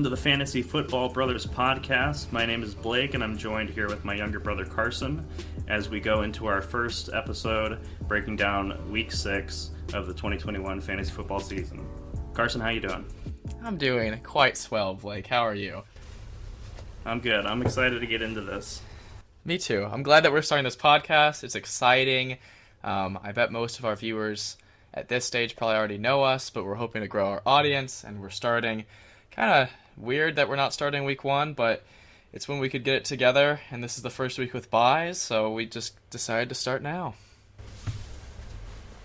[0.00, 2.32] welcome to the Fantasy Football Brothers podcast.
[2.32, 5.28] My name is Blake, and I'm joined here with my younger brother Carson
[5.68, 11.10] as we go into our first episode breaking down Week Six of the 2021 fantasy
[11.10, 11.86] football season.
[12.32, 13.04] Carson, how you doing?
[13.62, 15.26] I'm doing quite swell, Blake.
[15.26, 15.82] How are you?
[17.04, 17.44] I'm good.
[17.44, 18.80] I'm excited to get into this.
[19.44, 19.84] Me too.
[19.84, 21.44] I'm glad that we're starting this podcast.
[21.44, 22.38] It's exciting.
[22.82, 24.56] Um, I bet most of our viewers
[24.94, 28.22] at this stage probably already know us, but we're hoping to grow our audience, and
[28.22, 28.86] we're starting.
[29.30, 31.84] Kind of weird that we're not starting week one, but
[32.32, 35.18] it's when we could get it together, and this is the first week with byes,
[35.18, 37.14] so we just decided to start now.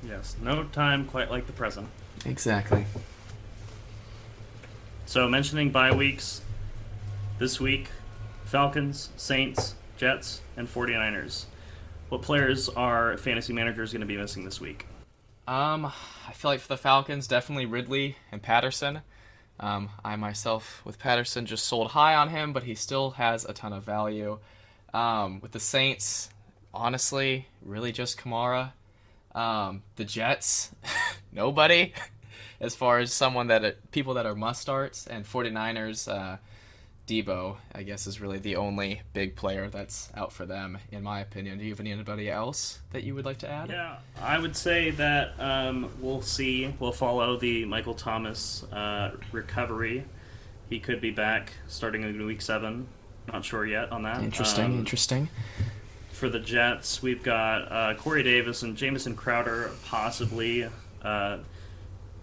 [0.03, 1.87] Yes, no time quite like the present.
[2.25, 2.85] Exactly.
[5.07, 6.41] So, mentioning bye weeks,
[7.39, 7.89] this week
[8.45, 11.45] Falcons, Saints, Jets, and 49ers.
[12.09, 14.85] What players are fantasy managers going to be missing this week?
[15.47, 19.01] Um, I feel like for the Falcons, definitely Ridley and Patterson.
[19.59, 23.53] Um, I myself, with Patterson, just sold high on him, but he still has a
[23.53, 24.39] ton of value.
[24.93, 26.29] Um, with the Saints,
[26.73, 28.71] honestly, really just Kamara.
[29.33, 30.71] Um, the Jets,
[31.31, 31.93] nobody.
[32.59, 36.37] as far as someone that are, people that are must starts, and 49ers, uh,
[37.07, 41.19] Deebo, I guess, is really the only big player that's out for them, in my
[41.19, 41.59] opinion.
[41.59, 43.69] Do you have anybody else that you would like to add?
[43.69, 46.73] Yeah, I would say that um, we'll see.
[46.79, 50.05] We'll follow the Michael Thomas uh, recovery.
[50.69, 52.87] He could be back starting in week seven.
[53.31, 54.23] Not sure yet on that.
[54.23, 55.29] Interesting, um, interesting.
[56.11, 60.67] For the Jets, we've got uh, Corey Davis and Jamison Crowder possibly
[61.03, 61.37] uh,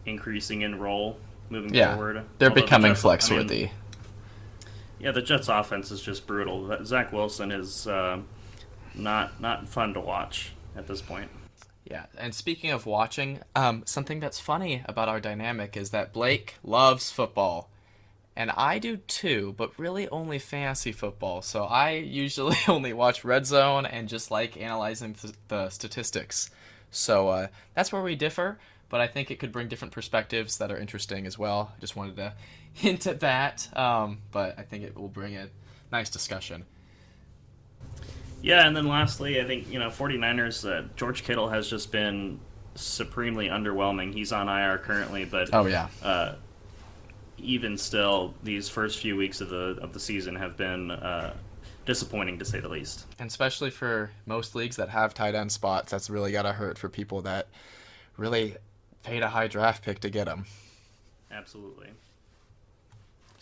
[0.06, 1.19] increasing in role
[1.50, 2.25] moving yeah, forward.
[2.38, 3.64] They're Although becoming the flex worthy.
[3.64, 3.70] I mean,
[5.03, 6.84] yeah, the Jets' offense is just brutal.
[6.84, 8.20] Zach Wilson is uh,
[8.95, 11.31] not not fun to watch at this point.
[11.84, 16.55] Yeah, and speaking of watching, um, something that's funny about our dynamic is that Blake
[16.62, 17.69] loves football,
[18.37, 21.43] and I do too, but really only fantasy football.
[21.43, 26.50] So I usually only watch Red Zone and just like analyzing th- the statistics.
[26.93, 30.71] So uh, that's where we differ, but I think it could bring different perspectives that
[30.71, 31.72] are interesting as well.
[31.77, 32.34] I just wanted to
[32.75, 35.49] hint at that, um, but I think it will bring a
[35.91, 36.65] nice discussion.
[38.43, 42.41] Yeah, and then lastly, I think, you know, 49ers, uh, George Kittle has just been
[42.75, 44.12] supremely underwhelming.
[44.12, 46.34] He's on IR currently, but oh yeah, uh,
[47.38, 51.34] even still, these first few weeks of the of the season have been uh,
[51.87, 53.06] disappointing to say the least.
[53.19, 56.78] And especially for most leagues that have tight end spots, that's really got to hurt
[56.78, 57.49] for people that
[58.16, 58.56] really
[59.03, 60.47] paid a high draft pick to get him.
[61.31, 61.89] Absolutely.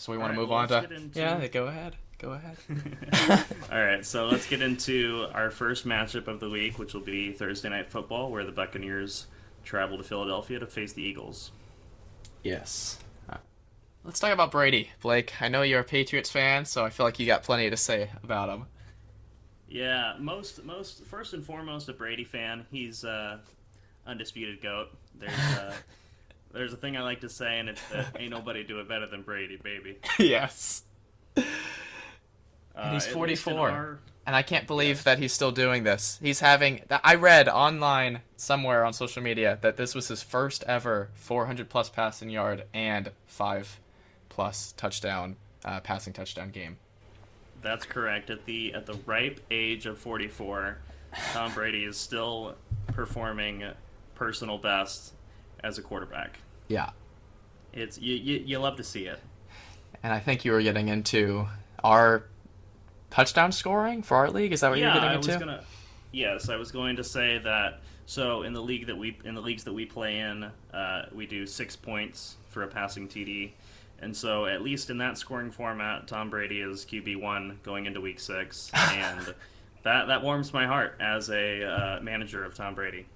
[0.01, 1.19] So we want right, to move well, on to into...
[1.19, 1.47] yeah.
[1.49, 1.95] Go ahead.
[2.17, 2.57] Go ahead.
[3.71, 7.33] All right, so let's get into our first matchup of the week, which will be
[7.33, 9.27] Thursday night football, where the Buccaneers
[9.63, 11.51] travel to Philadelphia to face the Eagles.
[12.43, 12.99] Yes.
[14.03, 15.35] Let's talk about Brady, Blake.
[15.43, 18.09] I know you're a Patriots fan, so I feel like you got plenty to say
[18.25, 18.65] about him.
[19.69, 22.65] Yeah, most most first and foremost a Brady fan.
[22.71, 23.37] He's uh,
[24.07, 24.97] undisputed goat.
[25.15, 25.75] There's uh,
[26.53, 29.07] there's a thing I like to say, and it's that ain't nobody do it better
[29.07, 29.99] than Brady, baby.
[30.19, 30.83] yes.
[31.37, 31.43] Uh,
[32.75, 33.71] and he's 44.
[33.71, 33.99] Our...
[34.27, 35.05] And I can't believe yes.
[35.05, 36.19] that he's still doing this.
[36.23, 36.83] He's having.
[36.91, 41.89] I read online somewhere on social media that this was his first ever 400 plus
[41.89, 43.81] passing yard and five
[44.29, 46.79] plus touchdown uh, passing touchdown game.
[47.63, 48.31] That's correct.
[48.31, 50.79] At the at the ripe age of 44,
[51.33, 52.55] Tom Brady is still
[52.89, 53.65] performing
[54.15, 55.15] personal best
[55.63, 56.39] as a quarterback.
[56.69, 56.91] Yeah.
[57.73, 59.21] It's you, you, you love to see it.
[60.03, 61.47] And I think you were getting into
[61.85, 62.25] our
[63.11, 64.53] touchdown scoring for our league.
[64.53, 65.29] Is that what yeah, you were getting I into?
[65.29, 65.65] Was gonna,
[66.13, 67.81] yes, I was going to say that.
[68.07, 71.27] So in the league that we in the leagues that we play in, uh, we
[71.27, 73.53] do six points for a passing TD,
[74.01, 78.01] and so at least in that scoring format, Tom Brady is QB one going into
[78.01, 79.35] Week Six, and
[79.85, 83.07] that that warms my heart as a uh, manager of Tom Brady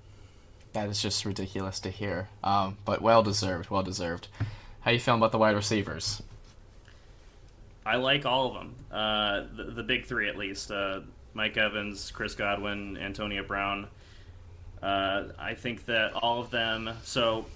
[0.74, 2.28] that is just ridiculous to hear.
[2.42, 4.28] Um, but well deserved, well deserved.
[4.80, 6.22] How you feeling about the wide receivers?
[7.86, 8.74] I like all of them.
[8.90, 10.70] Uh, the, the, big three, at least.
[10.70, 11.00] Uh,
[11.32, 13.88] Mike Evans, Chris Godwin, Antonio Brown.
[14.82, 16.90] Uh, I think that all of them.
[17.02, 17.46] So,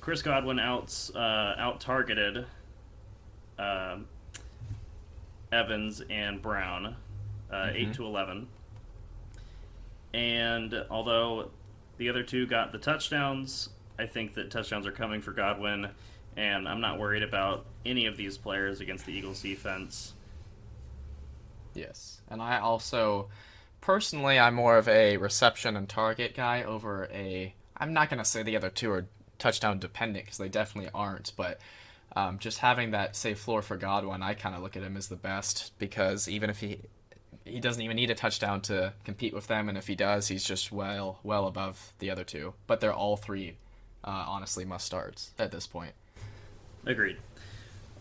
[0.00, 2.44] Chris Godwin outs uh, out targeted
[3.58, 4.06] um,
[5.52, 6.96] Evans and Brown,
[7.50, 7.76] uh, mm-hmm.
[7.76, 8.48] eight to eleven.
[10.12, 11.50] And although
[12.02, 13.68] the other two got the touchdowns.
[13.96, 15.88] I think that touchdowns are coming for Godwin,
[16.36, 20.14] and I'm not worried about any of these players against the Eagles defense.
[21.74, 23.28] Yes, and I also
[23.80, 27.54] personally I'm more of a reception and target guy over a.
[27.76, 29.06] I'm not gonna say the other two are
[29.38, 31.60] touchdown dependent because they definitely aren't, but
[32.16, 35.06] um, just having that safe floor for Godwin, I kind of look at him as
[35.06, 36.80] the best because even if he
[37.44, 40.44] he doesn't even need a touchdown to compete with them, and if he does, he's
[40.44, 42.54] just well well above the other two.
[42.66, 43.56] But they're all three,
[44.04, 45.92] uh, honestly, must starts at this point.
[46.86, 47.16] Agreed.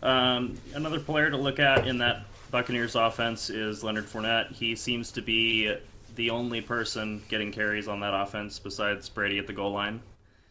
[0.03, 4.51] Um, another player to look at in that Buccaneers offense is Leonard Fournette.
[4.51, 5.75] He seems to be
[6.15, 10.01] the only person getting carries on that offense besides Brady at the goal line.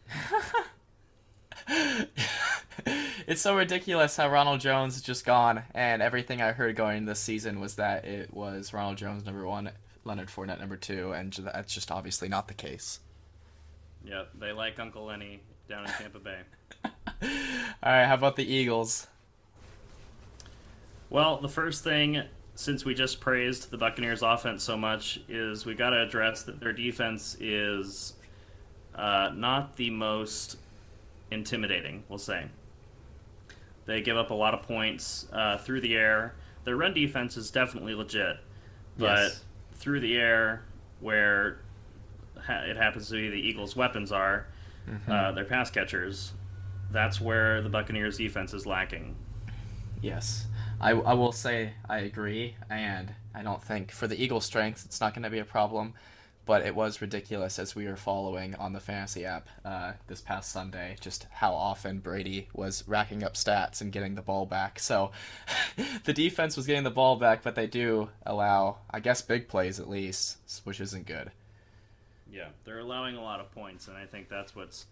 [3.26, 7.20] it's so ridiculous how Ronald Jones is just gone, and everything I heard going this
[7.20, 9.70] season was that it was Ronald Jones number one,
[10.04, 13.00] Leonard Fournette number two, and that's just obviously not the case.
[14.04, 16.38] Yep, they like Uncle Lenny down in Tampa Bay.
[16.84, 19.06] All right, how about the Eagles?
[21.10, 22.22] Well, the first thing,
[22.54, 26.60] since we just praised the Buccaneers' offense so much, is we got to address that
[26.60, 28.14] their defense is
[28.94, 30.56] uh, not the most
[31.30, 32.46] intimidating, we'll say.
[33.86, 36.34] They give up a lot of points uh, through the air.
[36.64, 38.36] Their run defense is definitely legit,
[38.98, 39.44] but Yes.
[39.74, 40.62] through the air,
[41.00, 41.60] where
[42.46, 44.46] ha- it happens to be the Eagles' weapons are,
[45.08, 46.32] uh, their pass catchers,
[46.90, 49.16] that's where the Buccaneers' defense is lacking.
[50.02, 50.46] Yes,
[50.80, 55.00] I, I will say I agree, and I don't think for the Eagles' strength it's
[55.00, 55.94] not going to be a problem.
[56.50, 60.50] But it was ridiculous as we were following on the fantasy app uh, this past
[60.50, 64.80] Sunday, just how often Brady was racking up stats and getting the ball back.
[64.80, 65.12] So
[66.04, 69.78] the defense was getting the ball back, but they do allow, I guess, big plays
[69.78, 71.30] at least, which isn't good.
[72.28, 74.86] Yeah, they're allowing a lot of points, and I think that's what's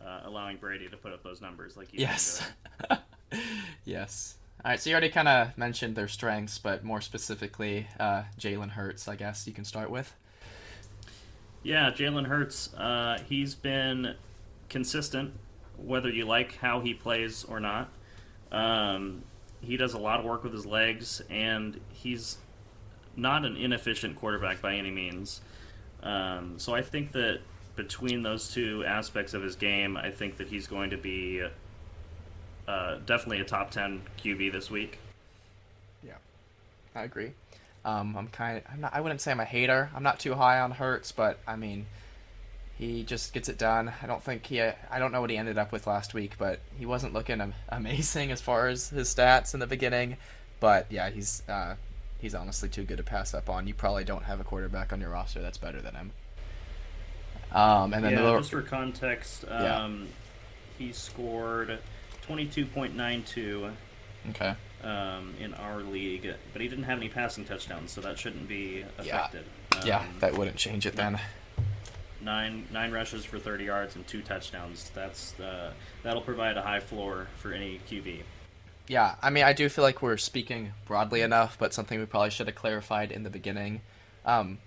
[0.00, 1.76] uh, allowing Brady to put up those numbers.
[1.76, 2.48] Like Yes.
[3.84, 4.36] yes.
[4.64, 8.70] All right, so you already kind of mentioned their strengths, but more specifically, uh, Jalen
[8.70, 10.14] Hurts, I guess you can start with.
[11.62, 12.74] Yeah, Jalen Hurts.
[12.74, 14.14] Uh, he's been
[14.68, 15.34] consistent,
[15.76, 17.90] whether you like how he plays or not.
[18.50, 19.22] Um,
[19.60, 22.38] he does a lot of work with his legs, and he's
[23.16, 25.40] not an inefficient quarterback by any means.
[26.02, 27.40] Um, so I think that
[27.76, 31.42] between those two aspects of his game, I think that he's going to be
[32.66, 34.98] uh, definitely a top ten QB this week.
[36.02, 36.14] Yeah,
[36.94, 37.32] I agree.
[37.84, 39.90] Um, I'm kind of, I'm not, I wouldn't say I'm a hater.
[39.94, 41.86] I'm not too high on Hurts, but I mean,
[42.78, 43.92] he just gets it done.
[44.02, 46.60] I don't think he, I don't know what he ended up with last week, but
[46.78, 50.16] he wasn't looking amazing as far as his stats in the beginning.
[50.60, 51.74] But yeah, he's, uh,
[52.20, 53.66] he's honestly too good to pass up on.
[53.66, 56.12] You probably don't have a quarterback on your roster that's better than him.
[57.52, 59.84] Um, and then yeah, the just for context, Yeah.
[59.84, 60.08] um,
[60.78, 61.78] he scored
[62.22, 63.70] twenty-two point nine two
[64.30, 68.48] okay, um, in our league, but he didn't have any passing touchdowns, so that shouldn't
[68.48, 69.44] be affected.
[69.84, 71.18] yeah, Um, that wouldn't change it then.
[72.20, 74.90] nine nine rushes for thirty yards and two touchdowns.
[74.94, 78.22] That's uh, that'll provide a high floor for any QB.
[78.88, 82.30] Yeah, I mean, I do feel like we're speaking broadly enough, but something we probably
[82.30, 83.80] should have clarified in the beginning.
[84.26, 84.58] Um,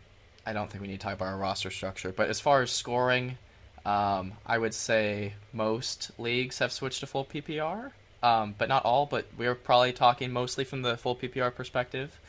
[0.46, 2.72] I don't think we need to talk about our roster structure, but as far as
[2.72, 3.38] scoring,
[3.86, 7.92] um, I would say most leagues have switched to full PPR,
[8.26, 9.06] um, but not all.
[9.06, 12.20] But we're probably talking mostly from the full PPR perspective,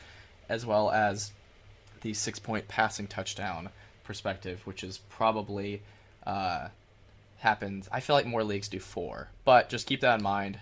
[0.49, 1.31] as well as
[2.01, 3.69] the six-point passing touchdown
[4.03, 5.81] perspective, which is probably
[6.25, 6.69] uh,
[7.39, 7.89] happens.
[7.91, 10.59] I feel like more leagues do four, but just keep that in mind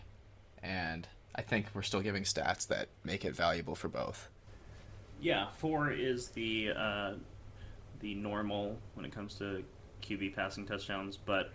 [0.65, 4.29] and I think we're still giving stats that make it valuable for both.
[5.21, 7.13] Yeah, four is the uh,
[7.99, 9.63] the normal when it comes to
[10.01, 11.51] QB passing touchdowns, but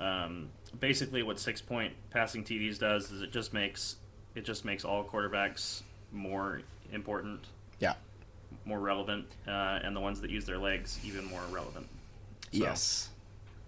[0.00, 0.48] um,
[0.78, 3.96] basically what six point passing TDs does is it just makes
[4.34, 6.62] it just makes all quarterbacks more
[6.92, 7.46] important,
[7.80, 7.94] Yeah.
[8.64, 9.50] more relevant, uh,
[9.82, 11.88] and the ones that use their legs even more relevant.
[12.52, 13.08] So, Yes.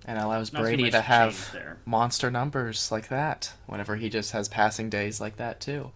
[0.04, 5.20] And allows Brady to have monster numbers like that whenever he just has passing days
[5.20, 5.92] like that too.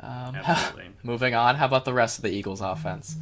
[0.00, 0.90] Um, Absolutely.
[1.02, 3.16] moving on, how about the rest of the Eagles offense?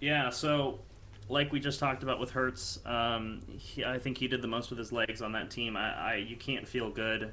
[0.00, 0.80] Yeah, so
[1.28, 4.70] like we just talked about with Hurts, um, he, I think he did the most
[4.70, 5.76] with his legs on that team.
[5.76, 7.32] I, I you can't feel good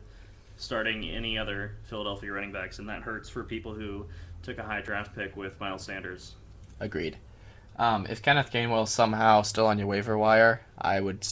[0.58, 4.05] starting any other Philadelphia running backs, and that hurts for people who
[4.43, 6.36] took a high draft pick with Miles Sanders.
[6.79, 7.17] Agreed.
[7.77, 11.25] Um, if Kenneth Gainwell's somehow still on your waiver wire, I would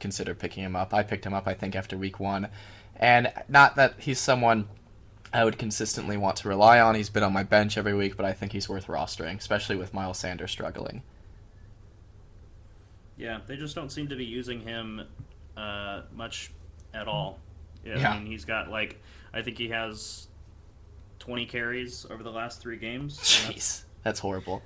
[0.00, 0.94] consider picking him up.
[0.94, 2.48] I picked him up, I think, after week one.
[2.96, 4.68] And not that he's someone
[5.32, 6.94] I would consistently want to rely on.
[6.94, 9.94] He's been on my bench every week, but I think he's worth rostering, especially with
[9.94, 11.02] Miles Sanders struggling.
[13.16, 15.02] Yeah, they just don't seem to be using him
[15.56, 16.50] uh, much
[16.94, 17.38] at all.
[17.84, 18.10] Yeah, Yeah.
[18.12, 19.00] I mean, he's got like
[19.34, 20.28] I think he has
[21.18, 23.18] twenty carries over the last three games.
[23.44, 24.62] and that's- Jeez, that's horrible.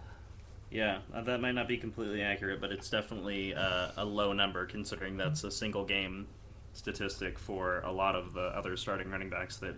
[0.70, 4.66] Yeah, uh, that might not be completely accurate, but it's definitely uh, a low number
[4.66, 6.26] considering that's a single game
[6.72, 9.74] statistic for a lot of the other starting running backs that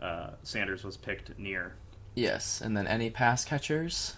[0.00, 1.74] uh, Sanders was picked near.
[2.14, 4.14] Yes, and then any pass catchers?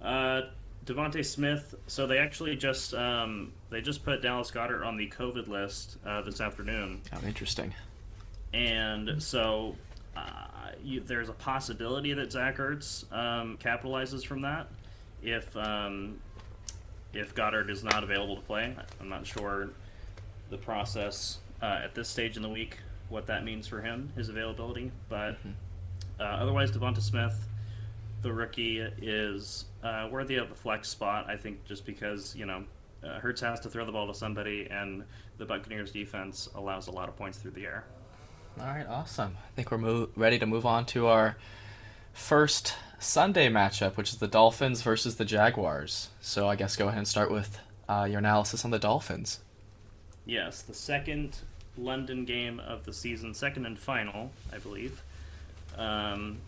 [0.00, 0.42] Uh,
[0.86, 1.74] DeVonta Smith.
[1.86, 6.22] So they actually just um, they just put Dallas Goedert on the COVID list uh,
[6.22, 7.72] this afternoon, Oh, interesting.
[8.52, 9.76] and so
[10.16, 10.22] uh,
[10.82, 14.68] you, there's a possibility that Zach Ertz um, capitalizes from that
[15.22, 16.18] if um,
[17.12, 18.74] if Goddard is not available to play.
[19.00, 19.70] I'm not sure
[20.50, 24.30] the process uh, at this stage in the week what that means for him, his
[24.30, 25.36] availability, but
[26.18, 27.46] uh, otherwise, Devonta Smith,
[28.22, 31.26] the rookie, is uh, worthy of a flex spot.
[31.28, 32.64] I think just because you know
[33.04, 35.04] uh, Hurts has to throw the ball to somebody, and
[35.38, 37.84] the Buccaneers defense allows a lot of points through the air.
[38.60, 39.36] All right, awesome.
[39.38, 41.36] I think we're mo- ready to move on to our
[42.12, 46.10] first Sunday matchup, which is the Dolphins versus the Jaguars.
[46.20, 47.58] So I guess go ahead and start with
[47.88, 49.40] uh, your analysis on the Dolphins.
[50.26, 51.38] Yes, the second
[51.76, 55.02] London game of the season, second and final, I believe.
[55.76, 56.38] Um,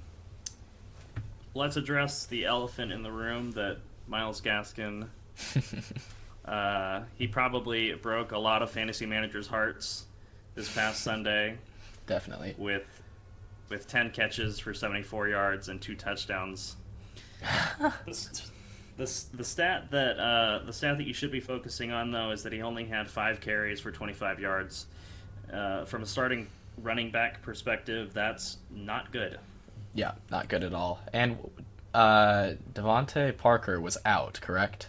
[1.54, 5.08] let's address the elephant in the room that Myles Gaskin.
[6.44, 10.04] uh, he probably broke a lot of fantasy managers' hearts
[10.54, 11.58] this past Sunday
[12.06, 12.54] Definitely.
[12.58, 13.02] with
[13.70, 16.76] with ten catches for seventy four yards and two touchdowns.
[17.80, 18.42] the,
[18.96, 22.42] the, the stat that uh, the stat that you should be focusing on though is
[22.42, 24.87] that he only had five carries for twenty five yards.
[25.52, 26.49] Uh, from a starting
[26.82, 29.38] running back perspective, that's not good.
[29.95, 31.01] Yeah, not good at all.
[31.13, 31.39] And
[31.93, 34.89] uh, DeVante Parker was out, correct?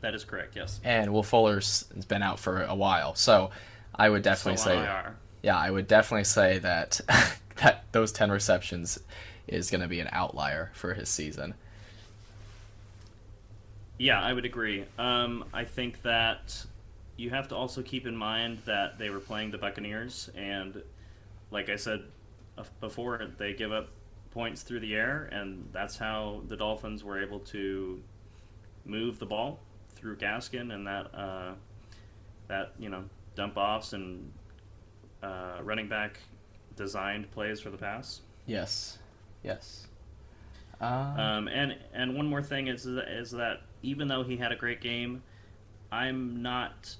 [0.00, 0.54] That is correct.
[0.54, 0.80] Yes.
[0.84, 3.14] And Will Fuller's has been out for a while.
[3.14, 3.50] So
[3.94, 5.16] I would definitely Still say, IR.
[5.42, 7.00] yeah, I would definitely say that
[7.56, 8.98] that those ten receptions
[9.48, 11.54] is going to be an outlier for his season.
[13.98, 14.84] Yeah, I would agree.
[14.98, 16.64] Um, I think that
[17.16, 20.82] you have to also keep in mind that they were playing the Buccaneers, and
[21.50, 22.02] like I said
[22.58, 23.88] uh, before, they give up
[24.30, 28.02] points through the air, and that's how the Dolphins were able to
[28.84, 29.60] move the ball
[29.94, 31.54] through Gaskin and that uh,
[32.48, 34.30] that you know dump offs and
[35.22, 36.18] uh, running back
[36.76, 38.20] designed plays for the pass.
[38.46, 38.98] Yes,
[39.42, 39.86] yes.
[40.80, 44.56] Uh, Um, and and one more thing is is that even though he had a
[44.56, 45.22] great game,
[45.92, 46.96] I'm not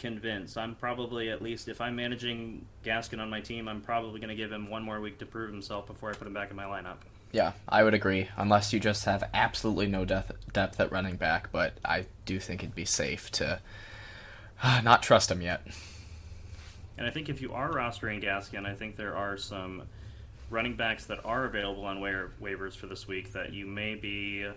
[0.00, 0.58] convinced.
[0.58, 4.34] I'm probably at least if I'm managing Gaskin on my team, I'm probably going to
[4.34, 6.64] give him one more week to prove himself before I put him back in my
[6.64, 6.96] lineup.
[7.32, 8.28] Yeah, I would agree.
[8.36, 12.64] Unless you just have absolutely no depth depth at running back, but I do think
[12.64, 13.60] it'd be safe to
[14.62, 15.64] uh, not trust him yet.
[16.98, 19.82] And I think if you are rostering Gaskin, I think there are some
[20.50, 24.48] running backs that are available on wa- waivers for this week that you may be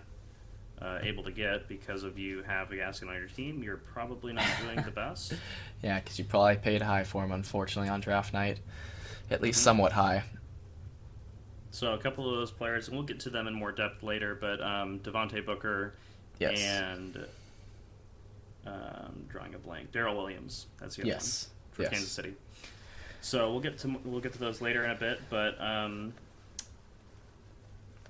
[0.82, 3.62] uh, able to get because of you have a Gaskin on your team.
[3.62, 5.34] You're probably not doing the best.
[5.82, 8.58] Yeah, because you probably paid high for him, unfortunately, on draft night.
[9.30, 9.64] At least Mhm.
[9.64, 10.22] somewhat high.
[11.72, 14.34] So a couple of those players, and we'll get to them in more depth later.
[14.34, 15.92] But um, Devontae Booker
[16.38, 16.58] Yes.
[16.58, 17.26] and
[18.66, 20.66] um, drawing a blank, Darrel Williams.
[20.80, 21.48] That's the other yes.
[21.48, 21.90] one for yes.
[21.92, 22.32] Kansas City.
[23.20, 25.20] So we'll get to we'll get to those later in a bit.
[25.28, 26.14] But um,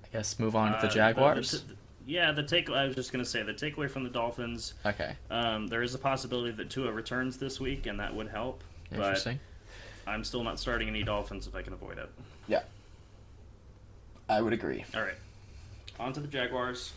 [0.04, 1.50] I guess move on to uh, the Jaguars.
[1.50, 1.75] the- the-
[2.07, 2.71] yeah, the take.
[2.71, 4.75] I was just going to say the takeaway from the Dolphins.
[4.85, 5.17] okay.
[5.31, 8.63] Um, there is a possibility that Tua returns this week, and that would help.
[8.91, 9.41] Interesting.
[10.05, 12.11] But I'm still not starting any Dolphins if I can avoid it.
[12.47, 12.63] Yeah.
[14.29, 14.85] I would agree.
[14.95, 15.15] All right.
[15.99, 16.93] On to the Jaguars.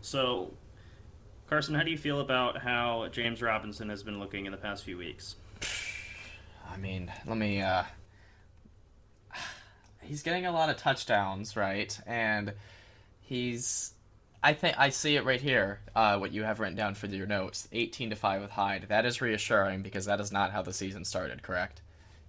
[0.00, 0.52] So,
[1.48, 4.84] Carson, how do you feel about how James Robinson has been looking in the past
[4.84, 5.36] few weeks?
[6.72, 7.60] I mean, let me.
[7.60, 7.84] uh
[10.02, 11.98] He's getting a lot of touchdowns, right?
[12.06, 12.52] And
[13.20, 13.92] he's.
[14.44, 15.80] I think I see it right here.
[15.94, 18.86] Uh, what you have written down for your notes: eighteen to five with Hyde.
[18.88, 21.42] That is reassuring because that is not how the season started.
[21.42, 21.80] Correct?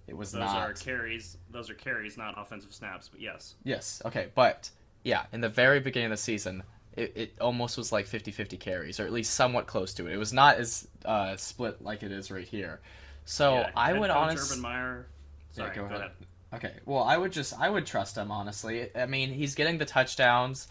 [0.06, 0.56] It was Those not.
[0.56, 1.38] are carries.
[1.50, 3.08] Those are carries, not offensive snaps.
[3.08, 4.02] But yes, Yes.
[4.04, 4.28] Okay.
[4.34, 4.70] But
[5.02, 6.62] yeah, in the very beginning of the season,
[6.94, 10.12] it, it almost was like 50-50 carries, or at least somewhat close to it.
[10.12, 12.80] It was not as uh, split like it is right here.
[13.24, 14.58] So Yeah, I would honestly.
[14.58, 15.06] Urban Meyer.
[15.54, 15.98] Yeah, Sorry, go go, ahead.
[16.00, 16.10] ahead.
[16.54, 16.72] Okay.
[16.84, 18.88] Well, I would just I would trust him honestly.
[18.94, 20.68] I mean, he's getting the touchdowns.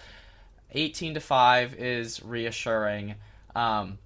[0.71, 3.15] 18 to 5 is reassuring.
[3.55, 3.99] Um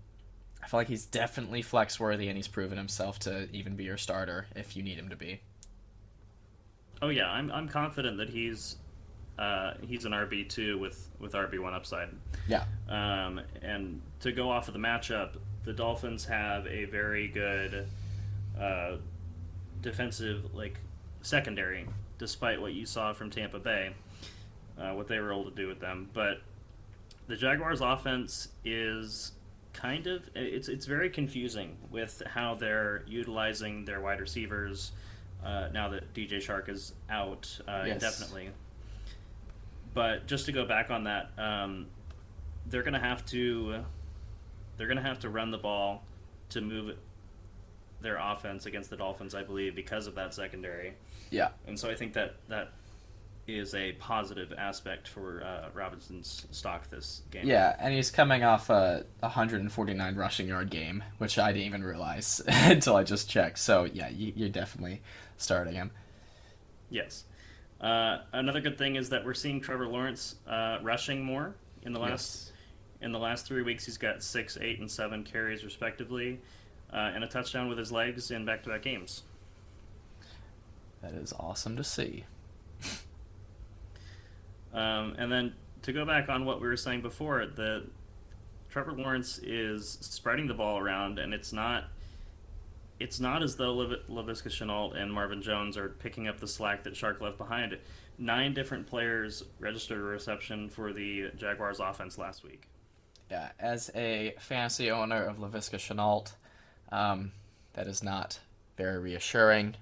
[0.64, 3.98] I feel like he's definitely flex worthy and he's proven himself to even be your
[3.98, 5.40] starter if you need him to be.
[7.02, 8.78] Oh yeah, I'm I'm confident that he's
[9.40, 12.10] uh, he's an RB two with with RB one upside.
[12.48, 12.66] Yeah.
[12.90, 17.88] Um, and to go off of the matchup, the Dolphins have a very good
[18.60, 18.98] uh,
[19.82, 20.80] defensive like
[21.28, 21.86] secondary,
[22.18, 23.92] despite what you saw from Tampa Bay,
[24.80, 26.10] uh, what they were able to do with them.
[26.14, 26.42] But
[27.28, 29.34] the Jaguars' offense is
[29.74, 34.92] kind of it's it's very confusing with how they're utilizing their wide receivers
[35.46, 37.96] uh, now that DJ Chark is out uh, Yes.
[37.96, 38.50] indefinitely.
[39.94, 41.88] But just to go back on that, um,
[42.68, 43.84] they're going to have to
[44.78, 46.04] they're going to have to run the ball
[46.50, 46.96] to move
[48.00, 50.94] their offense against the Dolphins, I believe, because of that secondary.
[51.32, 51.50] Yeah.
[51.68, 52.72] And so I think that that
[53.48, 57.48] is a positive aspect for uh, Robinson's stock this game.
[57.48, 62.42] Yeah, and he's coming off a 149 rushing yard game, which I didn't even realize
[62.48, 63.60] until I just checked.
[63.60, 65.02] So yeah, you, you're definitely
[65.38, 65.92] starting him.
[66.90, 67.24] Yes.
[67.80, 72.00] Uh, another good thing is that we're seeing Trevor Lawrence uh, rushing more in the
[72.00, 72.52] last
[73.02, 73.86] in the last three weeks.
[73.86, 76.40] He's got six, eight, and seven carries respectively,
[76.92, 79.24] uh, and a touchdown with his legs in back-to-back games.
[81.02, 82.26] That is awesome to see.
[84.74, 87.86] Um, and then to go back on what we were saying before, the
[88.70, 91.86] Trevor Lawrence is spreading the ball around, and it's not
[93.00, 93.76] it's not as though
[94.10, 97.78] Laviska Shenault and Marvin Jones are picking up the slack that Chark left behind.
[98.18, 102.68] Nine different players registered a reception for the Jaguars offense last week.
[103.30, 106.32] Yeah, as a fantasy owner of Laviska Shenault,
[106.92, 107.32] um,
[107.74, 108.40] that is not
[108.78, 109.76] very reassuring,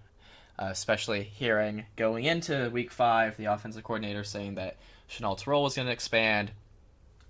[0.58, 4.78] uh, especially hearing going into week five the offensive coordinator saying that
[5.10, 6.52] Shenault's role was going to expand.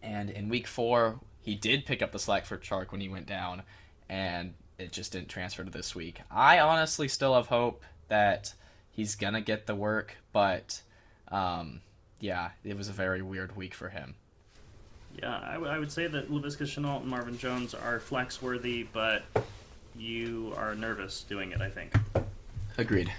[0.02, 3.26] And in week four, he did pick up the slack for Chark when he went
[3.26, 3.64] down,
[4.08, 6.22] and it just didn't transfer to this week.
[6.30, 8.54] I honestly still have hope that
[8.92, 10.82] he's going to get the work, but
[11.30, 11.82] um,
[12.20, 14.16] yeah, it was a very weird week for him.
[15.22, 18.84] Yeah, I, w- I would say that Laviska Shenault and Marvin Jones are flex worthy,
[18.84, 19.24] but
[19.96, 21.94] you are nervous doing it, I think,
[22.78, 23.12] Agreed.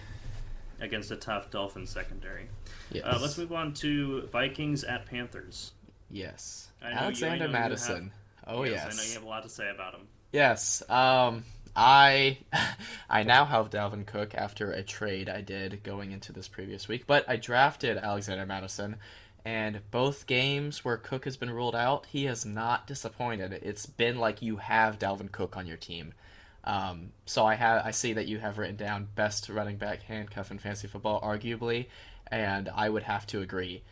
[0.80, 2.48] against a tough Dolphins secondary.
[2.90, 3.04] Yes.
[3.06, 5.72] Uh, let's move on to Vikings at Panthers.
[6.10, 6.68] Yes.
[6.82, 8.12] I know you- I Alexander you Mattison.
[8.46, 8.92] Oh yes, yes.
[8.92, 10.06] I know you have a lot to say about him.
[10.32, 10.82] Yes.
[10.88, 12.38] Um I
[13.10, 17.06] I now have Dalvin Cook after a trade I did going into this previous week,
[17.06, 18.96] but I drafted Alexander Mattison
[19.44, 23.52] and both games where Cook has been ruled out, he has not disappointed.
[23.62, 26.14] It's been like you have Dalvin Cook on your team.
[26.66, 30.50] Um, so I have I see that you have written down best running back handcuff
[30.50, 31.86] in fantasy football, arguably,
[32.26, 33.82] and I would have to agree.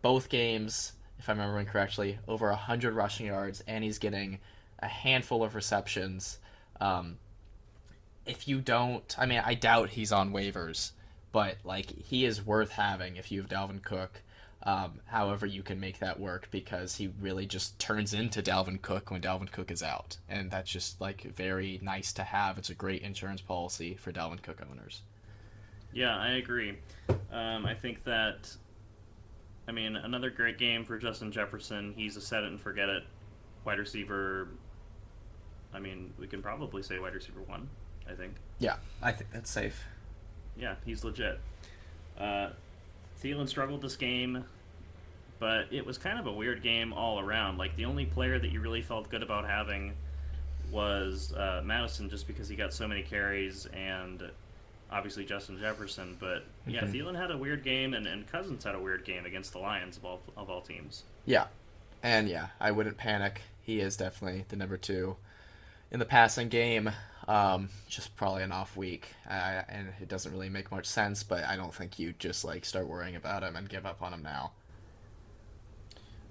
[0.00, 4.38] Both games, if I'm remembering correctly, over hundred rushing yards, and he's getting
[4.78, 6.38] a handful of receptions.
[6.80, 7.18] Um,
[8.26, 10.92] if you don't, I mean, I doubt he's on waivers,
[11.30, 14.22] but like he is worth having if you have Dalvin Cook.
[14.66, 19.10] Um, however, you can make that work because he really just turns into Dalvin Cook
[19.10, 22.56] when Dalvin Cook is out, and that's just like very nice to have.
[22.56, 25.02] It's a great insurance policy for Dalvin Cook owners.
[25.92, 26.78] Yeah, I agree.
[27.30, 28.50] Um, I think that,
[29.68, 31.92] I mean, another great game for Justin Jefferson.
[31.94, 33.04] He's a set it and forget it
[33.64, 34.48] wide receiver.
[35.72, 37.68] I mean, we can probably say wide receiver one.
[38.08, 38.34] I think.
[38.58, 39.84] Yeah, I think that's safe.
[40.56, 41.40] Yeah, he's legit.
[42.18, 42.50] Uh,
[43.22, 44.44] Thielen struggled this game,
[45.44, 47.58] but it was kind of a weird game all around.
[47.58, 49.92] Like the only player that you really felt good about having
[50.72, 54.22] was uh, Mattison, just because he got so many carries, and
[54.90, 56.16] obviously Justin Jefferson.
[56.18, 56.92] But yeah, Mhm.
[56.94, 59.98] Thielen had a weird game, and, and Cousins had a weird game against the Lions
[59.98, 61.02] of all of all teams.
[61.26, 61.48] Yeah,
[62.02, 63.42] and yeah, I wouldn't panic.
[63.60, 65.16] He is definitely the number two
[65.90, 66.90] in the passing game.
[67.28, 71.22] Um, just probably an off week, uh, and it doesn't really make much sense.
[71.22, 74.14] But I don't think you just like start worrying about him and give up on
[74.14, 74.52] him now.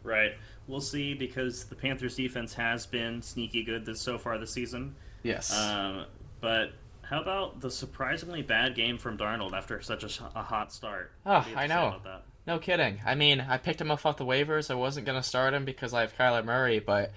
[0.04, 0.34] Right.
[0.68, 4.96] We'll see because the Panthers defense has been sneaky good this so far this season.
[5.24, 5.58] Yes.
[5.58, 6.06] Um,
[6.42, 11.12] but how about the surprisingly bad game from Darnold after such a, a hot start?
[11.24, 11.88] What do you have I know.
[11.88, 12.24] about that?
[12.46, 13.00] No kidding.
[13.06, 14.70] I mean, I picked him up off the waivers.
[14.70, 17.14] I wasn't going to start him because I have Kyler Murray, but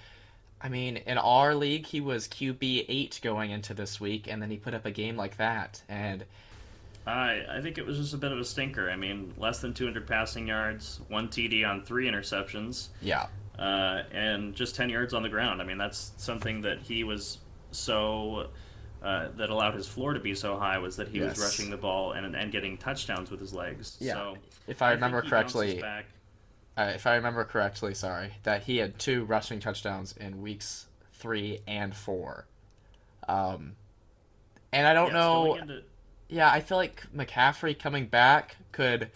[0.61, 4.49] I mean, in our league, he was QB 8 going into this week, and then
[4.49, 5.83] he put up a game like that.
[5.89, 6.23] And
[7.07, 8.89] I I think it was just a bit of a stinker.
[8.89, 14.53] I mean, less than 200 passing yards, one TD on three interceptions, yeah, uh, and
[14.53, 15.61] just 10 yards on the ground.
[15.61, 17.39] I mean, that's something that he was
[17.71, 18.47] so.
[19.03, 21.37] Uh, that allowed his floor to be so high was that he Yes.
[21.37, 23.95] was rushing the ball and and getting touchdowns with his legs.
[23.99, 24.13] Yeah.
[24.13, 26.01] So if I think remember correctly, uh,
[26.95, 31.95] if I remember correctly, sorry, that he had two rushing touchdowns in weeks three and
[31.95, 32.47] four.
[33.27, 33.75] Um,
[34.71, 35.59] and I don't know.
[36.29, 39.09] Yeah, I feel like McCaffrey coming back could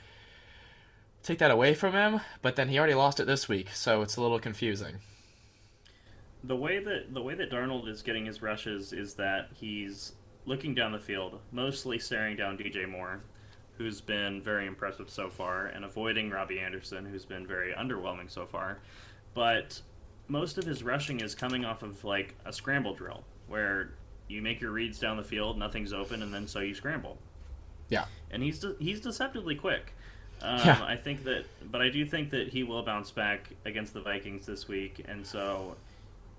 [1.23, 4.15] take that away from him, but then he already lost it this week, so it's
[4.15, 4.95] a little confusing.
[6.43, 10.13] The way that the way that Darnold is getting his rushes is that he's
[10.45, 13.21] looking down the field, mostly staring down DJ Moore,
[13.77, 18.45] who's been very impressive so far, and avoiding Robbie Anderson, who's been very underwhelming so
[18.45, 18.79] far.
[19.35, 19.81] But
[20.27, 23.91] most of his rushing is coming off of like a scramble drill where
[24.31, 27.17] you make your reads down the field, nothing's open, and then so you scramble.
[27.89, 28.05] Yeah.
[28.31, 29.93] And he's de- he's deceptively quick.
[30.41, 30.83] Um, Yeah.
[30.83, 34.45] I think that, but I do think that he will bounce back against the Vikings
[34.45, 35.75] this week, and so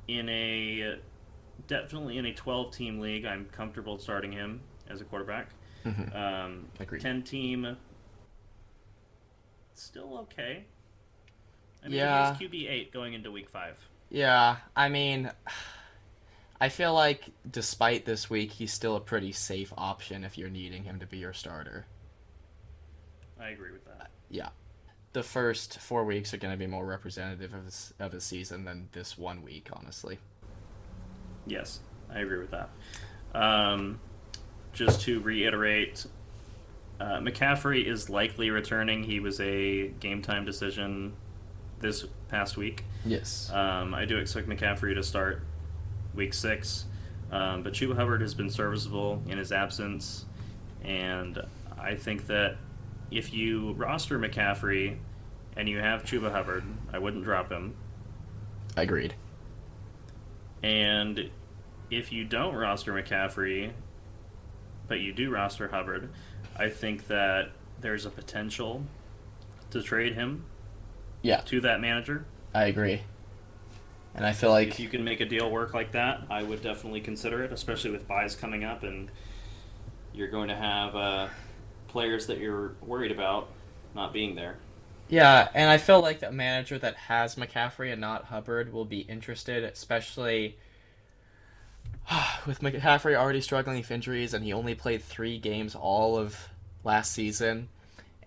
[0.08, 0.98] in a
[1.68, 5.50] definitely in a 12 team league, I'm comfortable starting him as a quarterback.
[5.84, 6.14] Mhm.
[6.14, 7.02] Um, Agreed.
[7.02, 7.76] 10 team,
[9.74, 10.64] still okay.
[11.84, 12.30] I mean, Yeah.
[12.34, 13.76] he's QB eight going into week five.
[14.10, 15.30] Yeah, I mean,
[16.62, 20.84] I feel like despite this week, he's still a pretty safe option if you're needing
[20.84, 21.86] him to be your starter.
[23.40, 24.10] I agree with that.
[24.30, 24.50] Yeah.
[25.12, 28.64] The first four weeks are going to be more representative of his, of his season
[28.64, 30.20] than this one week, honestly.
[31.48, 32.70] Yes, I agree with that.
[33.34, 33.98] Um,
[34.72, 36.06] just to reiterate,
[37.00, 39.02] uh, McCaffrey is likely returning.
[39.02, 41.14] He was a game time decision
[41.80, 42.84] this past week.
[43.04, 43.50] Yes.
[43.52, 45.42] Um, I do expect McCaffrey to start
[46.14, 46.86] week six,
[47.30, 50.24] um, but Chuba Hubbard has been serviceable in his absence,
[50.84, 51.40] and
[51.78, 52.56] I think that
[53.10, 54.96] if you roster McCaffrey
[55.56, 57.74] and you have Chuba Hubbard, I wouldn't drop him.
[58.76, 59.14] I agreed.
[60.62, 61.30] And
[61.90, 63.72] if you don't roster McCaffrey,
[64.88, 66.10] but you do roster Hubbard,
[66.56, 68.84] I think that there's a potential
[69.70, 70.44] to trade him
[71.22, 72.24] Yeah, to that manager.
[72.54, 73.02] I agree.
[74.14, 76.62] And I feel like if you can make a deal work like that, I would
[76.62, 79.10] definitely consider it, especially with byes coming up and
[80.12, 81.28] you're going to have uh,
[81.88, 83.48] players that you're worried about
[83.94, 84.58] not being there.
[85.08, 89.00] Yeah, and I feel like a manager that has McCaffrey and not Hubbard will be
[89.00, 90.58] interested, especially
[92.46, 96.48] with McCaffrey already struggling with injuries and he only played three games all of
[96.84, 97.68] last season,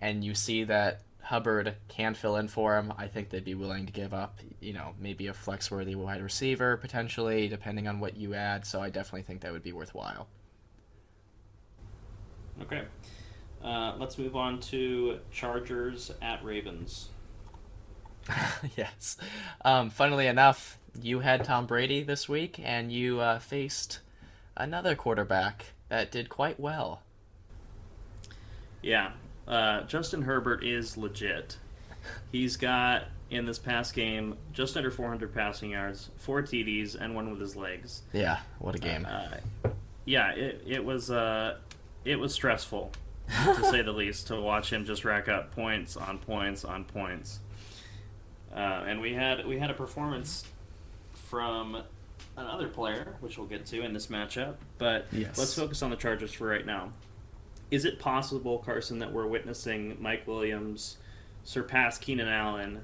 [0.00, 2.92] and you see that Hubbard can fill in for him.
[2.96, 6.22] I think they'd be willing to give up, you know, maybe a flex worthy wide
[6.22, 8.64] receiver potentially, depending on what you add.
[8.64, 10.28] So I definitely think that would be worthwhile.
[12.62, 12.84] Okay.
[13.60, 17.08] Uh, let's move on to Chargers at Ravens.
[18.76, 19.16] yes.
[19.64, 23.98] Um, funnily enough, you had Tom Brady this week, and you uh, faced
[24.56, 27.02] another quarterback that did quite well.
[28.80, 29.10] Yeah,
[29.48, 31.56] uh, Justin Herbert is legit.
[32.32, 37.30] He's got in this past game just under 400 passing yards, four TDs, and one
[37.30, 38.02] with his legs.
[38.12, 39.06] Yeah, what a game.
[39.08, 39.68] Uh,
[40.04, 41.56] yeah, it it was uh,
[42.04, 42.92] it was stressful
[43.28, 47.40] to say the least to watch him just rack up points on points on points.
[48.54, 50.44] Uh, and we had we had a performance
[51.12, 51.82] from
[52.36, 54.54] another player, which we'll get to in this matchup.
[54.78, 55.36] But Yes.
[55.38, 56.92] let's focus on the Chargers for right now.
[57.70, 60.98] Is it possible, Carson, that we're witnessing Mike Williams
[61.44, 62.82] surpass Keenan Allen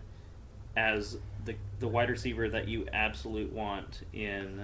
[0.77, 4.62] as the the wide receiver that you absolute want in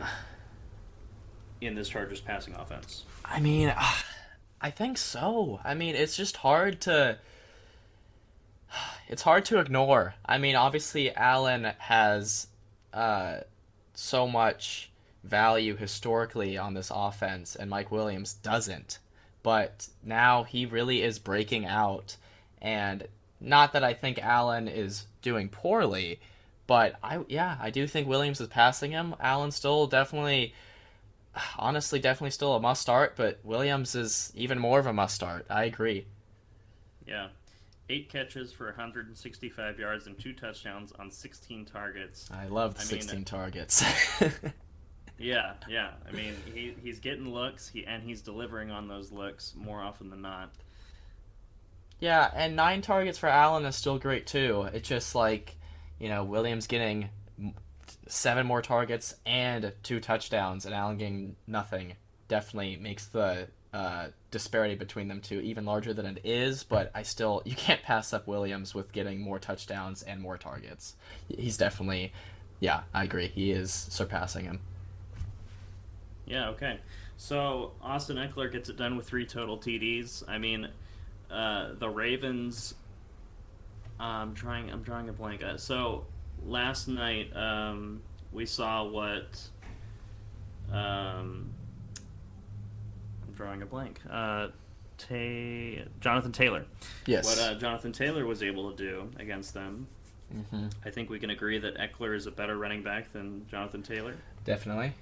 [1.61, 3.05] in this Chargers passing offense?
[3.25, 3.75] I mean,
[4.61, 5.61] I think so.
[5.65, 7.19] I mean, it's just hard to.
[9.11, 10.17] It's hard to ignore.
[10.27, 12.47] I mean, obviously, Allen has
[12.93, 13.39] uh,
[13.95, 14.91] so much
[15.25, 18.99] value historically on this offense, and Mike Williams doesn't.
[19.43, 22.17] But now he really is breaking out,
[22.61, 23.07] and
[23.41, 26.21] not that I think Allen is doing poorly,
[26.67, 29.15] but I yeah I do think Williams is passing him.
[29.21, 30.55] Allen still definitely
[31.59, 35.47] honestly definitely still a must start, but Williams is even more of a must start.
[35.49, 36.07] I agree.
[37.07, 37.29] Yeah.
[37.91, 42.29] Eight catches for 165 yards and two touchdowns on 16 targets.
[42.31, 43.83] I love I mean, 16 uh, targets.
[45.19, 45.91] Yeah, yeah.
[46.09, 50.11] I mean, he, he's getting looks, he and he's delivering on those looks more often
[50.11, 50.51] than not.
[52.01, 54.69] yeah, and nine targets for Allen is still great too.
[54.73, 55.57] It's just like,
[55.99, 57.11] you know, Williams getting
[58.07, 61.95] seven more targets and two touchdowns, and Allen getting nothing
[62.29, 66.63] definitely makes the uh, disparity between them two even larger than it is.
[66.63, 70.95] But I still, you can't pass up Williams with getting more touchdowns and more targets.
[71.29, 72.13] He's definitely,
[72.61, 73.29] yeah, I agree.
[73.29, 74.61] He is surpassing him.
[76.29, 76.79] Yeah, okay.
[77.17, 80.23] So Austin Ekeler gets it done with three total TDs.
[80.29, 80.69] I mean,
[81.31, 82.75] uh, the Ravens.
[83.99, 84.71] I'm trying.
[84.71, 85.43] I'm drawing a blank.
[85.43, 86.05] Uh, so
[86.45, 89.41] last night um, we saw what.
[90.71, 91.51] Um,
[93.27, 94.01] I'm drawing a blank.
[94.09, 94.49] Uh,
[94.99, 96.65] Ta- Jonathan Taylor.
[97.07, 97.25] Yes.
[97.25, 99.87] What uh, Jonathan Taylor was able to do against them.
[100.51, 103.83] hmm I think we can agree that Eckler is a better running back than Jonathan
[103.83, 104.15] Taylor.
[104.45, 104.93] Definitely.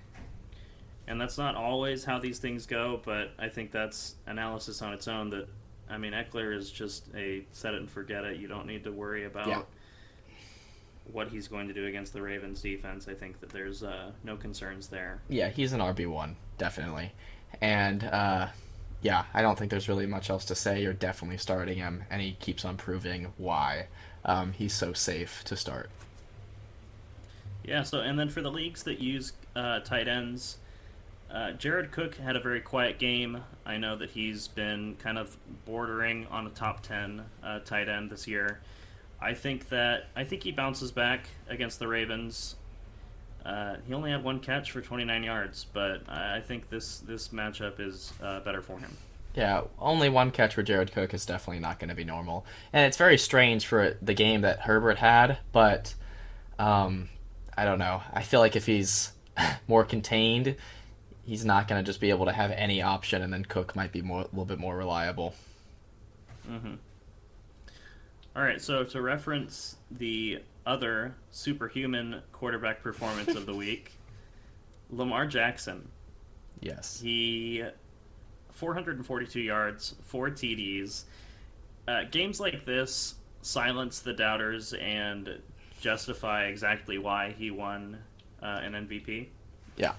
[1.08, 5.06] And that's not always how these things go, but I think that's analysis on its
[5.06, 5.30] own.
[5.30, 5.48] That
[5.88, 8.38] I mean, Ekeler is just a set it and forget it.
[8.38, 9.62] You don't need to worry about Yeah.
[11.12, 14.36] what he's going to do against the Ravens defense, I think that there's uh, no
[14.36, 15.20] concerns there.
[15.28, 17.12] Yeah, he's an RB one definitely,
[17.60, 18.48] and uh,
[19.02, 20.82] yeah, I don't think there's really much else to say.
[20.82, 23.86] You're definitely starting him, and he keeps on proving why
[24.24, 25.88] um, he's so safe to start.
[27.62, 27.84] Yeah.
[27.84, 30.58] So and then for the leagues that use uh, tight ends.
[31.30, 33.42] Uh, Jared Cook had a very quiet game.
[33.64, 38.10] I know that he's been kind of bordering on a top ten uh, tight end
[38.10, 38.60] this year.
[39.20, 42.56] I think that I think he bounces back against the Ravens.
[43.44, 47.80] Uh, he only had one catch for 29 yards, but I think this this matchup
[47.80, 48.96] is uh, better for him.
[49.34, 52.86] Yeah, only one catch for Jared Cook is definitely not going to be normal, and
[52.86, 55.38] it's very strange for the game that Herbert had.
[55.52, 55.94] But
[56.58, 57.08] um,
[57.56, 58.02] I don't know.
[58.12, 59.12] I feel like if he's
[59.68, 60.56] more contained,
[61.26, 63.92] he's not going to just be able to have any option, and then Cook might
[63.92, 65.34] be more a little bit more reliable.
[66.48, 66.74] Mm-hmm.
[68.36, 73.92] All right, so to reference the other superhuman quarterback performance of the week,
[74.90, 75.88] Lamar Jackson.
[76.60, 77.00] Yes.
[77.00, 77.64] He
[78.52, 81.04] 442 yards, four TDs.
[81.88, 85.40] Uh, games like this silence the doubters and
[85.80, 87.98] justify exactly why he won
[88.42, 89.28] uh, an MVP.
[89.76, 89.92] Yeah.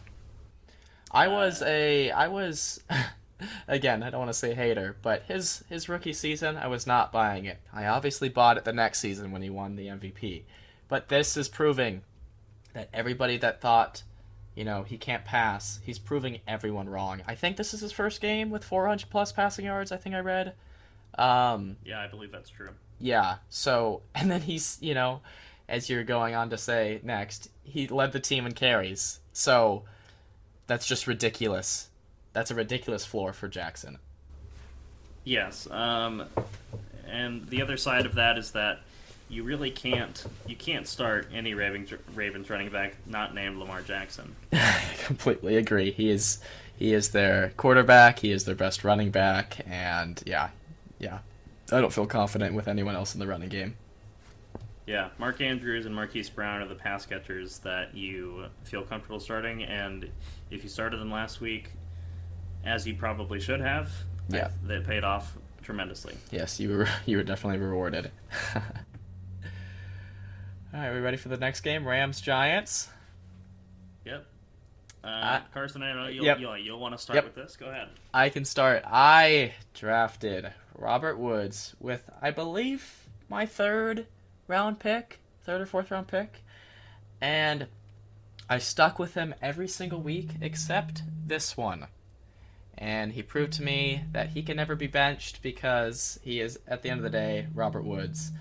[1.18, 2.80] I was a I was
[3.68, 7.12] again, I don't want to say hater, but his his rookie season, I was not
[7.12, 7.60] buying it.
[7.74, 10.44] I obviously bought it the next season when he won the MVP.
[10.88, 12.04] But this is proving
[12.74, 14.04] that everybody that thought,
[14.54, 17.24] you know, he can't pass, he's proving everyone wrong.
[17.28, 20.20] I think this is his first game with 400 plus passing yards, I think I
[20.20, 20.54] read.
[21.18, 22.70] Um, yeah, I believe that's true.
[23.00, 23.38] Yeah.
[23.50, 25.22] So, and then he's, you know,
[25.68, 29.20] as you're going on to say next, he led the team in carries.
[29.34, 29.84] So,
[30.68, 31.90] that's just ridiculous.
[32.34, 33.98] That's a ridiculous floor for Jackson.
[35.24, 36.26] Yes, um,
[37.08, 38.80] and the other side of that is that
[39.30, 44.36] you really can't you can't start any Ravens, Ravens running back not named Lamar Jackson.
[44.54, 45.92] I completely agree.
[45.92, 46.40] He is
[46.78, 48.20] he is their quarterback.
[48.20, 50.50] He is their best running back, and yeah,
[51.00, 51.20] yeah.
[51.72, 53.76] I don't feel confident with anyone else in the running game.
[54.88, 59.64] Yeah, Mark Andrews and Marquise Brown are the pass catchers that you feel comfortable starting,
[59.64, 60.10] and
[60.50, 61.72] if you started them last week,
[62.64, 63.92] as you probably should have,
[64.30, 66.16] yeah, they paid off tremendously.
[66.32, 68.12] Yes, you were you were definitely rewarded.
[68.56, 68.62] All
[70.74, 71.86] right, we ready for the next game?
[71.86, 72.88] Rams Giants.
[74.06, 74.26] Yep.
[75.04, 76.40] Uh, uh, Carson, I know you'll, yep.
[76.40, 77.26] you'll, you'll want to start yep.
[77.26, 77.58] with this.
[77.58, 77.90] Go ahead.
[78.14, 78.84] I can start.
[78.86, 84.08] I drafted Robert Woods with, I believe, my third
[84.48, 86.44] round pick, third or fourth round pick,
[87.22, 87.68] and
[88.50, 91.88] I stuck with him every single week except this one.
[92.78, 96.84] And he proved to me that he can never be benched because he is, at
[96.84, 98.32] the end of the day, Robert Woods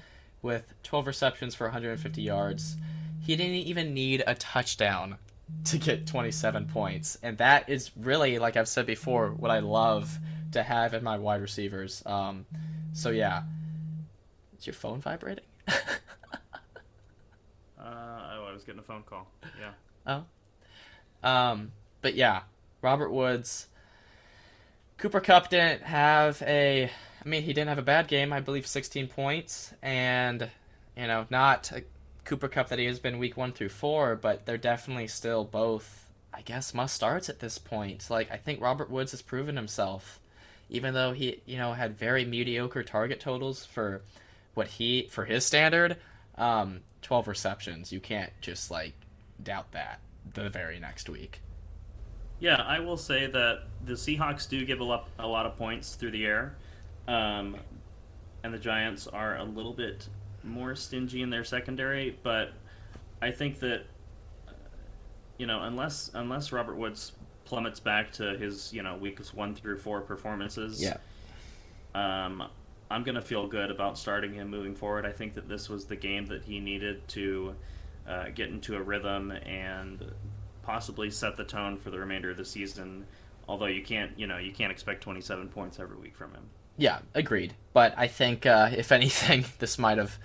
[0.42, 2.76] with 12 receptions for 150 yards.
[3.20, 5.16] He didn't even need a touchdown
[5.64, 7.18] to get 27 points.
[7.22, 10.18] And that is really, like I've said before, what I love
[10.52, 12.02] to have in my wide receivers.
[12.06, 12.46] Um,
[12.92, 13.42] so, yeah.
[14.58, 15.44] Is your phone vibrating?
[15.68, 15.72] uh,
[17.80, 19.26] oh, I was getting a phone call.
[19.60, 19.72] Yeah.
[20.06, 21.28] Oh.
[21.28, 22.42] Um, but yeah,
[22.82, 23.68] Robert Woods.
[24.98, 26.90] Cooper Kupp didn't have a
[27.26, 28.32] I mean, he didn't have a bad game.
[28.32, 30.48] I believe 16 points, and
[30.96, 31.82] you know, not a
[32.24, 36.08] Cooper Kupp that he has been week one through four, but they're definitely still both,
[36.32, 38.08] I guess, must starts at this point.
[38.08, 40.20] Like I think Robert Woods has proven himself,
[40.70, 44.02] even though he, you know, had very mediocre target totals for
[44.56, 45.98] what he for his standard.
[46.36, 47.92] Um, 12 receptions.
[47.92, 48.94] You can't just like
[49.42, 50.00] doubt that
[50.34, 51.40] the very next week.
[52.40, 56.10] Yeah, I will say that the Seahawks do give up a lot of points through
[56.10, 56.56] the air.
[57.06, 57.56] Um,
[58.42, 60.08] and the Giants are a little bit
[60.42, 62.52] more stingy in their secondary, but
[63.20, 63.84] I think that
[65.38, 67.12] you know unless unless Robert Woods
[67.44, 70.96] plummets back to his you know weeks one through four performances, yeah,
[71.94, 72.44] um,
[72.90, 75.04] I'm gonna feel good about starting him moving forward.
[75.04, 77.54] I think that this was the game that he needed to
[78.06, 80.12] uh, get into a rhythm and
[80.62, 83.06] possibly set the tone for the remainder of the season.
[83.48, 86.50] Although you can't, you know, you can't expect 27 points every week from him.
[86.76, 87.54] Yeah, agreed.
[87.72, 90.18] But I think uh, if anything, this might have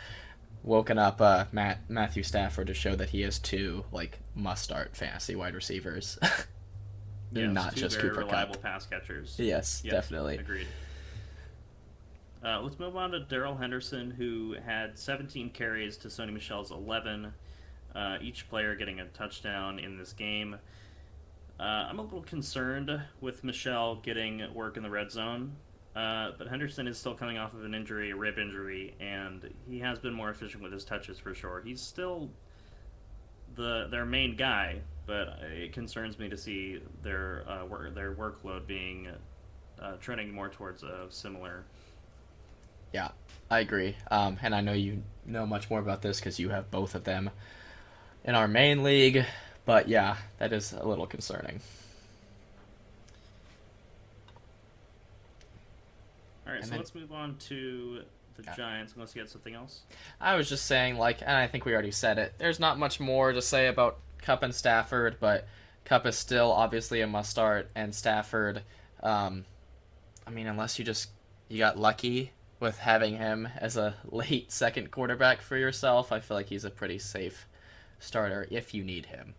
[0.63, 4.95] woken up uh, Matt Matthew Stafford to show that he has two like must start
[4.95, 6.19] fantasy wide receivers.
[7.32, 8.63] They're not just Cooper reliable Kupp.
[8.63, 9.36] pass catchers.
[9.39, 10.38] Yes, yes definitely.
[10.38, 10.67] Agreed.
[12.44, 17.34] Uh, let's move on to Darrell Henderson, who had 17 carries to Sony Michel's 11.
[17.94, 20.56] Uh, each player getting a touchdown in this game.
[21.60, 25.56] Uh, I'm a little concerned with Michelle getting work in the red zone.
[25.96, 29.80] Uh, but Henderson is still coming off of an injury, a rib injury, and he
[29.80, 31.62] has been more efficient with his touches for sure.
[31.64, 32.30] He's still
[33.56, 39.10] the their main guy, but it concerns me to see their uh, their workload being
[39.82, 41.66] uh, trending more towards a similar.
[42.94, 43.10] Yeah,
[43.50, 43.96] I agree.
[44.10, 47.04] Um, and I know you know much more about this because you have both of
[47.04, 47.30] them
[48.24, 49.26] in our main league.
[49.66, 51.62] But yeah, that is a little concerning.
[56.46, 58.02] All right, and so then, let's move on to
[58.36, 58.56] the yeah.
[58.56, 58.94] Giants.
[58.96, 59.82] Unless you had something else.
[60.20, 62.34] I was just saying, like, and I think we already said it.
[62.38, 65.48] There's not much more to say about Kupp and Stafford, but
[65.86, 68.64] Kupp is still obviously a must start, and Stafford.
[69.04, 69.46] Um,
[70.26, 71.10] I mean, unless you just
[71.48, 76.38] you got lucky with having him as a late second quarterback for yourself, I feel
[76.38, 77.47] like he's a pretty safe
[78.00, 79.34] starter if you need him.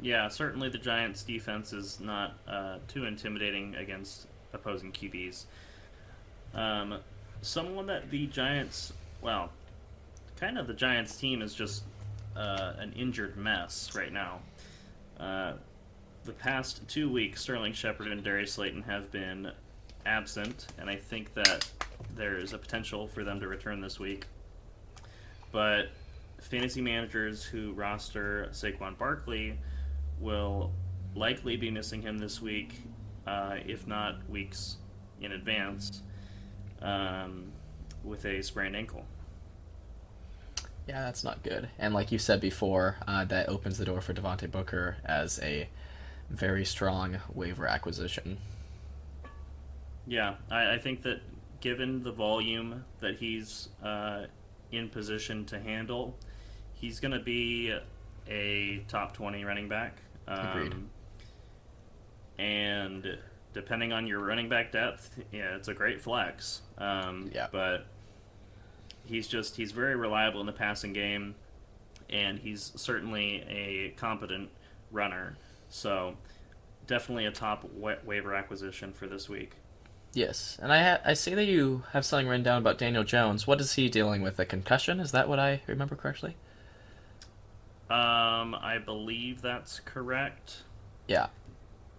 [0.00, 5.44] Yeah, certainly the Giants' defense is not uh, too intimidating against opposing QBs.
[6.54, 6.98] Um,
[7.40, 9.50] someone that the Giants, well,
[10.36, 11.84] kind of the Giants team is just
[12.36, 14.40] uh, an injured mess right now.
[15.20, 15.52] Uh,
[16.24, 19.52] the past two weeks, Sterling Shepard and Darius Slayton have been
[20.06, 21.70] absent, and I think that
[22.14, 24.26] there is a potential for them to return this week.
[25.50, 25.90] But
[26.40, 29.58] fantasy managers who roster Saquon Barkley
[30.20, 30.72] will
[31.14, 32.80] likely be missing him this week,
[33.26, 34.76] uh, if not weeks
[35.20, 36.02] in advance,
[36.80, 37.52] um,
[38.02, 39.04] with a sprained ankle.
[40.88, 41.68] Yeah, that's not good.
[41.78, 45.68] And like you said before, uh, that opens the door for Devontae Booker as a
[46.28, 48.38] very strong waiver acquisition.
[50.06, 51.20] Yeah, I, I think that
[51.60, 54.24] given the volume that he's uh,
[54.72, 56.16] in position to handle,
[56.74, 57.74] he's going to be
[58.28, 59.98] a top 20 running back.
[60.26, 60.74] Um, Agreed.
[62.38, 63.18] And
[63.52, 66.62] depending on your running back depth, yeah, it's a great flex.
[66.78, 67.46] Um, yeah.
[67.52, 67.86] But
[69.04, 71.34] he's just he's very reliable in the passing game,
[72.10, 74.50] and he's certainly a competent
[74.90, 75.36] runner.
[75.68, 76.16] So
[76.86, 79.56] definitely a top wa- waiver acquisition for this week.
[80.14, 83.46] Yes, and I ha- I see that you have something written down about Daniel Jones.
[83.46, 84.38] What is he dealing with?
[84.38, 85.00] A concussion?
[85.00, 86.36] Is that what I remember correctly?
[87.88, 90.62] Um, I believe that's correct.
[91.08, 91.28] Yeah.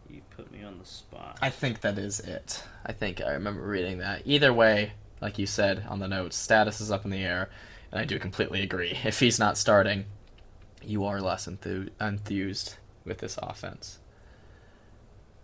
[0.09, 1.39] You put me on the spot.
[1.41, 2.63] I think that is it.
[2.85, 4.21] I think I remember reading that.
[4.25, 7.49] Either way, like you said on the notes, status is up in the air,
[7.91, 8.97] and I do completely agree.
[9.03, 10.05] If he's not starting,
[10.83, 13.99] you are less enthused, enthused with this offense.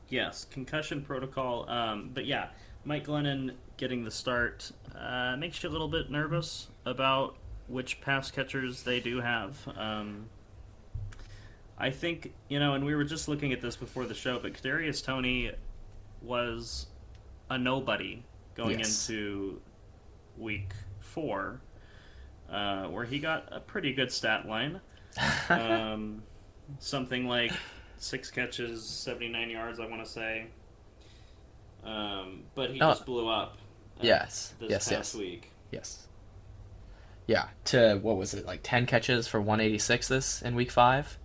[0.10, 1.70] Yes, concussion protocol.
[1.70, 2.48] Um, but yeah,
[2.84, 7.36] Mike Glennon getting the start uh, makes you a little bit nervous about
[7.68, 9.58] which pass catchers they do have.
[9.78, 10.30] Um,
[11.78, 14.54] I think you know, and we were just looking at this before the show, but
[14.54, 15.52] Kadarius Toney
[16.22, 16.88] was
[17.50, 18.24] a nobody
[18.56, 19.10] going yes.
[19.10, 19.62] into
[20.38, 21.62] week four,
[22.52, 24.82] uh, where he got a pretty good stat line.
[25.50, 26.22] um,
[26.80, 27.52] something like
[28.00, 30.48] six catches, 79 yards, I want to say.
[31.84, 32.90] Um, but he oh.
[32.90, 33.58] just blew up.
[34.00, 34.54] Uh, yes.
[34.60, 34.90] This yes.
[34.90, 35.16] past yes.
[35.16, 35.52] week.
[35.72, 36.08] Yes.
[37.28, 37.46] Yeah.
[37.66, 38.62] To what was it like?
[38.64, 41.18] Ten catches for 186 this in week five.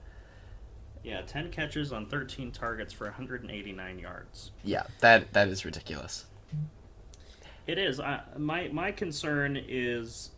[1.03, 4.53] Yeah, ten catches on 13 targets for 189 yards.
[4.63, 6.25] Yeah, that that is ridiculous.
[7.67, 8.01] It is.
[8.01, 10.31] I, my my concern is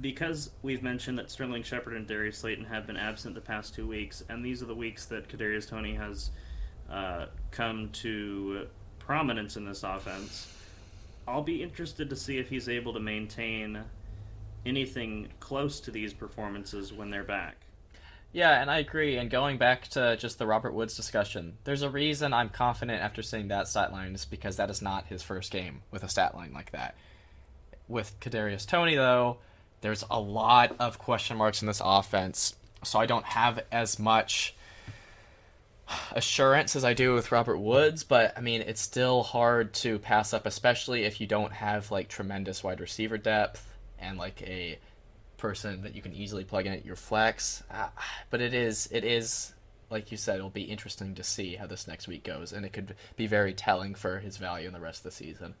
[0.00, 3.86] because we've mentioned that Sterling Shepard and Darius Slayton have been absent the past two
[3.86, 6.30] weeks, and these are the weeks that Kadarius Toney has
[6.90, 8.66] uh, come to
[8.98, 10.56] prominence in this offense.
[11.28, 13.80] I'll be interested to see if he's able to maintain
[14.64, 17.56] anything close to these performances when they're back.
[18.32, 19.16] Yeah, and I agree.
[19.16, 23.22] And going back to just the Robert Woods discussion, there's a reason I'm confident after
[23.22, 26.36] seeing that stat line is because that is not his first game with a stat
[26.36, 26.94] line like that.
[27.88, 29.38] With Kadarius Toney, though,
[29.80, 34.54] there's a lot of question marks in this offense, so I don't have as much
[36.12, 40.32] assurance as I do with Robert Woods, but I mean, it's still hard to pass
[40.32, 43.66] up, especially if you don't have like tremendous wide receiver depth
[43.98, 44.78] and like a
[45.36, 47.62] person that you can easily plug in at your flex.
[47.70, 47.88] Uh,
[48.28, 49.52] but it is, it is,
[49.88, 52.72] like you said, it'll be interesting to see how this next week goes, and it
[52.72, 55.54] could be very telling for his value in the rest of the season.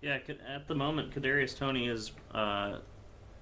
[0.00, 2.78] Yeah, at the moment, Kadarius Toney is uh,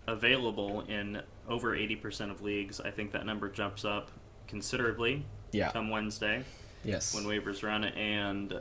[0.06, 2.80] available in over 80% of leagues.
[2.80, 4.10] I think that number jumps up
[4.48, 5.70] considerably yeah.
[5.70, 6.44] come Wednesday.
[6.84, 7.14] Yes.
[7.14, 8.60] When waivers run, and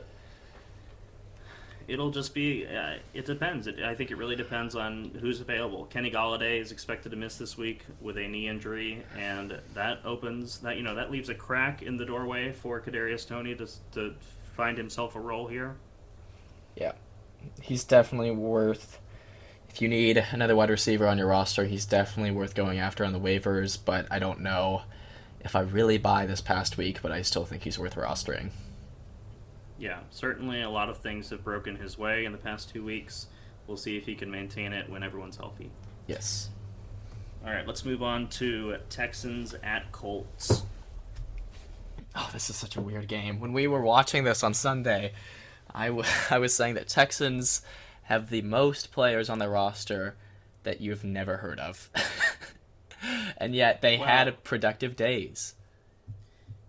[1.86, 2.66] it'll just be.
[2.66, 3.66] Uh, it depends.
[3.66, 5.84] It, I think it really depends on who's available.
[5.86, 10.58] Kenny Golladay is expected to miss this week with a knee injury, and that opens
[10.58, 14.14] that you know that leaves a crack in the doorway for Kadarius Toney to to
[14.56, 15.76] find himself a role here.
[16.74, 16.92] Yeah,
[17.60, 19.00] he's definitely worth.
[19.68, 23.12] If you need another wide receiver on your roster, he's definitely worth going after on
[23.12, 23.78] the waivers.
[23.82, 24.82] But I don't know
[25.40, 28.50] if I really buy this past week, but I still think he's worth rostering.
[29.78, 33.26] Yeah, certainly a lot of things have broken his way in the past two weeks.
[33.66, 35.70] We'll see if he can maintain it when everyone's healthy.
[36.06, 36.50] Yes.
[37.44, 40.62] All right, let's move on to Texans at Colts.
[42.14, 43.40] Oh, this is such a weird game.
[43.40, 45.12] When we were watching this on Sunday,
[45.76, 47.62] I, w- I was saying that Texans
[48.04, 50.16] have the most players on their roster
[50.64, 51.90] that you've never heard of.
[53.38, 55.54] and yet they Well- had productive days.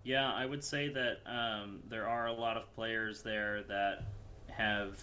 [0.03, 4.03] Yeah, I would say that um, there are a lot of players there that
[4.49, 4.97] have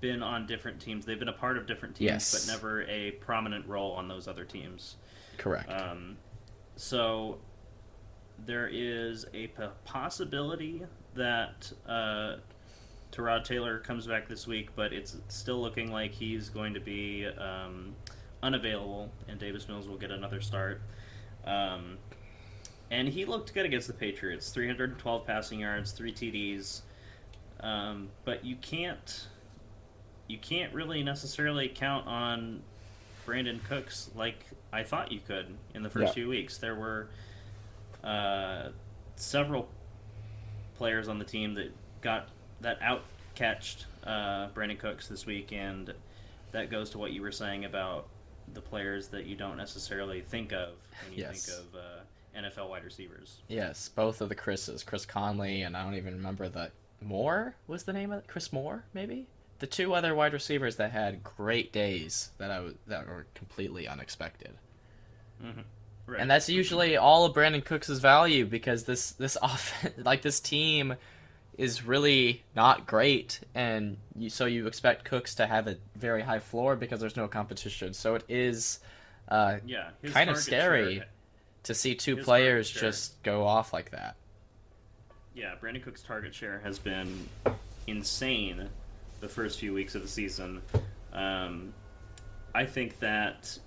[0.00, 1.04] been on different teams.
[1.04, 2.46] They've been a part of different teams, Yes.
[2.46, 4.96] but never a prominent role on those other teams.
[5.36, 5.70] Correct.
[5.70, 6.16] Um,
[6.76, 7.38] so
[8.46, 10.84] there is a p- possibility
[11.14, 12.36] that uh,
[13.12, 17.26] Tyrod Taylor comes back this week, but it's still looking like he's going to be
[17.26, 17.94] um,
[18.42, 20.80] unavailable, and Davis Mills will get another start.
[21.44, 21.98] Um,
[22.90, 26.82] and he looked good against the Patriots 312 passing yards, three TDs.
[27.60, 29.26] Um, but you can't
[30.28, 32.62] you can't really necessarily count on
[33.26, 36.12] Brandin Cooks like I thought you could in the first Yeah.
[36.12, 36.58] few weeks.
[36.58, 37.08] There were
[38.04, 38.68] uh,
[39.16, 39.68] several
[40.76, 42.28] players on the team that got
[42.60, 43.02] that out
[43.34, 45.92] catched uh, Brandin Cooks this week, and
[46.52, 48.08] that goes to what you were saying about
[48.52, 50.70] the players that you don't necessarily think of
[51.04, 51.46] when you Yes.
[51.46, 53.38] think of uh, NFL wide receivers.
[53.48, 56.70] yes, both of the Chris's, Chris Conley, and I don't even remember the
[57.02, 58.26] Moore was the name of it.
[58.28, 59.26] Chris Moore, maybe
[59.60, 63.86] the two other wide receivers that had great days that I was that were completely
[63.86, 64.52] unexpected.
[65.44, 65.60] Mm-hmm.
[66.06, 66.20] Right.
[66.20, 70.94] And that's usually all of Brandin Cooks' value because this this off like this team
[71.58, 76.38] is really not great, and you, so you expect Cooks to have a very high
[76.38, 77.92] floor because there's no competition.
[77.92, 78.78] So it is
[79.28, 80.96] uh, yeah, kinda scary.
[80.96, 81.06] share-
[81.64, 84.16] to see two players just go off like that.
[85.34, 87.28] yeah, Brandin Cooks' target share has been
[87.86, 88.68] insane
[89.20, 90.62] the first few weeks of the season.
[91.12, 91.74] Um,
[92.54, 93.58] I think that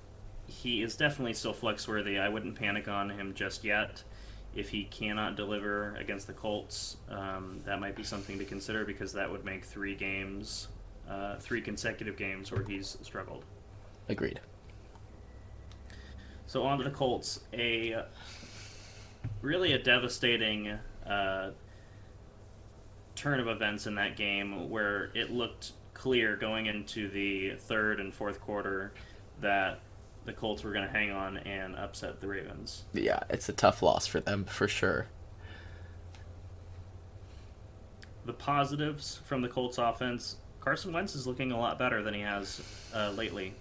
[0.48, 2.18] he is definitely still flex worthy.
[2.18, 4.04] I wouldn't panic on him just yet.
[4.56, 9.14] If he cannot deliver against the Colts, um, that might be something to consider because
[9.14, 10.68] that would make three games,
[11.10, 13.46] uh, three consecutive games where he's struggled.
[14.10, 14.42] Agreed.
[16.48, 18.04] So on to the Colts, a
[19.42, 20.78] really a devastating
[21.08, 21.52] uh,
[23.16, 28.14] turn of events in that game where it looked clear going into the third and
[28.14, 28.92] fourth quarter
[29.40, 29.80] that
[30.26, 32.84] the Colts were going to hang on and upset the Ravens.
[32.94, 35.08] Yeah, it's a tough loss for them for sure.
[38.26, 42.22] The positives from the Colts offense, Carson Wentz is looking a lot better than he
[42.22, 42.62] has
[42.94, 43.56] uh, lately.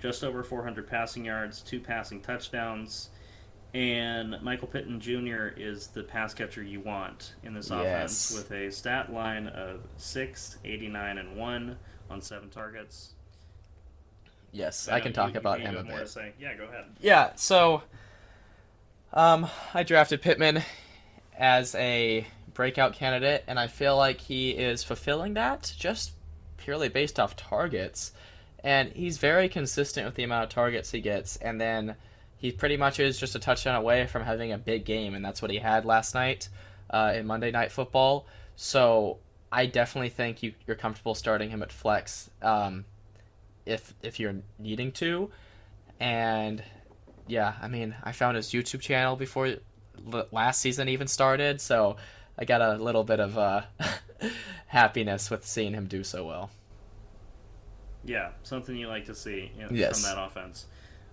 [0.00, 3.10] Just over 400 passing yards, two passing touchdowns,
[3.74, 5.48] and Michael Pittman Jr.
[5.56, 10.58] is the pass catcher you want in this offense with a stat line of 6,
[10.64, 11.78] 89, and 1
[12.10, 13.12] on 7 targets.
[14.52, 16.16] Yes, know I can talk you about may him a bit.
[16.38, 16.84] Yeah, go ahead.
[17.00, 17.82] Yeah, so
[19.12, 20.62] um, I drafted Pittman
[21.36, 26.12] as a breakout candidate, and I feel like he is fulfilling that just
[26.58, 28.12] purely based off targets.
[28.64, 31.96] And he's very consistent with the amount of targets he gets, and then
[32.36, 35.40] he pretty much is just a touchdown away from having a big game, and that's
[35.42, 36.48] what he had last night
[36.90, 38.26] uh, in Monday Night Football.
[38.54, 39.18] So
[39.50, 42.84] I definitely think you, you're comfortable starting him at flex um,
[43.66, 45.30] if if you're needing to,
[46.00, 46.62] and
[47.26, 49.54] yeah, I mean, I found his YouTube channel before
[50.30, 51.96] last season even started, so
[52.38, 53.62] I got a little bit of uh,
[54.66, 56.50] happiness with seeing him do so well.
[58.04, 60.04] Yeah, something you like to see you know, Yes.
[60.04, 60.66] from that offense.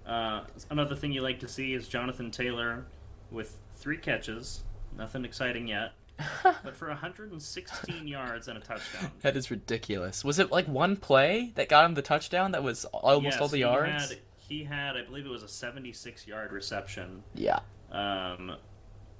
[0.05, 2.85] Uh, another thing you like to see is Jonathan Taylor
[3.29, 4.63] with three catches.
[4.97, 5.91] Nothing exciting yet,
[6.43, 9.11] but for 116 yards and a touchdown.
[9.21, 10.23] That is ridiculous.
[10.23, 12.51] Was it like one play that got him the touchdown?
[12.51, 14.09] That was almost Yes, all the he yards.
[14.09, 17.23] Had, he had, I believe it was a 76 yard reception.
[17.35, 17.59] Yeah,
[17.91, 18.55] Um,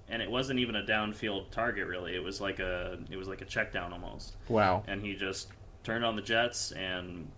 [0.10, 2.16] and it wasn't even a downfield target really.
[2.16, 4.36] It was like a it was like a check down almost.
[4.48, 4.84] wow.
[4.88, 5.50] And he just
[5.84, 7.30] turned on the Jets and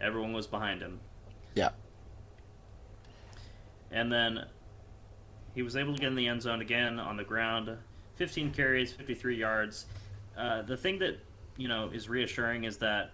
[0.00, 1.00] everyone was behind him.
[1.54, 1.70] Yeah,
[3.90, 4.46] And then
[5.54, 7.76] he was able to get in the end zone again on the ground.
[8.16, 9.86] 15 carries, 53 yards.
[10.36, 11.18] Uh, the thing that
[11.56, 13.10] you know is reassuring is that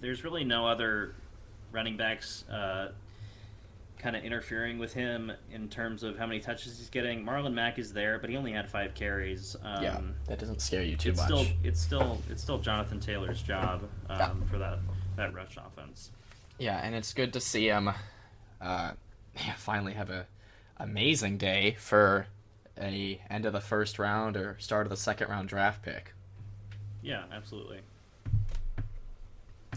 [0.00, 1.14] there's really no other
[1.72, 2.90] running backs uh,
[3.98, 7.24] kind of interfering with him in terms of how many touches he's getting.
[7.24, 9.56] Marlon Mack is there, but he only had five carries.
[9.62, 11.26] Um, yeah, that doesn't scare you too it's much.
[11.26, 14.30] still it's still it's still Jonathan Taylor's job um, Yeah.
[14.50, 14.78] for that
[15.16, 16.10] that rush offense.
[16.58, 17.90] Yeah, and it's good to see him
[18.60, 18.92] uh,
[19.56, 20.26] finally have a
[20.78, 22.26] amazing day for
[22.78, 26.14] a end of the first round or start of the second round draft pick.
[27.02, 27.80] Yeah, absolutely.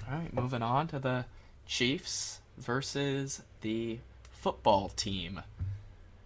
[0.09, 1.25] All right, moving on to the
[1.65, 3.99] Chiefs versus the
[4.31, 5.41] football team.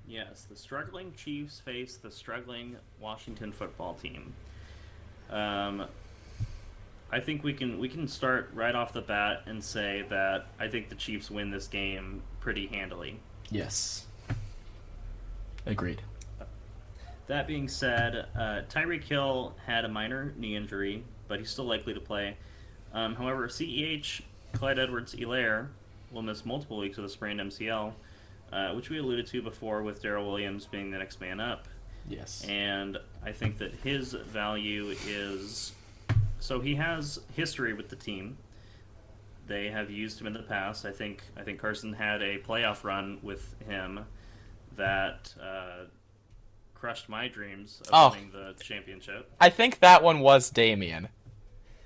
[0.08, 4.34] Yes, the struggling Chiefs face the struggling Washington football team.
[5.30, 5.86] Um,
[7.12, 10.68] I think we can we can start right off the bat and say that I
[10.68, 13.20] think the Chiefs win this game pretty handily.
[13.50, 14.06] Yes.
[15.66, 16.02] Agreed.
[17.28, 21.94] That being said, uh, Tyreek Hill had a minor knee injury, but he's still likely
[21.94, 22.38] to play.
[22.94, 24.22] Um, however, CEH
[24.54, 25.68] Clyde Edwards-Helaire
[26.12, 27.94] will miss multiple weeks with a sprained MCL,
[28.54, 31.68] uh, which we alluded to before with Darrel Williams being the next man up.
[32.08, 32.46] Yes.
[32.48, 35.74] And I think that his value is
[36.40, 38.38] so he has history with the team.
[39.48, 40.86] They have used him in the past.
[40.86, 44.06] I think I think Carson had a playoff run with him
[44.76, 45.86] that uh,
[46.80, 48.10] crushed my dreams of Oh.
[48.12, 49.32] winning the championship.
[49.40, 51.10] I think that one was Damien.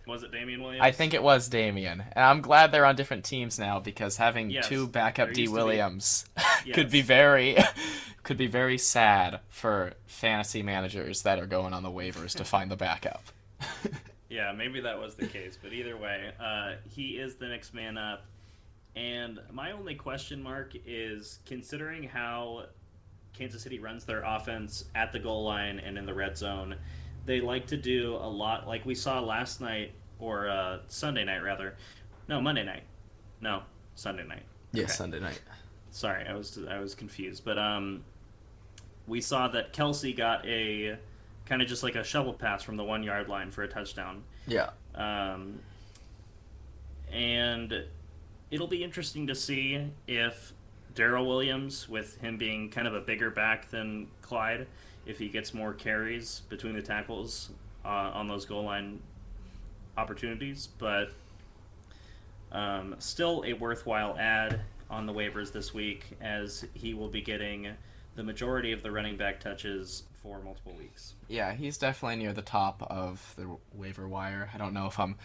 [0.07, 0.83] Was it Damien Williams?
[0.83, 2.03] I think it was Damien.
[2.11, 5.51] And I'm glad they're on different teams now because having Yes, two backup D to
[5.51, 6.25] be- Williams
[6.73, 7.55] could be very
[8.23, 12.69] could be very sad for fantasy managers that are going on the waivers to find
[12.71, 13.23] the backup.
[14.29, 17.97] Yeah, maybe that was the case, but either way, uh, he is the next man
[17.97, 18.23] up.
[18.95, 22.67] And my only question mark is considering how
[23.41, 26.75] Kansas City runs their offense at the goal line and in the red zone,
[27.25, 31.39] they like to do a lot like we saw last night or uh, Sunday night
[31.41, 31.75] rather.
[32.27, 32.83] No, Monday night.
[33.41, 33.63] No,
[33.95, 34.43] Sunday night.
[34.73, 34.93] Yes, Okay.
[34.93, 35.41] Sunday night.
[35.89, 38.03] Sorry, I was I was confused, but um,
[39.07, 40.99] we saw that Kelce got a
[41.47, 44.21] kind of just like a shovel pass from the one yard line for a touchdown.
[44.45, 44.69] Yeah.
[44.93, 45.57] Um,
[47.11, 47.85] and
[48.51, 50.53] it'll be interesting to see if
[50.95, 54.67] Darrel Williams, with him being kind of a bigger back than Clyde,
[55.05, 57.49] if he gets more carries between the tackles
[57.83, 58.99] uh, on those goal line
[59.97, 60.69] opportunities.
[60.77, 61.11] But
[62.51, 67.69] um, still a worthwhile ad on the waivers this week, as he will be getting
[68.15, 71.13] the majority of the running back touches for multiple weeks.
[71.27, 74.49] Yeah, he's definitely near the top of the waiver wire.
[74.53, 75.15] I don't know if I'm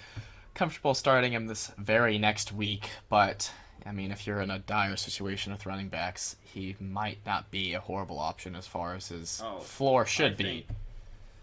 [0.54, 3.52] comfortable starting him this very next week, but
[3.86, 7.74] I mean, if you're in a dire situation with running backs, he might not be
[7.74, 10.44] a horrible option as far as his Oh, floor should I be.
[10.44, 10.66] Think,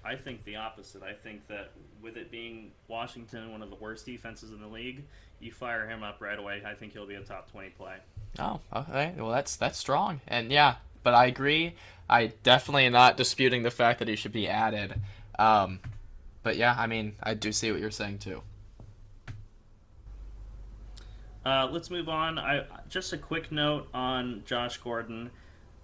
[0.03, 1.03] I think the opposite.
[1.03, 1.71] I think that
[2.01, 5.03] with it being Washington, one of the worst defenses in the league,
[5.39, 6.61] you fire him up right away.
[6.65, 7.95] I think he'll be a top twenty play.
[8.39, 9.13] Oh, okay.
[9.17, 11.75] Well, that's that's strong, and yeah, but I agree.
[12.09, 14.99] I definitely am not disputing the fact that he should be added.
[15.39, 15.79] Um,
[16.43, 18.41] but yeah, I mean, I do see what you're saying too.
[21.45, 22.39] Uh, let's move on.
[22.39, 25.31] I just a quick note on Josh Gordon.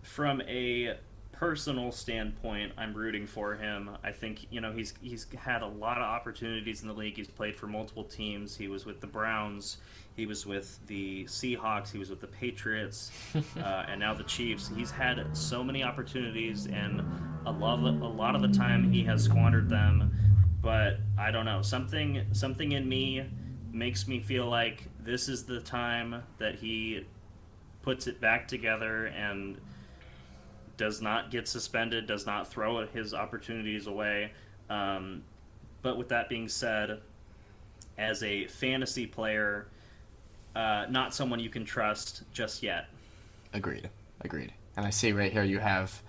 [0.02, 0.96] From a
[1.34, 3.92] personal standpoint, I'm rooting for him.
[4.04, 7.18] I think you know he's he's had a lot of opportunities in the league.
[7.18, 8.56] He's played for multiple teams.
[8.56, 9.78] He was with the Browns.
[10.16, 11.92] He was with the Seahawks.
[11.92, 13.12] He was with the Patriots,
[13.58, 14.70] uh, and now the Chiefs.
[14.76, 17.02] He's had so many opportunities, and
[17.46, 20.12] a lot of, a lot of the time he has squandered them.
[20.62, 23.26] But I don't know something something in me
[23.72, 27.04] makes me feel like this is the time that he
[27.82, 29.58] puts it back together and
[30.78, 34.32] does not get suspended, does not throw his opportunities away.
[34.70, 35.24] Um,
[35.82, 37.02] but with that being said,
[37.98, 39.68] as a fantasy player,
[40.56, 42.86] uh, not someone you can trust just yet.
[43.52, 43.90] Agreed.
[44.22, 44.54] Agreed.
[44.78, 46.04] And I see right here you have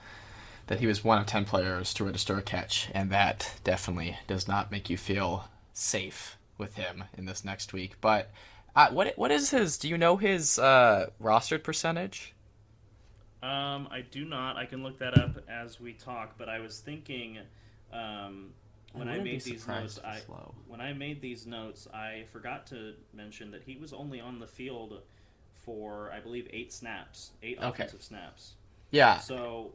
[0.67, 4.47] that he was one of 10 players to register a catch, and that definitely does
[4.47, 7.95] not make you feel safe with him in this next week.
[8.03, 8.31] But
[8.77, 9.79] uh, what what is his?
[9.79, 12.35] Do you know his uh, rostered percentage?
[13.43, 14.57] Um, I do not.
[14.57, 16.35] I can look that up as we talk.
[16.39, 17.39] But I was thinking,
[17.93, 18.51] um,
[18.93, 20.55] when I, wouldn't made these notes, I low.
[20.69, 24.47] when I made these notes, I forgot to mention that he was only on the
[24.47, 25.01] field
[25.65, 27.69] for I believe eight snaps, eight Okay.
[27.69, 28.53] offensive snaps.
[28.91, 29.19] Yeah.
[29.21, 29.73] So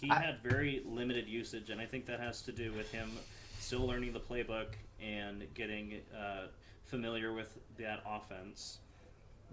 [0.00, 3.10] he I- had very limited usage, and I think that has to do with him
[3.58, 4.68] still learning the playbook
[5.02, 6.46] and getting uh,
[6.86, 8.78] familiar with that offense.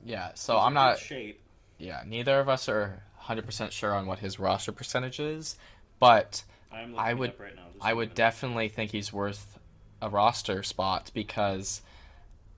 [0.06, 0.32] Yeah.
[0.36, 1.00] So He's I'm not.
[1.00, 1.42] shape.
[1.78, 2.04] Yeah.
[2.06, 5.58] Neither of us are 100% sure on what his roster percentage is,
[6.00, 7.62] but I would- right now.
[7.82, 9.58] I would definitely think he's worth
[10.02, 11.82] a roster spot because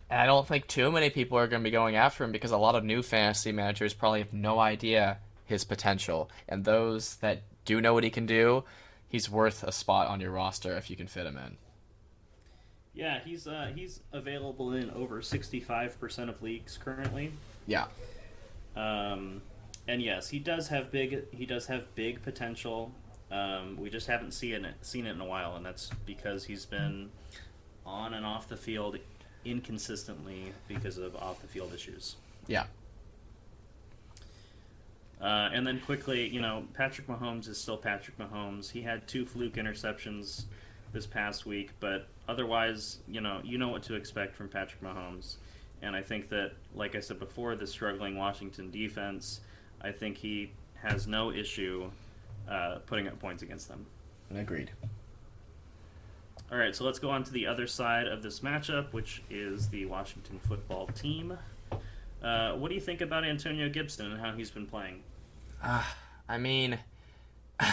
[0.10, 2.58] I don't think too many people are going to be going after him because a
[2.58, 6.30] lot of new fantasy managers probably have no idea his potential.
[6.48, 8.64] And those that do know what he can do,
[9.08, 11.58] he's worth a spot on your roster if you can fit him in.
[12.94, 17.34] Yeah, he's uh, he's available in over sixty five percent of leagues currently.
[17.66, 17.86] Yeah.
[18.76, 19.42] Um,
[19.88, 22.92] and yes, he does have big he does have big potential.
[23.32, 26.66] Um, we just haven't seen it seen it in a while, and that's because he's
[26.66, 27.10] been
[27.86, 28.98] on and off the field
[29.44, 32.16] inconsistently because of off the field issues.
[32.48, 32.66] Yeah.
[35.20, 38.72] Uh, and then quickly, you know, Patrick Mahomes is still Patrick Mahomes.
[38.72, 40.44] He had two fluke interceptions
[40.94, 45.36] this past week, but otherwise, you know, you know what to expect from Patrick Mahomes.
[45.82, 49.42] And I think that, like I said before, the struggling Washington defense,
[49.82, 51.90] I think he has no issue
[52.50, 53.86] uh, putting up points against them.
[54.34, 54.72] Agreed.
[56.52, 59.70] All right, so let's go on to the other side of this matchup, which is
[59.70, 61.38] the Washington football team.
[62.22, 65.02] Uh, what do you think about Antonio Gibson and how he's been playing?
[65.62, 65.84] Uh,
[66.30, 66.80] I mean,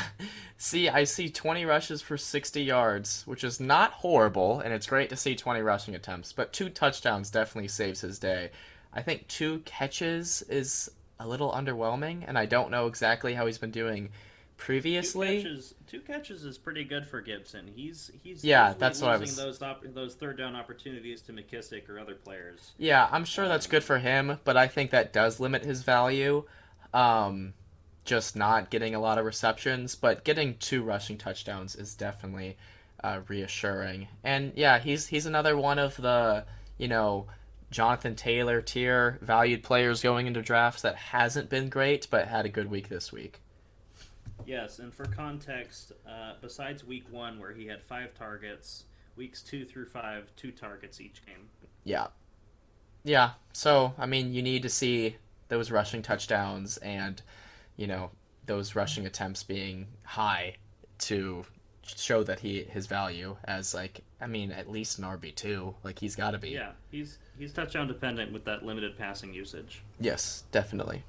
[0.56, 5.10] see, I see 20 rushes for 60 yards, which is not horrible, and it's great
[5.10, 8.50] to see 20 rushing attempts, but two touchdowns definitely saves his day.
[8.92, 13.58] I think two catches is a little underwhelming, and I don't know exactly how he's
[13.58, 14.10] been doing
[14.56, 15.42] previously.
[15.42, 17.66] Two catches, two catches is pretty good for Gibson.
[17.74, 19.36] He's he's yeah, that's what I was.
[19.36, 22.72] those op- those third down opportunities to McKissic or other players.
[22.78, 26.44] Yeah, I'm sure that's good for him, but I think that does limit his value.
[26.92, 27.54] Um,
[28.10, 32.56] just not getting a lot of receptions, but getting two rushing touchdowns is definitely
[33.04, 34.08] uh, reassuring.
[34.24, 36.44] And yeah, he's he's another one of the
[36.76, 37.28] you know
[37.70, 42.48] Jonathan Taylor tier valued players going into drafts that hasn't been great, but had a
[42.48, 43.38] good week this week.
[44.44, 49.64] Yes, and for context, uh, besides week one where he had five targets, weeks two
[49.64, 51.48] through five, two targets each game.
[51.84, 52.08] Yeah,
[53.04, 53.34] yeah.
[53.52, 57.22] So I mean, you need to see those rushing touchdowns and
[57.80, 58.10] you know
[58.44, 60.54] those rushing attempts being high
[60.98, 61.44] to
[61.82, 65.98] show that he his value as like I mean at least an RB two like
[65.98, 66.50] he's got to be.
[66.50, 69.82] Yeah, he's he's touchdown dependent with that limited passing usage.
[69.98, 71.02] Yes, definitely.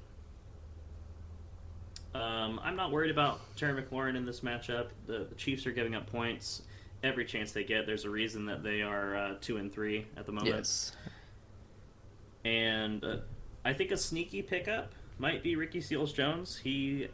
[2.14, 4.88] Um, I'm not worried about Terry McLaurin in this matchup.
[5.06, 6.60] The, the, Chiefs are giving up points
[7.02, 7.86] every chance they get.
[7.86, 10.54] There's a reason that they are uh, two and three at the moment.
[10.54, 10.92] Yes.
[12.44, 13.16] And uh,
[13.64, 14.92] I think a sneaky pickup
[15.22, 16.56] might be Ricky Seals Jones.
[16.58, 17.06] He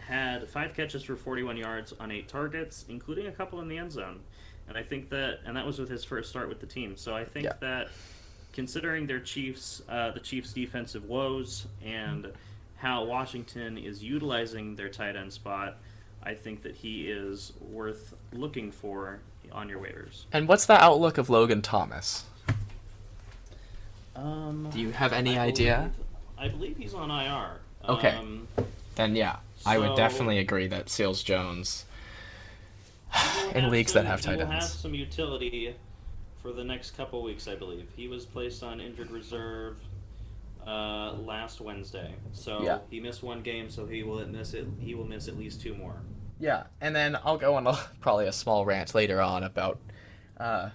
[0.00, 3.92] had five catches for 41 yards on eight targets, including a couple in the end
[3.92, 4.20] zone.
[4.66, 6.96] And I think that, and that was with his first start with the team.
[6.96, 7.52] So I think Yeah.
[7.60, 7.88] that,
[8.54, 12.32] considering their Chiefs, uh, the Chiefs' defensive woes, and
[12.78, 15.76] how Washington is utilizing their tight end spot,
[16.22, 19.20] I think that he is worth looking for
[19.52, 20.24] on your waivers.
[20.32, 22.24] And what's the outlook of Logan Thomas?
[24.16, 25.90] Um, Do you have any I idea?
[25.94, 26.07] believe-
[26.38, 27.58] I believe he's on IR.
[27.88, 28.10] Okay.
[28.10, 28.48] Um,
[28.94, 29.36] Then yeah,
[29.66, 31.84] I would definitely agree that Seals Jones
[33.54, 35.74] in leagues that have tight will have some utility
[36.42, 37.88] for the next couple weeks, I believe.
[37.96, 39.76] He was placed on injured reserve
[40.66, 42.78] uh, last Wednesday, so Yeah.
[42.90, 44.66] he missed one game, so he will miss it.
[44.80, 45.94] He will miss at least two more.
[46.38, 49.78] Yeah, and then I'll go on a, probably a small rant later on about
[50.38, 50.70] uh,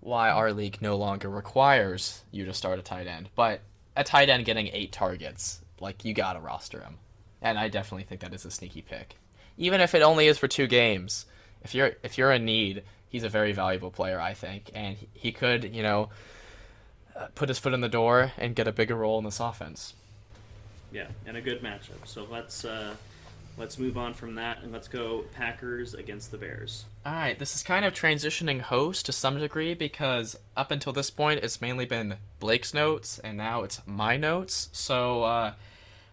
[0.00, 3.28] why our league no longer requires you to start a tight end.
[3.34, 3.60] But
[3.96, 6.98] a tight end getting eight targets, like you gotta roster him,
[7.42, 9.16] and I definitely think that is a sneaky pick,
[9.56, 11.26] even if it only is for two games.
[11.62, 15.32] If you're if you're in need, he's a very valuable player, I think, and he-
[15.32, 16.10] could you know
[17.16, 19.94] uh, put his foot in the door and get a bigger role in this offense.
[20.92, 22.06] Yeah, and a good matchup.
[22.06, 22.94] So let's uh,
[23.56, 26.84] let's move on from that and let's go Packers against the Bears.
[27.04, 31.10] All right, this is kind of transitioning host to some degree because up until this
[31.10, 34.68] point it's mainly been Blake's notes and now it's my notes.
[34.72, 35.52] So uh,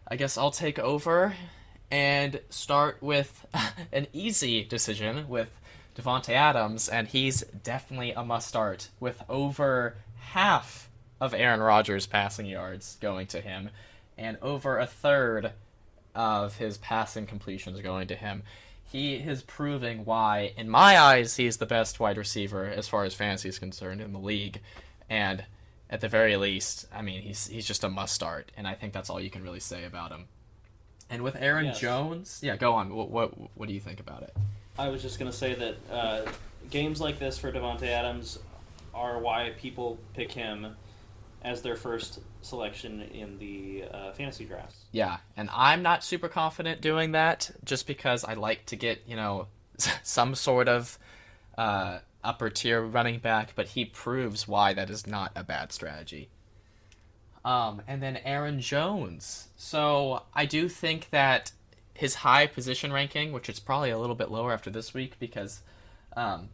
[0.07, 1.33] I guess I'll take over
[1.89, 3.45] and start with
[3.91, 5.49] an easy decision with
[5.95, 10.89] Davante Adams, and he's definitely a must start with over half
[11.19, 13.69] of Aaron Rodgers' passing yards going to him
[14.17, 15.51] and over a third
[16.15, 18.43] of his passing completions going to him.
[18.83, 23.13] He is proving why, in my eyes, he's the best wide receiver as far as
[23.13, 24.59] fantasy is concerned in the league.
[25.09, 25.45] And
[25.89, 28.91] at the very least, I mean, he's he's just a must start, and I think
[28.93, 30.25] that's all you can really say about him.
[31.09, 31.79] And with Aaron Yes.
[31.79, 32.93] Jones, yeah, go on.
[32.93, 34.35] What, what what do you think about it?
[34.79, 36.21] I was just gonna say that uh,
[36.69, 38.39] games like this for Davante Adams
[38.93, 40.75] are why people pick him
[41.43, 44.85] as their first selection in the uh, fantasy drafts.
[44.91, 49.15] Yeah, and I'm not super confident doing that just because I like to get, you
[49.15, 49.47] know,
[50.03, 50.99] some sort of
[51.57, 56.29] uh, upper tier running back, but he proves why that is not a bad strategy.
[57.43, 59.49] Um, and then Aaron Jones.
[59.55, 61.51] So I do think that
[61.93, 65.61] his high position ranking, which is probably a little bit lower after this week because,
[66.15, 66.49] um,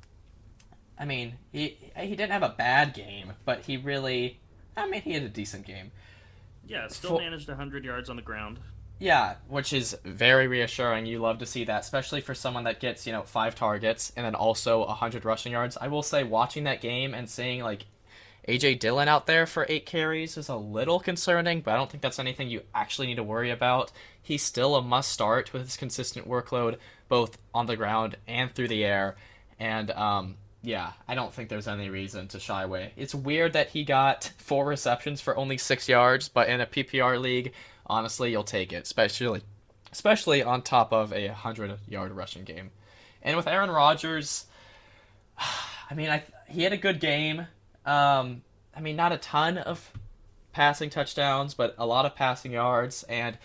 [0.97, 4.39] I mean, he he didn't have a bad game, but he really,
[4.77, 5.91] I mean, he had a decent game.
[6.65, 8.59] Yeah, still For, managed 100 yards on the ground.
[8.99, 11.05] Yeah, which is very reassuring.
[11.05, 14.25] You love to see that, especially for someone that gets, you know, five targets and
[14.25, 15.77] then also 100 rushing yards.
[15.79, 17.85] I will say, watching that game and seeing, like,
[18.47, 22.01] AJ Dillon out there for eight carries is a little concerning, but I don't think
[22.01, 23.91] that's anything you actually need to worry about.
[24.21, 28.69] He's still a must start with his consistent workload, both on the ground and through
[28.69, 29.15] the air.
[29.59, 30.35] And, um,
[30.67, 32.91] yeah, I don't think there's any reason to shy away.
[32.97, 37.21] It's weird that he got four receptions for only six yards, but in a PPR
[37.21, 37.53] league,
[37.85, 39.43] honestly, you'll take it, especially
[39.93, 42.71] especially on top of a 100 yard rushing game.
[43.21, 44.45] And with Aaron Rodgers,
[45.89, 47.47] I mean, I he had a good game.
[47.85, 48.41] Um,
[48.75, 49.93] I mean, not a ton of
[50.51, 53.03] passing touchdowns, but a lot of passing yards.
[53.03, 53.37] And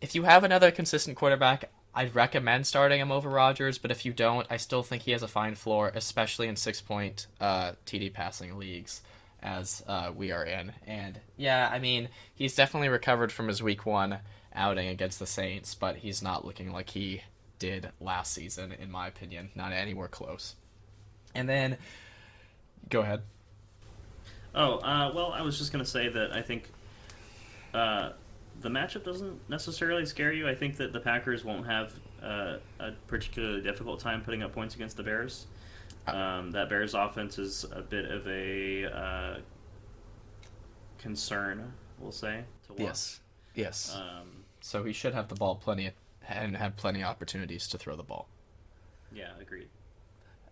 [0.00, 4.12] if you have another consistent quarterback, I'd recommend starting him over Rodgers, But if you
[4.12, 8.12] don't, I still think he has a fine floor, especially in six point uh, TD
[8.12, 9.02] passing leagues
[9.42, 10.72] as uh, we are in.
[10.86, 14.18] And yeah, I mean, he's definitely recovered from his week one
[14.54, 17.22] outing against the Saints, but he's not looking like he
[17.58, 19.50] did last season, in my opinion.
[19.54, 20.54] Not anywhere close.
[21.34, 21.76] And then,
[22.88, 23.22] go ahead.
[24.54, 26.70] Oh, uh, well, I was just going to say that I think
[27.72, 28.10] uh,
[28.60, 30.48] the matchup doesn't necessarily scare you.
[30.48, 34.74] I think that the Packers won't have uh, a particularly difficult time putting up points
[34.74, 35.46] against the Bears.
[36.06, 39.38] Um, that Bears offense is a bit of a uh,
[40.98, 42.44] concern, we'll say.
[42.66, 42.80] To watch.
[42.80, 43.20] Yes.
[43.54, 43.96] Yes.
[43.96, 45.90] Um, so he should have the ball plenty
[46.28, 48.28] and have plenty of opportunities to throw the ball.
[49.12, 49.68] Yeah, agreed.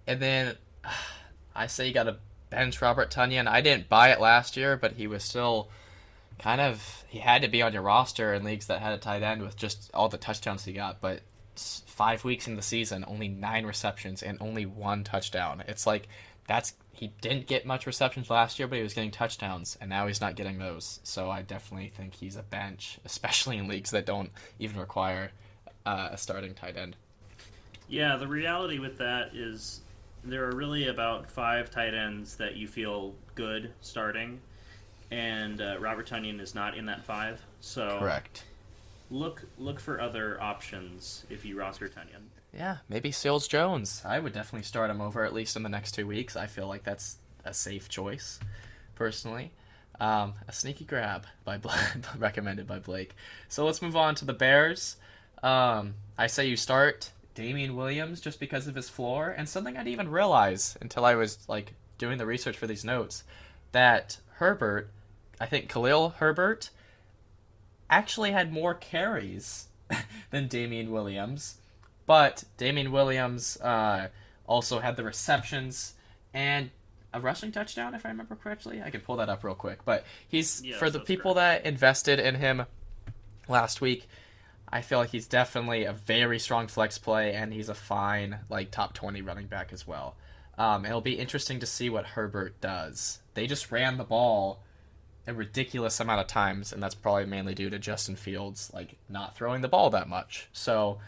[0.06, 0.56] And then
[1.54, 2.16] I say you got to
[2.50, 3.46] bench Robert Tonyan.
[3.46, 5.68] I didn't buy it last year, but he was still
[6.38, 9.22] kind of he had to be on your roster in leagues that had a tight
[9.22, 11.00] end with just all the touchdowns he got.
[11.00, 11.22] But
[11.56, 15.62] five weeks in the season, only nine receptions and only one touchdown.
[15.66, 16.08] It's like
[16.46, 20.08] that's he didn't get much receptions last year, but he was getting touchdowns, and now
[20.08, 20.98] he's not getting those.
[21.04, 25.30] So I definitely think he's a bench, especially in leagues that don't even require
[25.86, 26.96] uh, a starting tight end.
[27.88, 29.80] Yeah, the reality with that is
[30.24, 34.40] there are really about five tight ends that you feel good starting,
[35.10, 37.42] and uh, Robert Tonyan is not in that five.
[37.60, 38.44] So correct
[39.10, 42.28] look look for other options if you roster Tonyan.
[42.52, 44.02] Yeah, maybe Seals Jones.
[44.04, 46.36] I would definitely start him over at least in the next two weeks.
[46.36, 48.40] I feel like that's a safe choice,
[48.94, 49.52] personally.
[50.00, 51.60] Um, a sneaky grab by
[52.18, 53.14] recommended by Blake.
[53.48, 54.96] So let's move on to the Bears.
[55.42, 59.80] Um, I say you start Damien Williams just because of his floor, and something I
[59.80, 63.24] didn't even realize until I was like doing the research for these notes
[63.72, 64.90] that Herbert,
[65.40, 66.70] I think Khalil Herbert
[67.90, 69.68] actually had more carries
[70.30, 71.58] than Damien Williams,
[72.06, 74.08] but Damien Williams uh,
[74.46, 75.94] also had the receptions
[76.34, 76.70] and
[77.12, 78.82] a rushing touchdown, if I remember correctly.
[78.82, 79.84] I can pull that up real quick.
[79.84, 81.64] But he's for the people correct.
[81.64, 82.66] that invested in him
[83.48, 84.08] last week.
[84.70, 88.70] I feel like he's definitely a very strong flex play, and he's a fine like
[88.70, 90.16] top twenty running back as well.
[90.58, 93.20] Um, it'll be interesting to see what Herbert does.
[93.34, 94.60] They just ran the ball
[95.28, 99.36] a ridiculous amount of times, and that's probably mainly due to Justin Fields like not
[99.36, 100.48] throwing the ball that much.
[100.52, 100.98] So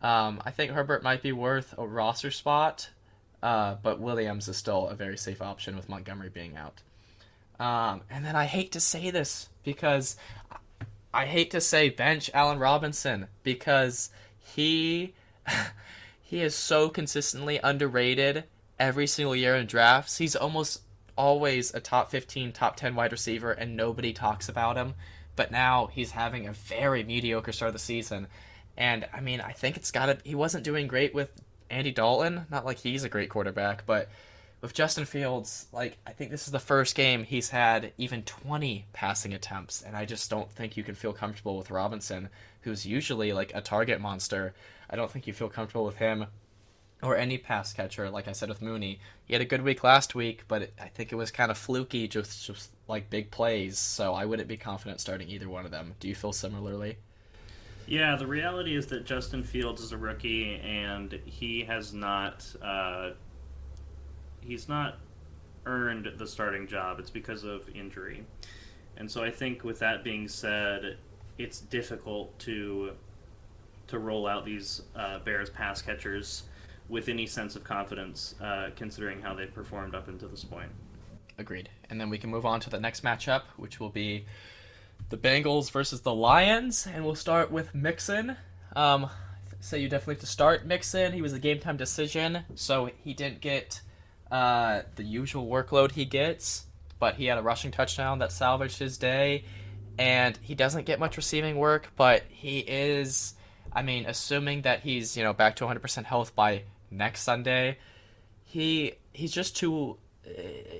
[0.00, 2.88] um, I think Herbert might be worth a roster spot,
[3.42, 6.82] uh, but Williams is still a very safe option with Montgomery being out.
[7.58, 10.16] Um, and then I hate to say this because
[11.12, 15.14] I hate to say bench Allen Robinson because he
[16.22, 18.44] he is so consistently underrated
[18.78, 20.18] every single year in drafts.
[20.18, 20.80] He's almost
[21.16, 24.94] always a top 15, top 10 wide receiver, and nobody talks about him.
[25.36, 28.28] But now he's having a very mediocre start of the season.
[28.76, 30.18] And I mean, I think it's got to.
[30.24, 31.30] He wasn't doing great with
[31.70, 32.46] Andy Dalton.
[32.50, 34.08] Not like he's a great quarterback, but
[34.60, 38.86] with Justin Fields, like, I think this is the first game he's had even 20
[38.92, 39.82] passing attempts.
[39.82, 42.30] And I just don't think you can feel comfortable with Robinson,
[42.62, 44.54] who's usually like a target monster.
[44.88, 46.26] I don't think you feel comfortable with him
[47.02, 48.98] or any pass catcher, like I said with Mooney.
[49.26, 51.58] He had a good week last week, but it, I think it was kind of
[51.58, 53.78] fluky, just, just like big plays.
[53.78, 55.94] So I wouldn't be confident starting either one of them.
[56.00, 56.96] Do you feel similarly?
[57.86, 63.10] Yeah, the reality is that Justin Fields is a rookie, and he has not uh,
[64.40, 64.98] he's not
[65.66, 66.98] earned the starting job.
[66.98, 68.24] It's because of injury,
[68.96, 70.96] and so I think with that being said,
[71.36, 72.92] it's difficult to
[73.88, 76.44] to roll out these uh, Bears pass catchers
[76.88, 80.70] with any sense of confidence, uh, considering how they've performed up until this point.
[81.38, 81.68] Agreed.
[81.90, 84.26] And then we can move on to the next matchup, which will be
[85.08, 88.36] the Bengals versus the Lions, and we'll start with Mixon.
[88.76, 89.10] Um,
[89.60, 91.12] say you definitely have to start Mixon.
[91.12, 93.80] He was a game time decision, so he didn't get
[94.30, 96.66] uh, the usual workload he gets,
[96.98, 99.44] but he had a rushing touchdown that salvaged his day,
[99.98, 103.34] and he doesn't get much receiving work, but he is.
[103.72, 106.62] I mean, assuming that he's you know back to 100% health by
[106.96, 107.78] next Sunday,
[108.42, 109.98] he he's just too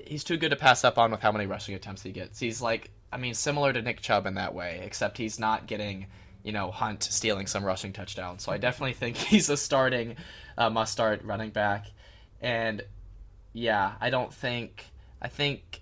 [0.05, 2.39] he's too good to pass up on with how many rushing attempts he gets.
[2.39, 6.07] He's like, I mean, similar to Nick Chubb in that way, except he's not getting,
[6.43, 8.43] you know, Hunt stealing some rushing touchdowns.
[8.43, 10.17] So I definitely think he's a starting,
[10.57, 11.87] uh, must start running back.
[12.41, 12.83] And
[13.53, 14.85] yeah, I don't think,
[15.21, 15.81] I think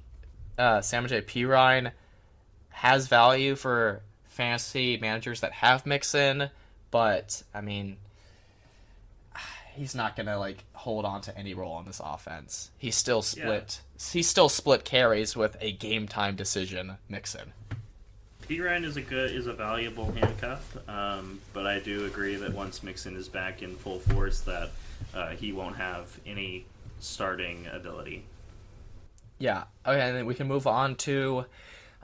[0.57, 1.91] uh, Samaje Perine
[2.69, 6.49] has value for fantasy managers that have Mixon,
[6.91, 7.97] but I mean,
[9.76, 12.71] he's not gonna like hold on to any role on this offense.
[12.78, 13.82] He's still split.
[13.97, 14.11] Yeah.
[14.11, 16.97] He's still split carries with a game time decision.
[17.09, 17.53] Mixon.
[18.47, 22.84] Perine is a good is a valuable handcuff, um, but I do agree that once
[22.84, 24.71] Mixon is back in full force, that
[25.13, 26.65] uh, he won't have any
[26.99, 28.26] starting ability.
[29.39, 29.63] Yeah.
[29.86, 31.45] Okay, and then we can move on to.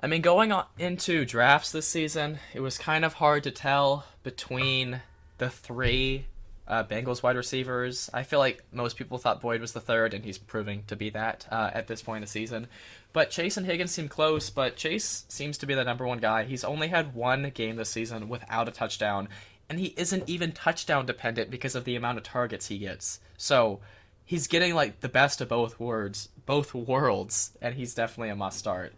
[0.02, 4.06] I mean, going on into drafts this season, it was kind of hard to tell
[4.24, 5.02] between
[5.40, 6.26] the three
[6.70, 8.10] uh, Bengals wide receivers.
[8.14, 11.10] I feel like most people thought Boyd was the third, and he's proving to be
[11.10, 12.68] that uh, at this point in the season.
[13.12, 16.44] But Chase and Higgins seem close, but Chase seems to be the number one guy.
[16.44, 19.28] He's only had one game this season without a touchdown,
[19.68, 23.20] and he isn't even touchdown dependent because of the amount of targets he gets.
[23.36, 23.80] So
[24.24, 28.60] he's getting like the best of both worlds, both worlds, and he's definitely a must
[28.60, 28.94] start.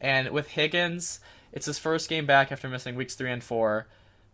[0.00, 1.20] And with Higgins,
[1.52, 3.86] it's his first game back after missing weeks three and four.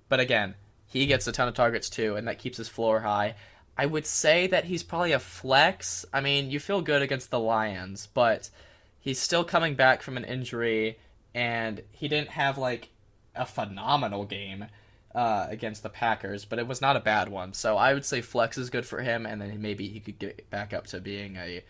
[0.08, 0.54] But again,
[0.88, 3.34] he gets a ton of targets too, and that keeps his floor high.
[3.76, 6.04] I would say that he's probably a flex.
[6.12, 8.50] I mean, you feel good against the Lions, but
[8.98, 10.98] he's still coming back from an injury,
[11.34, 12.88] and he didn't have like
[13.36, 14.66] a phenomenal game
[15.14, 17.52] uh, against the Packers, but it was not a bad one.
[17.52, 20.48] So I would say flex is good for him, and then maybe he could get
[20.50, 21.62] back up to being a,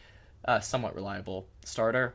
[0.44, 2.14] a somewhat reliable starter.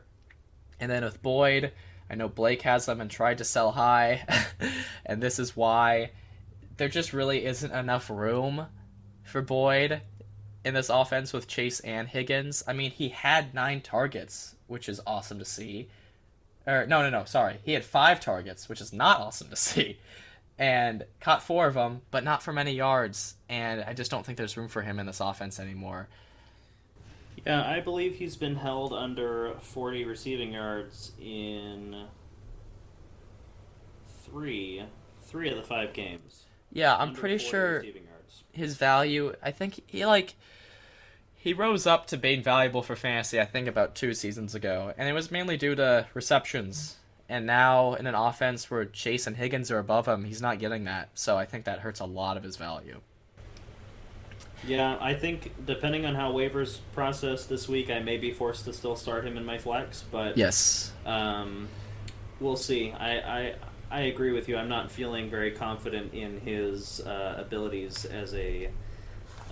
[0.80, 1.72] And then with Boyd,
[2.10, 4.26] I know Blake has them and tried to sell high,
[5.06, 6.10] and this is why
[6.76, 8.66] there just really isn't enough room
[9.22, 10.02] for Boyd
[10.64, 12.64] in this offense with Chase and Higgins.
[12.66, 15.88] I mean, he had nine targets, which is awesome to see.
[16.66, 19.98] Or no, no, no, sorry, he had five targets, which is not awesome to see,
[20.58, 23.34] and caught four of them, but not for many yards.
[23.48, 26.08] And I just don't think there's room for him in this offense anymore.
[27.46, 32.06] Yeah, I believe he's been held under 40 receiving yards in
[34.24, 34.82] three,
[35.22, 36.43] three of the five games.
[36.74, 37.84] Yeah, I'm pretty sure
[38.52, 39.34] his value.
[39.42, 40.34] I think he like
[41.34, 43.40] he rose up to being valuable for fantasy.
[43.40, 46.96] I think about two seasons ago, and it was mainly due to receptions.
[47.28, 50.84] And now in an offense where Chase and Higgins are above him, he's not getting
[50.84, 51.08] that.
[51.14, 53.00] So I think that hurts a lot of his value.
[54.66, 58.72] Yeah, I think depending on how waivers process this week, I may be forced to
[58.72, 61.68] still start him in my flex, but yes, um,
[62.40, 62.92] we'll see.
[62.92, 63.54] I, I
[63.94, 64.56] I agree with you.
[64.56, 68.68] I'm not feeling very confident in his uh, abilities as a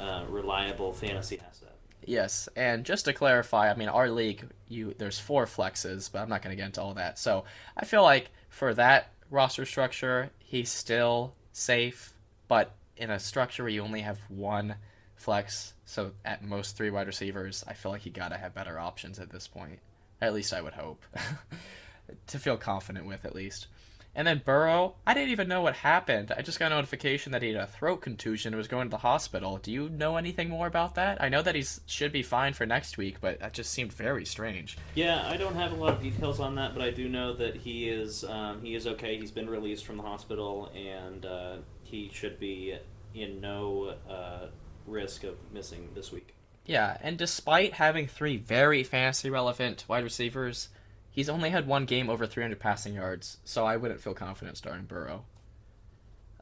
[0.00, 1.76] uh, reliable fantasy asset.
[2.04, 6.28] Yes, and just to clarify, I mean our league, you there's four flexes, but I'm
[6.28, 7.20] not going to get into all that.
[7.20, 7.44] So
[7.76, 12.12] I feel like for that roster structure, he's still safe,
[12.48, 14.74] but in a structure where you only have one
[15.14, 18.76] flex, so at most three wide receivers, I feel like you got to have better
[18.76, 19.78] options at this point.
[20.20, 21.04] At least I would hope
[22.26, 23.68] to feel confident with at least.
[24.14, 26.32] And then Burrow, I didn't even know what happened.
[26.36, 28.90] I just got a notification that he had a throat contusion and was going to
[28.90, 29.56] the hospital.
[29.56, 31.22] Do you know anything more about that?
[31.22, 34.26] I know that he should be fine for next week, but that just seemed very
[34.26, 34.76] strange.
[34.94, 37.56] Yeah, I don't have a lot of details on that, but I do know that
[37.56, 39.18] he is um, he is okay.
[39.18, 42.76] He's been released from the hospital, and uh, he should be
[43.14, 44.48] in no uh,
[44.86, 46.34] risk of missing this week.
[46.66, 50.68] Yeah, and despite having three very fantasy relevant wide receivers,
[51.12, 54.86] He's only had one game over 300 passing yards, so I wouldn't feel confident starting
[54.86, 55.24] Burrow.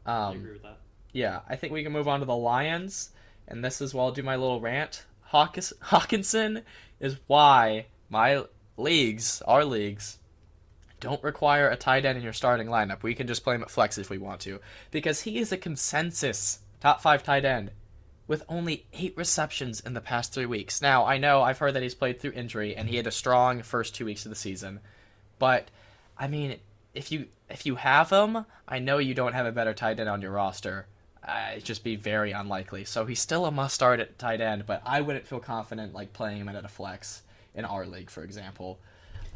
[0.07, 0.79] Um, I agree with that.
[1.13, 3.11] Yeah, I think we can move on to the Lions,
[3.49, 5.05] and this is where I'll do my little rant.
[5.23, 6.63] Hawkins- Hockenson
[7.01, 8.45] is why my
[8.77, 10.19] leagues, our leagues,
[11.01, 13.03] don't require a tight end in your starting lineup.
[13.03, 14.61] We can just play him at flex if we want to,
[14.93, 17.73] because he is a consensus top five tight end
[18.31, 20.81] with only eight receptions in the past three weeks.
[20.81, 23.61] Now, I know I've heard that he's played through injury and he had a strong
[23.63, 24.79] first two weeks of the season,
[25.41, 25.69] but
[26.17, 26.59] I mean,
[26.95, 30.09] if you if you have him, I know you don't have a better tight end
[30.09, 30.87] on your roster.
[31.27, 32.85] uh, it'd just be very unlikely.
[32.85, 36.13] So he's still a must start at tight end, but I wouldn't feel confident like
[36.13, 37.23] playing him at a flex
[37.55, 38.79] in our league, for example.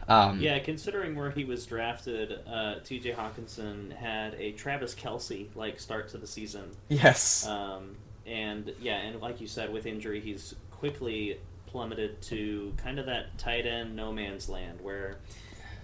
[0.07, 3.13] Um, yeah, considering where he was drafted, uh, T.J.
[3.13, 6.71] Hockenson had a Travis Kelce like start to the season.
[6.89, 7.47] Yes.
[7.47, 7.97] Um,
[8.27, 13.37] and yeah, and like you said, with injury, he's quickly plummeted to kind of that
[13.37, 15.17] tight end no man's land where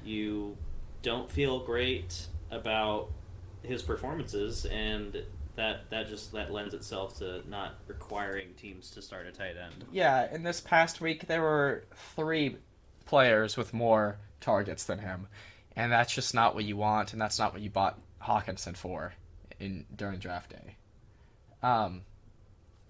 [0.05, 0.57] you
[1.03, 3.11] don't feel great about
[3.62, 5.22] his performances, and
[5.57, 9.84] that that just that lends itself to not requiring teams to start a tight end.
[9.93, 11.84] Yeah, in this past week there were
[12.14, 12.57] three
[13.05, 15.26] players with more targets than him,
[15.76, 19.14] and that's just not what you want, and that's not what you bought Hockenson for
[19.59, 20.76] in during draft day.
[21.62, 22.03] Um,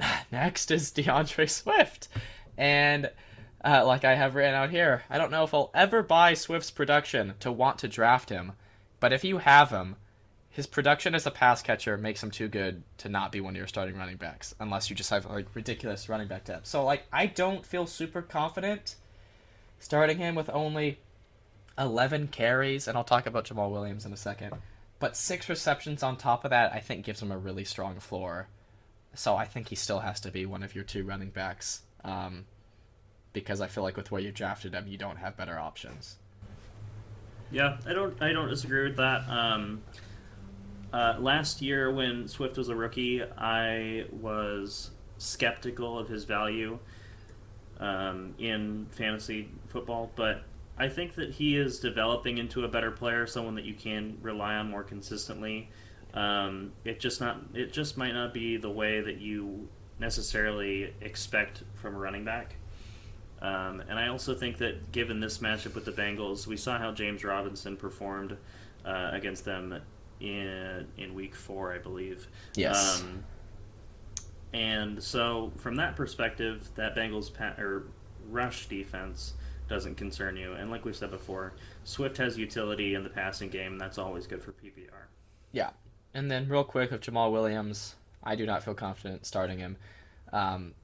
[0.33, 2.09] next is D'Andre Swift,
[2.57, 3.11] and
[3.65, 6.71] uh, like I have written out here, I don't know if I'll ever buy Swift's
[6.71, 8.53] production to want to draft him,
[8.99, 9.97] but if you have him,
[10.49, 13.59] his production as a pass catcher makes him too good to not be one of
[13.59, 16.67] your starting running backs, unless you just have like ridiculous running back depth.
[16.67, 18.97] So like I don't feel super confident
[19.79, 20.99] starting him with only
[21.79, 24.55] 11 carries, and I'll talk about Jamaal Williams in a second.
[24.99, 28.49] But six receptions on top of that, I think gives him a really strong floor.
[29.15, 31.83] So I think he still has to be one of your two running backs.
[32.05, 32.47] Um,
[33.33, 36.17] because I feel like with where you drafted him, you don't have better options.
[37.53, 39.29] Yeah, I don't I don't disagree with that.
[39.29, 39.83] Um,
[40.93, 46.79] uh, last year when Swift was a rookie, I was skeptical of his value
[47.79, 50.43] um, in fantasy football, but
[50.79, 54.55] I think that he is developing into a better player, someone that you can rely
[54.55, 55.69] on more consistently.
[56.15, 61.63] Um, it just not it just might not be the way that you necessarily expect
[61.75, 62.55] from a running back.
[63.43, 66.93] Um, and I also think that given this matchup with the Bengals, we saw how
[66.93, 68.37] James Robinson performed
[68.85, 69.81] uh, against them
[70.21, 72.29] in in week four, I believe.
[72.55, 73.01] Yes.
[73.01, 73.25] Um,
[74.53, 77.85] and so, from that perspective, that Bengals pa- or
[78.29, 79.35] rush defense
[79.69, 80.53] doesn't concern you.
[80.55, 81.55] And like we've said before,
[81.85, 85.07] Swift has utility in the passing game, and that's always good for PPR.
[85.53, 85.71] Yeah.
[86.13, 89.77] And then, real quick, of Jamaal Williams, I do not feel confident starting him.
[90.33, 90.75] Um,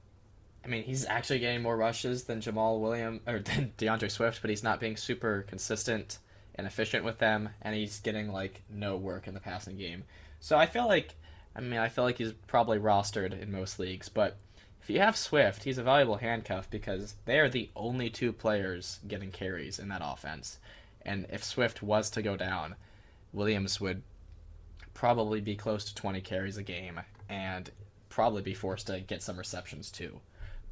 [0.63, 4.49] I mean, he's actually getting more rushes than Jamaal Williams or than D'Andre Swift, but
[4.49, 6.19] he's not being super consistent
[6.55, 10.03] and efficient with them, and he's getting like no work in the passing game.
[10.39, 11.15] So I feel like,
[11.55, 14.37] I mean, I feel like he's probably rostered in most leagues, but
[14.81, 18.99] if you have Swift, he's a valuable handcuff because they are the only two players
[19.07, 20.59] getting carries in that offense.
[21.01, 22.75] And if Swift was to go down,
[23.33, 24.01] Williams would
[24.97, 27.69] probably be close to 20 carries a game and
[28.09, 30.19] probably be forced to get some receptions too.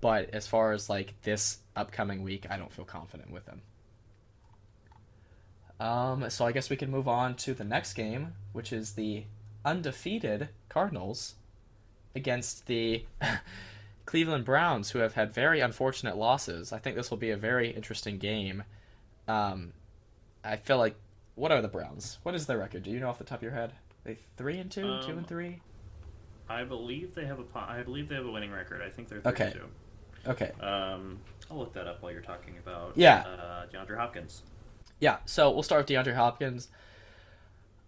[0.02, 3.62] But as far as like this upcoming week, I don't feel confident with him.
[5.80, 9.26] Um, so I guess we can move on to the next game, which is the
[9.64, 11.36] undefeated Cardinals
[12.16, 13.06] against the
[14.08, 16.74] Cleveland Browns, who have had very unfortunate losses.
[16.74, 18.64] I think this will be a very interesting game.
[19.28, 19.74] Um,
[20.44, 20.96] I feel like
[21.36, 22.18] what are the Browns?
[22.24, 22.82] What is their record?
[22.82, 23.74] Do you know off the top of your head?
[24.06, 25.60] They three and two, two Um, and three.
[26.48, 27.44] I believe they have a.
[27.56, 28.82] I believe they have a winning record.
[28.82, 29.52] I think they're three Okay.
[29.54, 30.30] two.
[30.30, 30.52] Okay.
[30.62, 31.20] Um,
[31.52, 33.20] I'll look that up while you're talking about Yeah.
[33.28, 34.44] uh, DeAndre Hopkins.
[35.00, 36.70] Yeah, so we'll start with DeAndre Hopkins.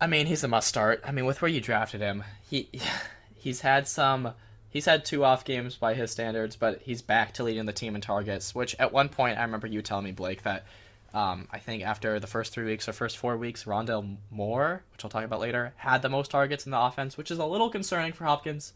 [0.02, 1.02] I mean, he's a must start.
[1.06, 2.70] I mean, with where you drafted him, he
[3.36, 4.34] he's had some
[4.70, 7.96] he's had two off games by his standards, but he's back to leading the team
[7.96, 10.66] in targets, which at one point I remember you telling me Blake that
[11.18, 15.04] um, I think after the first three weeks or first four weeks, Rondale Moore, which
[15.04, 17.72] I'll talk about later, had the most targets in the offense, which is a little
[17.72, 18.72] concerning for Hopkins.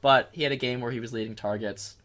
[0.00, 1.96] But he had a game where he was leading targets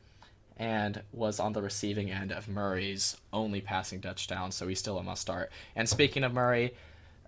[0.57, 5.03] and was on the receiving end of Murray's only passing touchdown, so he's still a
[5.03, 5.49] must start.
[5.77, 6.73] And speaking of Murray,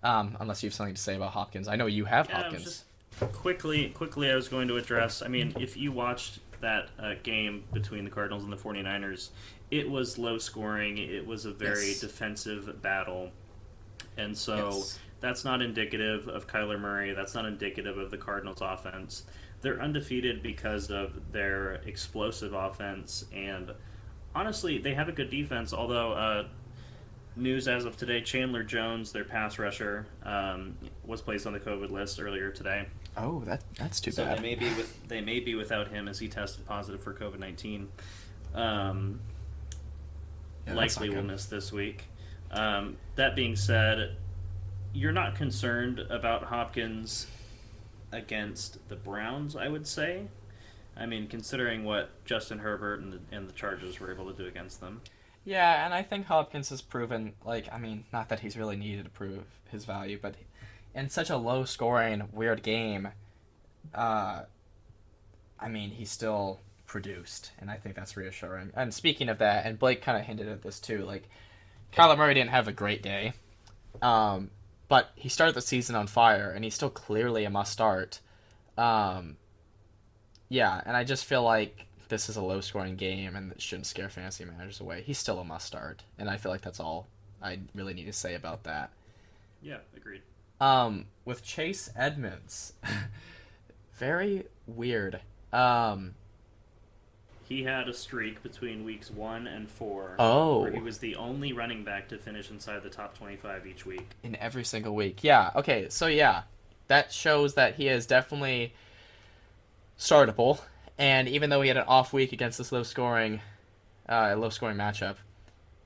[0.04, 2.84] um, unless you have something to say about Hopkins, I know you have Yeah, Hopkins.
[3.32, 5.22] quickly, quickly, I was going to address.
[5.22, 9.30] I mean, if you watched that uh, game between the Cardinals and the 49ers,
[9.72, 10.98] it was low scoring.
[10.98, 12.02] It was a very Yes.
[12.02, 13.32] defensive battle,
[14.18, 15.00] and so Yes.
[15.22, 17.14] that's not indicative of Kyler Murray.
[17.14, 19.24] That's not indicative of the Cardinals' offense.
[19.62, 23.72] They're undefeated because of their explosive offense, and
[24.36, 25.72] honestly, they have a good defense.
[25.74, 26.48] Although uh,
[27.38, 31.92] news as of today, Chandler Jones, their pass rusher, um, was placed on the COVID
[31.92, 32.88] list earlier today.
[33.16, 34.38] Oh, that that's too So bad.
[34.38, 37.40] they may be with they may be without him as he tested positive for COVID
[37.40, 37.88] nineteen.
[38.54, 39.20] Um,
[40.68, 42.06] Yeah, likely will miss this week.
[42.52, 44.18] Um, that being said,
[44.94, 47.28] you're not concerned about Hopkins
[48.12, 50.28] against the Browns, I would say.
[50.96, 54.48] I mean, considering what Justin Herbert and the, and the Chargers were able to do
[54.48, 55.02] against them.
[55.46, 59.06] Yeah, and I think Hopkins has proven, like, I mean, not that he's really needed
[59.06, 60.36] to prove his value, but
[60.94, 63.10] in such a low scoring, weird game,
[63.96, 64.42] uh,
[65.60, 66.60] I mean, he still
[66.92, 68.74] produced, and I think that's reassuring.
[68.76, 71.30] And speaking of that, and Blake kind of hinted at this too, like
[71.94, 73.32] Kyler Murray didn't have a great day,
[74.02, 74.52] um,
[74.90, 78.20] but he started the season on fire, and he's still clearly a must start.
[78.78, 79.38] Um,
[80.50, 83.86] yeah, and I just feel like this is a low scoring game and it shouldn't
[83.86, 85.02] scare fantasy managers away.
[85.02, 87.08] He's still a must start, and I feel like that's all
[87.42, 88.92] I really need to say about that.
[89.62, 90.24] Yeah, agreed.
[90.60, 92.74] Um, with Chase Edmonds,
[93.94, 95.22] very weird.
[95.54, 96.16] Um,
[97.52, 100.16] He had a streak between weeks one and four.
[100.18, 100.62] Oh.
[100.62, 104.08] Where he was the only running back to finish inside the top 25 each week.
[104.24, 105.22] in every single week.
[105.22, 105.52] Yeah.
[105.58, 105.90] Okay.
[105.90, 106.44] So yeah,
[106.88, 108.74] that shows that he is definitely
[110.00, 110.62] startable.
[110.98, 113.42] And even though he had an off week against this low scoring,
[114.08, 115.18] uh, low scoring matchup,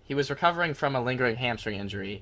[0.04, 2.22] he was recovering from a lingering hamstring injury,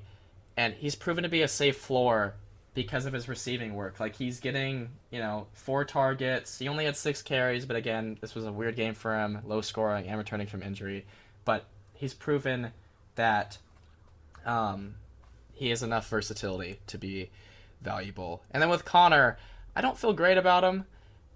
[0.56, 2.32] and he's proven to be a safe floor
[2.74, 4.00] because of his receiving work.
[4.00, 6.58] Like he's getting, you know, four targets.
[6.58, 9.60] He only had six carries, but again, this was a weird game for him, low
[9.60, 11.06] scoring and returning from injury.
[11.44, 11.64] But
[11.94, 12.72] he's proven
[13.14, 13.58] that
[14.44, 14.96] um,
[15.52, 17.30] he has enough versatility to be
[17.80, 18.42] valuable.
[18.50, 19.38] And then with Conner,
[19.76, 20.84] I don't feel great about him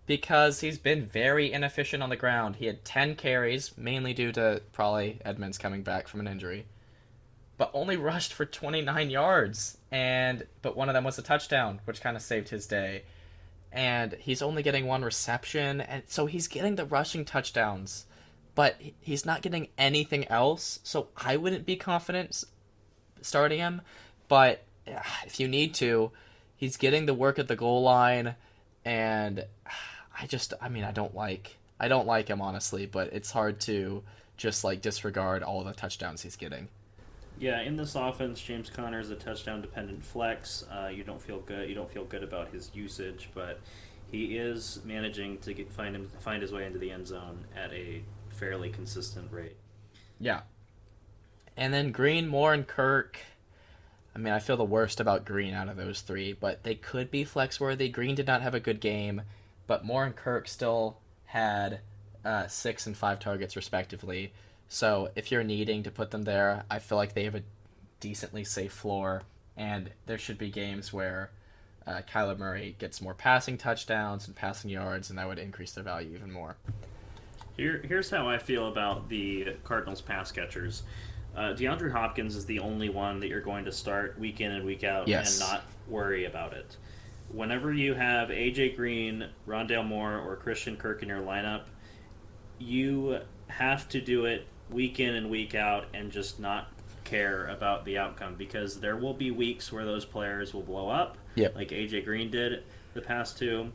[0.06, 2.56] because he's been very inefficient on the ground.
[2.56, 6.64] He had 10 carries, mainly due to probably Edmonds coming back from an injury,
[7.58, 9.76] but only rushed for 29 yards.
[9.90, 13.02] And but one of them was a touchdown, which kind of saved his day.
[13.70, 18.06] And he's only getting one reception, and so he's getting the rushing touchdowns,
[18.54, 20.80] but he's not getting anything else.
[20.84, 22.44] So I wouldn't be confident
[23.20, 23.82] starting him.
[24.26, 26.12] But uh, if you need to,
[26.56, 28.36] he's getting the work at the goal line,
[28.86, 29.44] and
[30.18, 33.60] I just, I mean, I don't like, I don't like him honestly, but it's hard
[33.62, 34.02] to
[34.38, 36.68] just like disregard all the touchdowns he's getting.
[37.40, 40.64] Yeah, in this offense, James Conner is a touchdown dependent flex.
[40.70, 41.68] Uh, you don't feel good.
[41.68, 43.60] You don't feel good about his usage, but
[44.10, 47.72] he is managing to get, find him find his way into the end zone at
[47.72, 49.56] a fairly consistent rate.
[50.18, 50.40] Yeah.
[51.56, 53.18] And then Green, Moore, and Kirk.
[54.14, 57.10] I mean, I feel the worst about Green out of those three, but they could
[57.10, 57.88] be flex worthy.
[57.88, 59.22] Green did not have a good game,
[59.68, 61.80] but Moore and Kirk still had
[62.24, 64.32] uh, six and five targets respectively.
[64.68, 67.42] So if you're needing to put them there, I feel like they have a
[68.00, 69.22] decently safe floor,
[69.56, 71.30] and there should be games where
[71.86, 75.84] uh, Kyler Murray gets more passing touchdowns and passing yards, and that would increase their
[75.84, 76.56] value even more.
[77.56, 80.82] Here, here's how I feel about the Cardinals pass catchers.
[81.36, 84.64] Uh, DeAndre Hopkins is the only one that you're going to start week in and
[84.64, 85.40] week out Yes.
[85.40, 86.76] and not worry about it.
[87.32, 91.62] Whenever you have AJ Green, Rondale Moore, or Christian Kirk in your lineup,
[92.58, 96.68] you have to do it week in and week out and just not
[97.04, 101.16] care about the outcome because there will be weeks where those players will blow up,
[101.36, 101.54] Yep.
[101.54, 102.62] like AJ Green did
[102.94, 103.72] the past two.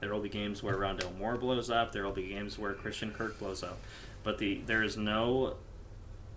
[0.00, 1.92] There will be games where Rondale Moore blows up.
[1.92, 3.78] There will be games where Christian Kirk blows up.
[4.22, 5.56] But the there is no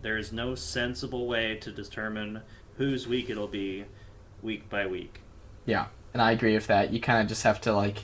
[0.01, 2.41] there is no sensible way to determine
[2.77, 3.85] whose week it'll be
[4.41, 5.21] week by week.
[5.65, 6.91] Yeah, and I agree with that.
[6.91, 8.03] You kind of just have to like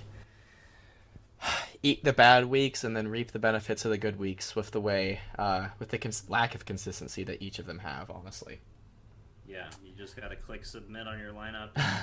[1.82, 4.82] eat the bad weeks and then reap the benefits of the good weeks with the
[4.82, 8.09] way, uh, with the cons- lack of consistency that each of them have.
[8.11, 8.59] Honestly,
[9.47, 11.95] Yeah, you just got to click submit on your lineup and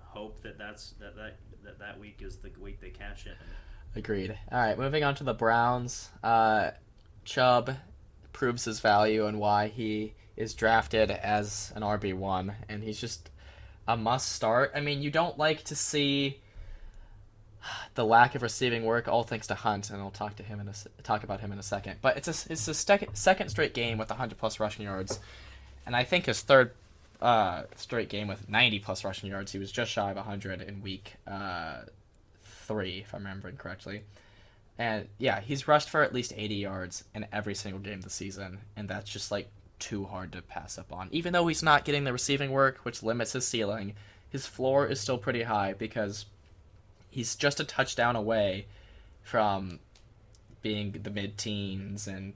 [0.00, 3.32] hope that that's that, that that that week is the week they cash in.
[3.96, 4.36] agreed.
[4.50, 6.10] All right, moving on to the Browns.
[6.22, 6.72] Uh,
[7.24, 7.76] Chubb
[8.32, 13.30] proves his value and why he is drafted as an RB one, and he's just
[13.86, 14.72] a must start.
[14.74, 16.40] I mean, you don't like to see
[17.94, 20.68] the lack of receiving work, all thanks to Hunt, and I'll talk to him in
[20.68, 21.96] a talk about him in a second.
[22.00, 25.20] But it's a it's a second second straight game with 100 plus rushing yards,
[25.86, 26.72] and I think his third
[27.22, 29.52] uh, straight game with 90 plus rushing yards.
[29.52, 31.82] He was just shy of 100 in week uh,
[32.42, 34.02] three, if I'm remembering correctly.
[34.78, 38.58] And yeah, he's rushed for at least 80 yards in every single game this season,
[38.76, 41.08] and that's just like too hard to pass up on.
[41.12, 43.94] Even though he's not getting the receiving work, which limits his ceiling,
[44.28, 46.24] his floor is still pretty high because
[47.12, 48.66] he's just a touchdown away
[49.22, 49.78] from
[50.62, 52.32] being the mid-teens and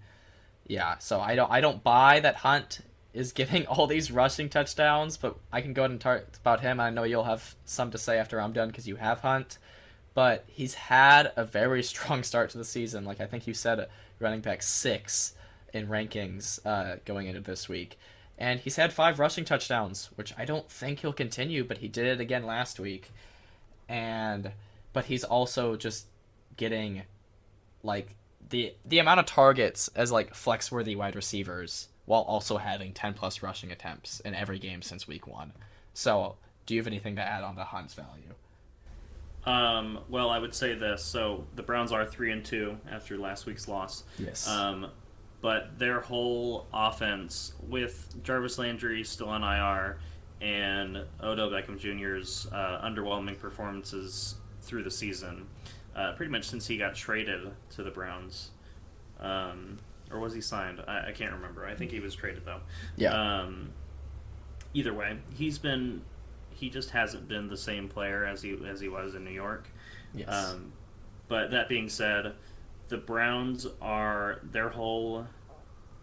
[0.68, 2.80] yeah, so I don't I don't buy that Hunt
[3.14, 6.78] is getting all these rushing touchdowns, but I can go ahead and talk about him.
[6.78, 9.58] I know you'll have some to say after I'm done because you have Hunt,
[10.14, 13.04] but he's had a very strong start to the season.
[13.04, 13.88] Like I think you said,
[14.20, 15.34] running back six
[15.72, 17.98] in rankings uh, going into this week,
[18.38, 22.06] and he's had five rushing touchdowns, which I don't think he'll continue, but he did
[22.06, 23.10] it again last week,
[23.88, 24.52] and
[24.92, 26.06] but he's also just
[26.56, 27.02] getting
[27.82, 28.14] like
[28.48, 33.14] the the amount of targets as like flex worthy wide receivers while also having 10
[33.14, 35.52] plus rushing attempts in every game since week one.
[35.92, 38.32] So, do you have anything to add on to Hunt's value?
[39.44, 41.04] Um, well, I would say this.
[41.04, 44.04] So the Browns are three and two after last week's loss.
[44.18, 44.48] Yes.
[44.48, 44.88] Um,
[45.40, 49.98] but their whole offense, with Jarvis Landry still on IR
[50.40, 55.46] and Odell Beckham Jr.'s uh, underwhelming performances through the season,
[55.94, 58.50] uh, pretty much since he got traded to the Browns,
[59.20, 59.78] um,
[60.10, 60.82] or was he signed?
[60.86, 61.66] I, I, can't remember.
[61.66, 62.60] I think he was traded though.
[62.96, 63.12] Yeah.
[63.12, 63.70] Um,
[64.74, 66.02] either way, he's been
[66.50, 69.68] he just hasn't been the same player as he as he was in New York.
[70.14, 70.28] Yes.
[70.28, 70.72] Um,
[71.28, 72.34] but that being said,
[72.88, 75.26] the Browns are their whole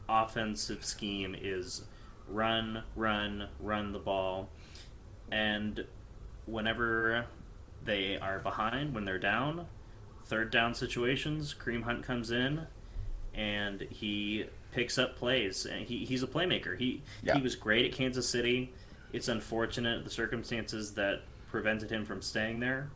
[0.09, 1.83] offensive scheme is
[2.27, 4.49] run, run, run the ball,
[5.31, 5.85] and
[6.45, 7.25] whenever
[7.85, 9.65] they are behind, when they're down,
[10.25, 12.67] third down situations, Kareem Hunt comes in
[13.33, 15.65] and he picks up plays.
[15.65, 16.77] And he, he's a playmaker.
[16.77, 17.35] He Yeah.
[17.35, 18.73] he was great at Kansas City.
[19.11, 22.89] It's unfortunate the circumstances that prevented him from staying there,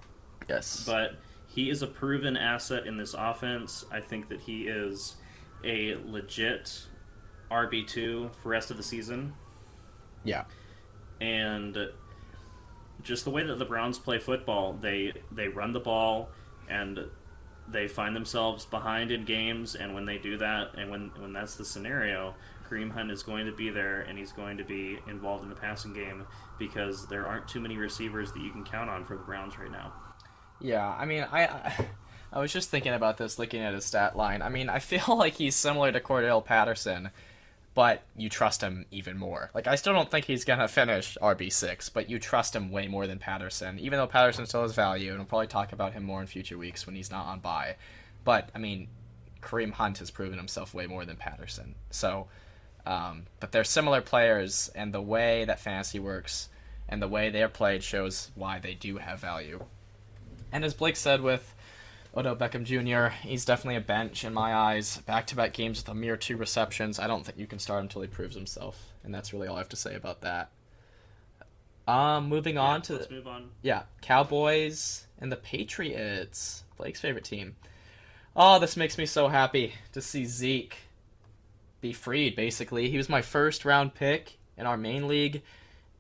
[0.50, 0.84] yes.
[0.84, 1.16] but
[1.48, 3.86] he is a proven asset in this offense.
[3.92, 5.16] I think that he is
[5.64, 6.86] a legit
[7.52, 9.34] RB two for rest of the season,
[10.24, 10.44] yeah.
[11.22, 11.78] and
[13.04, 16.30] just the way that the Browns play football, they they run the ball
[16.70, 17.00] and
[17.70, 21.56] they find themselves behind in games, and when they do that, and when when that's
[21.56, 22.34] the scenario,
[22.70, 25.56] Kareem Hunt is going to be there, and he's going to be involved in the
[25.56, 26.26] passing game
[26.58, 29.72] because there aren't too many receivers that you can count on for the Browns right
[29.72, 29.94] now.
[30.60, 31.88] Yeah, I mean, I, I
[32.32, 34.42] I was just thinking about this, looking at his stat line.
[34.42, 37.12] I mean, I feel like he's similar to Cordell Patterson,
[37.78, 39.52] but you trust him even more.
[39.54, 42.88] Like, I still don't think he's gonna finish RB six, but you trust him way
[42.88, 46.02] more than Patterson, even though Patterson still has value, and we'll probably talk about him
[46.02, 47.76] more in future weeks when he's not on bye.
[48.24, 48.88] But I mean,
[49.44, 51.76] Kareem Hunt has proven himself way more than Patterson.
[51.92, 52.26] So,
[52.88, 56.50] um, but they're similar players, and the way that fantasy works
[56.90, 59.64] and the way they're played shows why they do have value.
[60.52, 61.54] And as Blake said with
[62.16, 64.98] Odell Beckham Jr., he's definitely a bench in my eyes.
[64.98, 67.00] Back to back games with a mere two receptions.
[67.00, 68.92] I don't think you can start until he proves himself.
[69.04, 70.50] And that's really all I have to say about that.
[71.88, 73.50] Um, moving on to let's move on.
[73.62, 76.64] yeah, Cowboys and the Patriots.
[76.78, 77.56] Blake's favorite team.
[78.36, 80.78] Oh, this makes me so happy to see Zeke
[81.80, 82.90] be freed, basically.
[82.90, 85.42] He was my first round pick in our main league,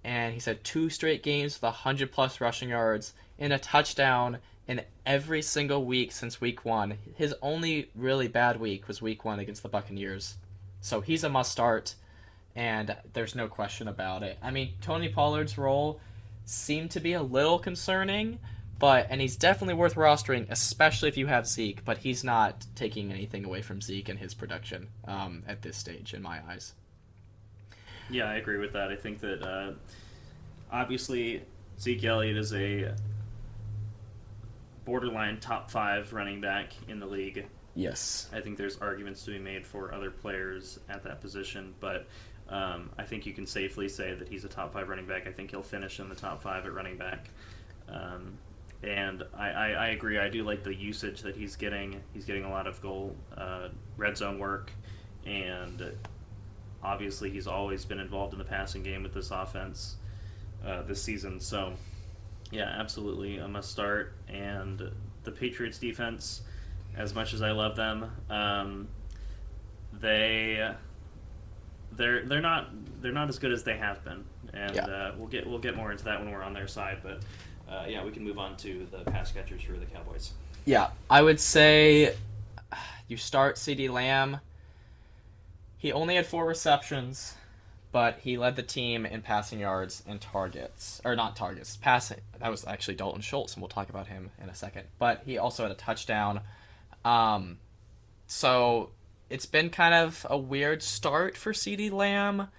[0.03, 4.81] and he's had two straight games with 100 plus rushing yards and a touchdown in
[5.05, 6.97] every single week since week one.
[7.15, 10.35] His only really bad week was week one against the Buccaneers.
[10.81, 11.95] So he's a must start,
[12.55, 14.37] and there's no question about it.
[14.41, 15.99] I mean, Tony Pollard's role
[16.45, 18.39] seemed to be a little concerning,
[18.79, 21.83] but and he's definitely worth rostering, especially if you have Zeke.
[21.83, 26.13] But he's not taking anything away from Zeke and his production um, at this stage,
[26.13, 26.73] in my eyes.
[28.09, 28.89] Yeah, I agree with that.
[28.89, 29.73] I think that uh,
[30.71, 31.41] obviously
[31.79, 32.93] Zeke Elliott is a
[34.87, 37.45] borderline top five running back in the league.
[37.75, 38.29] Yes.
[38.33, 42.07] I think there's arguments to be made for other players at that position, but
[42.47, 45.27] um, I think you can safely say that he's a top five running back.
[45.27, 47.29] I think he'll finish in the top five at running back.
[47.89, 48.37] Um,
[48.81, 50.19] and I, I, I agree.
[50.19, 52.01] I do like the usage that he's getting.
[52.13, 54.71] He's getting a lot of goal, uh, red zone work,
[55.25, 55.97] and
[56.81, 59.97] obviously he's always been involved in the passing game with this offense
[60.65, 61.41] uh, this season.
[61.41, 61.73] So,
[62.51, 64.13] yeah, absolutely a must start.
[64.27, 64.91] And
[65.23, 66.41] the Patriots defense,
[66.95, 68.87] as much as I love them, um,
[69.93, 70.69] they
[71.93, 72.69] they're they're not
[73.01, 74.23] they're not as good as they have been.
[74.53, 74.85] And Yeah.
[74.85, 76.99] uh, we'll get we'll get more into that when we're on their side.
[77.03, 77.21] But
[77.69, 80.31] uh, yeah, we can move on to the pass catchers for the Cowboys.
[80.65, 82.15] Yeah, I would say
[83.07, 84.39] you start CeeDee Lamb.
[85.77, 87.35] He only had four receptions,
[87.97, 92.19] but he led the team in passing yards and targets, or not targets, passing.
[92.37, 94.83] That was actually Dalton Schultz, and we'll talk about him in a second.
[94.99, 96.41] But he also had a touchdown.
[97.03, 97.57] Um,
[98.27, 98.91] so
[99.31, 102.49] it's been kind of a weird start for CeeDee Lamb,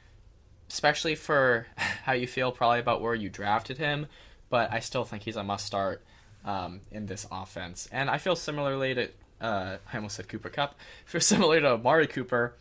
[0.69, 4.09] especially for how you feel probably about where you drafted him.
[4.51, 6.03] But I still think he's a must start
[6.45, 7.89] um, in this offense.
[7.93, 9.09] And I feel similarly to,
[9.41, 10.75] uh, I almost said Cooper Kupp,
[11.05, 12.57] feel similar to Amari Cooper.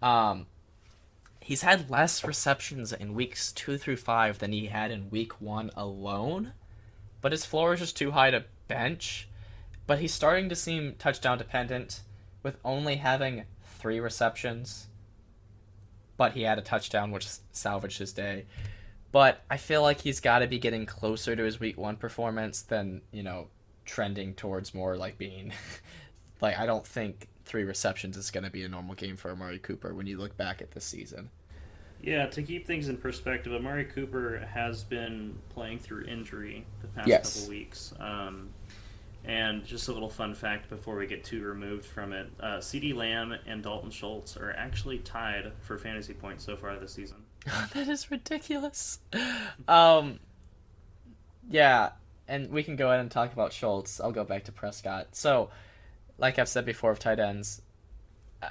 [0.00, 0.46] Um,
[1.42, 5.70] he's had less receptions in weeks two through five than he had in week one
[5.76, 6.52] alone.
[7.20, 9.28] But his floor is just too high to bench.
[9.86, 12.00] But he's starting to seem touchdown dependent
[12.42, 13.44] with only having
[13.78, 14.88] three receptions.
[16.16, 18.46] But he had a touchdown, which salvaged his day.
[19.10, 22.62] But I feel like he's got to be getting closer to his week one performance
[22.62, 23.48] than, you know,
[23.84, 25.52] trending towards more like being.
[26.40, 29.58] like, I don't think three receptions is going to be a normal game for Amari
[29.58, 31.28] Cooper when you look back at this season.
[32.00, 37.08] Yeah, to keep things in perspective, Amari Cooper has been playing through injury the past
[37.08, 37.34] Yes.
[37.34, 37.92] couple weeks.
[38.00, 38.48] Um,
[39.26, 42.94] and just a little fun fact before we get too removed from it uh, CeeDee
[42.96, 47.18] Lamb and Dalton Schultz are actually tied for fantasy points so far this season.
[47.74, 48.98] that is ridiculous.
[49.68, 50.20] Um,
[51.50, 51.90] yeah,
[52.26, 54.00] and we can go ahead and talk about Schultz.
[54.00, 55.08] I'll go back to Prescott.
[55.12, 55.50] So,
[56.22, 57.60] like I've said before of tight ends,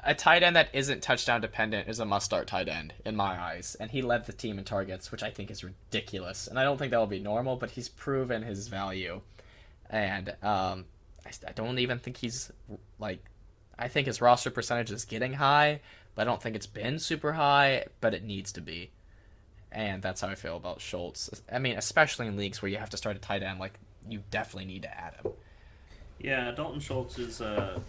[0.04, 3.42] a- tight end that isn't touchdown dependent is a must start tight end in my
[3.42, 3.78] eyes.
[3.80, 6.48] And he led the team in targets, which I think is ridiculous.
[6.48, 9.22] And I don't think that will be normal, but he's proven his value.
[9.90, 10.86] And um,
[11.26, 12.52] I, I don't even think he's
[13.00, 13.24] like,
[13.80, 15.80] I think his roster percentage is getting high,
[16.14, 18.92] but I don't think it's been super high, but it needs to be.
[19.72, 21.30] And that's how I feel about Schultz.
[21.50, 23.80] I mean, especially in leagues where you have to start a tight end, like
[24.10, 25.32] you definitely need to add him.
[26.24, 27.80] Yeah, Dalton Schultz is uh,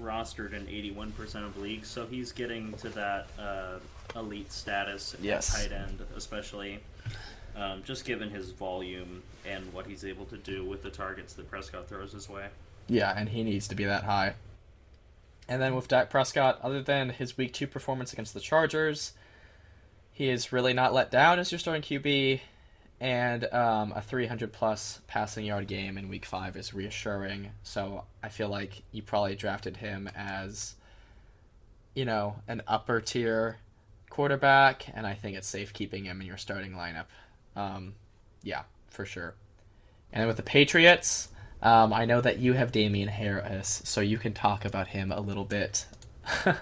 [0.00, 3.78] rostered in 81% of leagues, so he's getting to that uh,
[4.18, 5.52] elite status at Yes.
[5.54, 6.80] tight end, especially
[7.56, 11.50] um, just given his volume and what he's able to do with the targets that
[11.50, 12.46] Prescott throws his way.
[12.88, 14.34] Yeah, and he needs to be that high.
[15.48, 19.12] And then with Dak Prescott, other than his week two performance against the Chargers,
[20.12, 22.40] he is really not let down as your starting QB.
[23.02, 27.50] And um, a 300 plus passing yard game in week five is reassuring.
[27.64, 30.76] So I feel like you probably drafted him as,
[31.94, 33.56] you know, an upper tier
[34.08, 34.86] quarterback.
[34.94, 37.06] And I think it's safe keeping him in your starting lineup.
[37.56, 37.94] Um,
[38.44, 39.34] yeah, for sure.
[40.12, 41.28] And with the Patriots,
[41.60, 45.20] um, I know that you have Damien Harris, so you can talk about him a
[45.20, 45.86] little bit.
[46.44, 46.56] I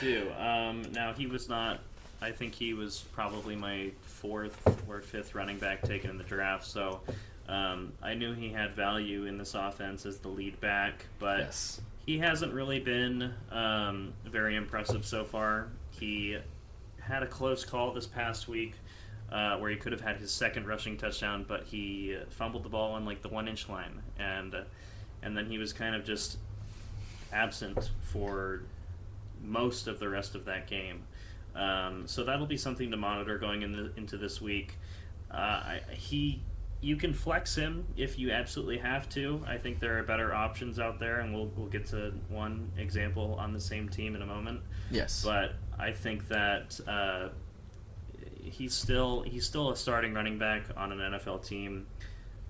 [0.00, 0.32] do.
[0.36, 1.80] Um, now, he was not,
[2.20, 6.66] I think he was probably my fourth or fifth running back taken in the draft,
[6.66, 7.00] so
[7.48, 11.38] um, I knew he had value in this offense as the lead back, but.
[11.38, 11.80] yes.
[12.06, 15.68] He hasn't really been um, very impressive so far.
[15.90, 16.38] He
[16.98, 18.72] had a close call this past week
[19.30, 22.92] uh, where he could have had his second rushing touchdown, but he fumbled the ball
[22.92, 24.62] on like the one inch line, and uh,
[25.22, 26.38] and then he was kind of just
[27.32, 28.62] absent for
[29.42, 31.02] most of the rest of that game.
[31.54, 34.78] Um, so that'll be something to monitor going in the, into this week.
[35.30, 36.42] Uh, he,
[36.80, 39.42] you can flex him if you absolutely have to.
[39.46, 43.34] I think there are better options out there, and we'll we'll get to one example
[43.38, 44.60] on the same team in a moment.
[44.90, 45.22] Yes.
[45.24, 47.28] But I think that uh,
[48.42, 51.86] he's still he's still a starting running back on an NFL team.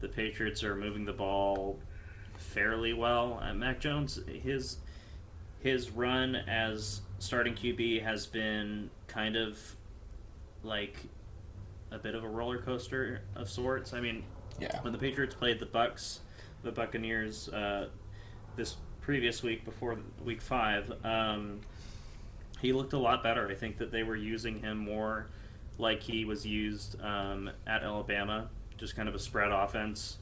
[0.00, 1.78] The Patriots are moving the ball
[2.36, 3.40] fairly well.
[3.42, 4.78] Uh, Mac Jones, his
[5.60, 9.58] his run as starting QB has been kind of
[10.62, 10.96] like
[11.90, 13.92] a bit of a roller coaster of sorts.
[13.92, 14.24] I mean,
[14.60, 14.80] yeah.
[14.82, 16.20] when the Patriots played the Bucks,
[16.62, 17.88] the Buccaneers, uh,
[18.56, 21.60] this previous week before Week Five, um,
[22.60, 23.48] he looked a lot better.
[23.48, 25.28] I think that they were using him more
[25.78, 30.18] like he was used um, at Alabama, just kind of a spread offense,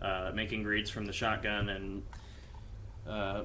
[0.00, 2.02] uh, making reads from the shotgun and
[3.08, 3.42] uh,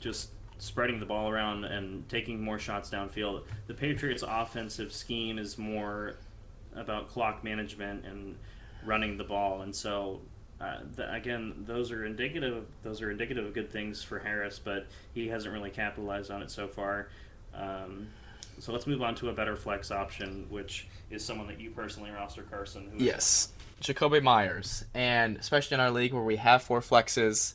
[0.00, 0.30] just
[0.64, 3.42] spreading the ball around and taking more shots downfield.
[3.66, 6.14] The Patriots' offensive scheme is more
[6.74, 8.36] about clock management and
[8.84, 10.20] running the ball, and so
[10.60, 12.64] uh, th- again, those are indicative.
[12.82, 16.50] Those are indicative of good things for Harris, but he hasn't really capitalized on it
[16.50, 17.08] so far.
[17.54, 18.08] Um,
[18.58, 22.10] so let's move on to a better flex option, which is someone that you personally
[22.10, 22.88] roster, Carson.
[22.90, 23.48] Who is- Yes.
[23.82, 24.84] Jakobi Meyers.
[24.94, 27.54] And especially in our league where we have four flexes,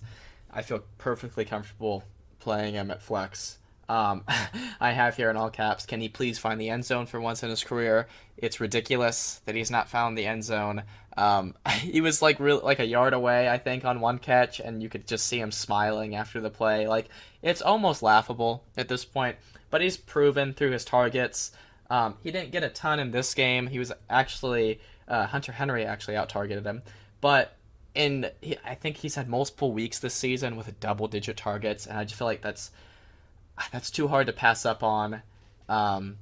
[0.51, 2.03] I feel perfectly comfortable
[2.39, 3.59] playing him at flex.
[3.87, 4.23] Um,
[4.79, 7.43] I have here in all caps, can he please find the end zone for once
[7.43, 8.07] in his career?
[8.37, 10.83] It's ridiculous that he's not found the end zone.
[11.17, 14.81] Um, he was like real, like a yard away, I think, on one catch, and
[14.81, 16.87] you could just see him smiling after the play.
[16.87, 17.09] Like
[17.41, 19.37] it's almost laughable at this point.
[19.71, 21.51] But he's proven through his targets.
[21.91, 23.67] Um, he didn't get a ton in this game.
[23.67, 26.83] He was actually uh, Hunter Henry actually out targeted him,
[27.21, 27.55] but
[28.41, 32.03] he, I think he's had multiple weeks this season with double digit targets, and I
[32.03, 32.71] just feel like that's
[33.71, 35.21] that's too hard to pass up on.
[35.67, 36.17] Um,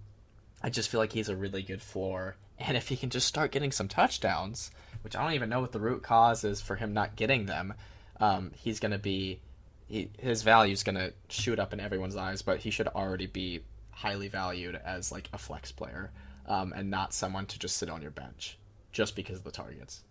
[0.61, 3.52] I just feel like he's a really good floor, and if he can just start
[3.52, 4.72] getting some touchdowns,
[5.03, 7.73] which I don't even know what the root cause is for him not getting them,
[8.19, 9.39] um, he's gonna be
[9.88, 13.61] he, his value is gonna shoot up in everyone's eyes, but he should already be
[13.91, 16.11] highly valued as like a flex player,
[16.48, 18.57] um, and not someone to just sit on your bench
[18.91, 20.03] just because of the targets.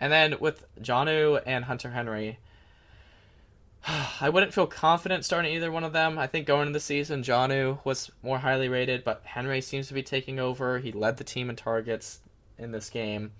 [0.00, 2.38] And then with Jonnu and Hunter Henry,
[4.20, 6.18] I wouldn't feel confident starting either one of them.
[6.18, 9.94] I think going into the season, Jonnu was more highly rated, but Henry seems to
[9.94, 10.78] be taking over.
[10.78, 12.20] He led the team in targets
[12.58, 13.32] in this game,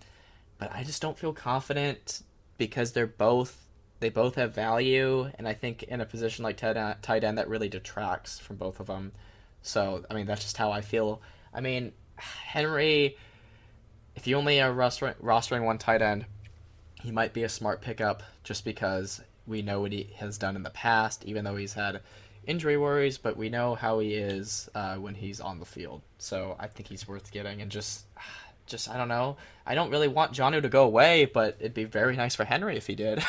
[0.59, 2.23] but I just don't feel confident
[2.57, 3.65] because they're both
[4.01, 6.77] they both have value, and I think in a position like tight
[7.25, 9.13] end that really detracts from both of them.
[9.63, 11.21] So I mean that's just how I feel.
[11.53, 13.17] I mean Henry,
[14.15, 16.27] if you only are rostering, rostering one tight end,
[17.03, 20.63] he might be a smart pickup just because we know what he has done in
[20.63, 22.01] the past, even though he's had
[22.47, 26.03] injury worries, but we know how he is uh, when he's on the field.
[26.19, 28.05] So I think he's worth getting, and just,
[28.67, 29.37] just I don't know.
[29.67, 32.77] I don't really want Jonnu to go away, but it'd be very nice for Henry
[32.77, 33.23] if he did.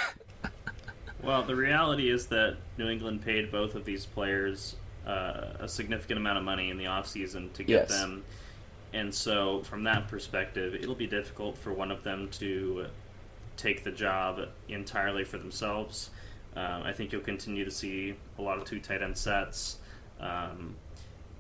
[1.24, 4.76] well, the reality is that New England paid both of these players
[5.06, 7.90] uh, a significant amount of money in the offseason to get Yes.
[7.90, 8.24] them.
[8.94, 12.88] And so, from that perspective, it'll be difficult for one of them to
[13.60, 16.10] take the job entirely for themselves.
[16.56, 19.78] Um, I think you'll continue to see a lot of two tight end sets,
[20.20, 20.76] um,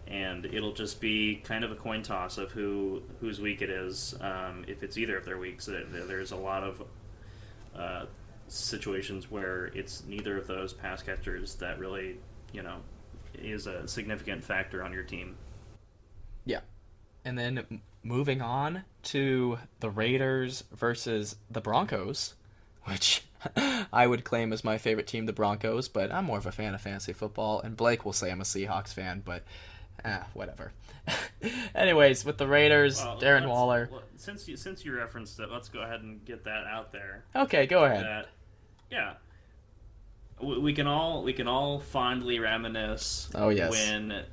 [0.07, 4.15] and it'll just be kind of a coin toss of who whose week it is.
[4.21, 6.83] Um, if it's either of their weeks, there's a lot of
[7.75, 8.05] uh,
[8.47, 12.17] situations where it's neither of those pass catchers that really,
[12.51, 12.77] you know,
[13.33, 15.35] is a significant factor on your team.
[16.45, 16.61] Yeah.
[17.25, 22.35] And then moving on to the Raiders versus the Broncos,
[22.85, 23.23] which
[23.93, 26.73] I would claim as my favorite team, the Broncos, but I'm more of a fan
[26.73, 29.43] of fantasy football, and Blake will say I'm a Seahawks fan, but
[30.03, 30.71] ah, whatever.
[31.75, 33.89] Anyways, with the Raiders, Well, Darren Waller.
[33.91, 37.23] well, Since you since you referenced it, let's go ahead and get that out there.
[37.35, 38.05] Okay, go ahead.
[38.05, 38.27] That
[38.91, 39.13] yeah,
[40.41, 43.29] we, we can all we can all fondly reminisce.
[43.33, 43.71] Oh, yes.
[43.71, 44.23] when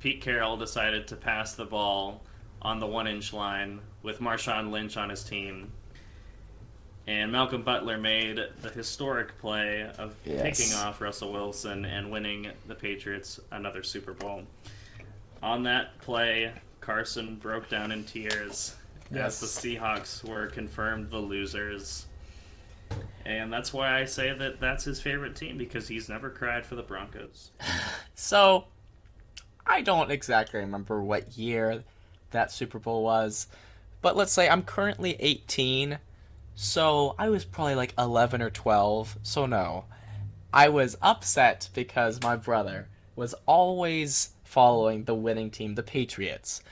[0.00, 2.24] Pete Carroll decided to pass the ball
[2.62, 5.72] on the one inch line with Marshawn Lynch on his team.
[7.08, 10.42] And Malcolm Butler made the historic play of Yes.
[10.58, 14.42] picking off Russell Wilson and winning the Patriots another Super Bowl.
[15.42, 18.74] On that play, Carson broke down in tears
[19.12, 19.40] Yes.
[19.42, 22.06] as the Seahawks were confirmed the losers.
[23.24, 26.74] And that's why I say that that's his favorite team because he's never cried for
[26.74, 27.50] the Broncos.
[28.18, 28.64] So,
[29.66, 31.84] I don't exactly remember what year
[32.30, 33.46] that Super Bowl was,
[34.02, 35.98] but let's say I'm currently 18,
[36.54, 39.84] so I was probably like 11 or 12, so no.
[40.52, 46.62] I was upset because my brother was always following the winning team, the Patriots.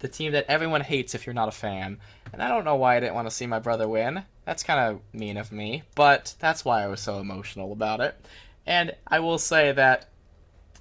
[0.00, 1.98] The team that everyone hates if you're not a fan.
[2.32, 4.24] And I don't know why I didn't want to see my brother win.
[4.44, 8.14] That's kind of mean of me, but that's why I was so emotional about it.
[8.66, 10.08] And I will say that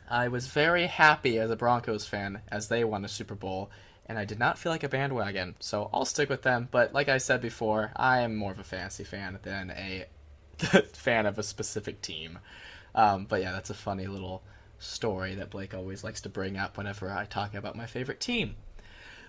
[0.10, 3.72] I was very happy as a Broncos fan as they won a Super Bowl,
[4.12, 6.68] and I did not feel like a bandwagon, so I'll stick with them.
[6.70, 10.06] But like I said before, I am more of a fantasy fan than a
[10.92, 12.40] fan of a specific team.
[12.94, 14.44] Um, but yeah, that's a funny little
[14.80, 18.58] story that Blake always likes to bring up whenever I talk about my favorite team.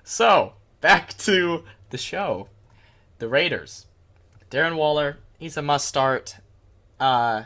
[0.02, 2.48] So, back to the show.
[3.20, 3.86] The Raiders.
[4.50, 6.38] Darren Waller, he's a must start
[6.98, 7.44] uh,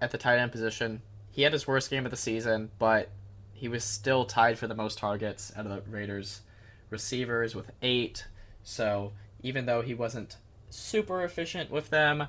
[0.00, 1.02] at the tight end position.
[1.30, 3.10] He had his worst game of the season, but
[3.58, 6.42] he was still tied for the most targets out of the Raiders
[6.90, 8.26] receivers with eight.
[8.62, 9.12] So
[9.42, 10.36] even though he wasn't
[10.70, 12.28] super efficient with them,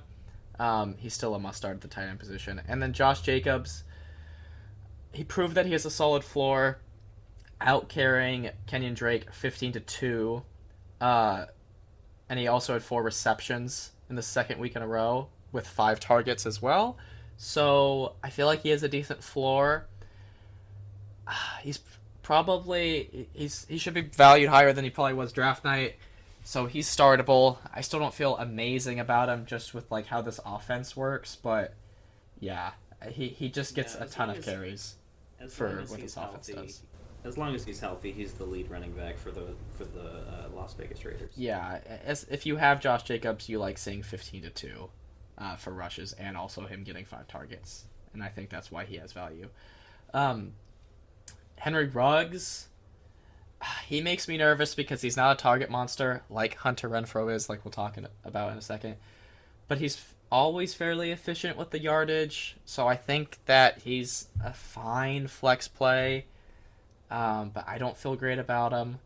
[0.59, 2.61] um, he's still a must start at the tight end position.
[2.67, 3.83] And then Josh Jacobs,
[5.11, 6.79] he proved that he has a solid floor,
[7.61, 10.41] out carrying Kenyan Drake 15 to 2.
[10.99, 11.45] Uh,
[12.27, 15.99] and he also had four receptions in the second week in a row with five
[15.99, 16.97] targets as well.
[17.37, 19.88] So I feel like he has a decent floor.
[21.61, 21.79] He's
[22.21, 25.95] probably he's he should be valued higher than he probably was draft night.
[26.43, 27.57] So he's startable.
[27.73, 31.73] I still don't feel amazing about him just with like how this offense works, but
[32.39, 32.71] yeah,
[33.11, 34.95] he he just gets Yeah, a ton of carries.
[35.39, 36.81] As for as what this offense healthy, does.
[37.23, 40.49] as long as he's healthy, he's the lead running back for the for the uh,
[40.53, 41.33] Las Vegas Raiders.
[41.35, 44.89] Yeah, as if you have Josh Jacobs, you like seeing 15 to 2
[45.37, 47.85] uh, for rushes and also him getting five targets.
[48.13, 49.49] And I think that's why he has value.
[50.13, 50.53] Um,
[51.59, 52.67] Henry Ruggs,
[53.85, 57.63] he makes me nervous because he's not a target monster like Hunter Renfrow is, like
[57.63, 58.95] we'll talk in, about in a second.
[59.67, 64.53] But he's f- always fairly efficient with the yardage, so I think that he's a
[64.53, 66.25] fine flex play.
[67.11, 68.99] Um, but I don't feel great about him.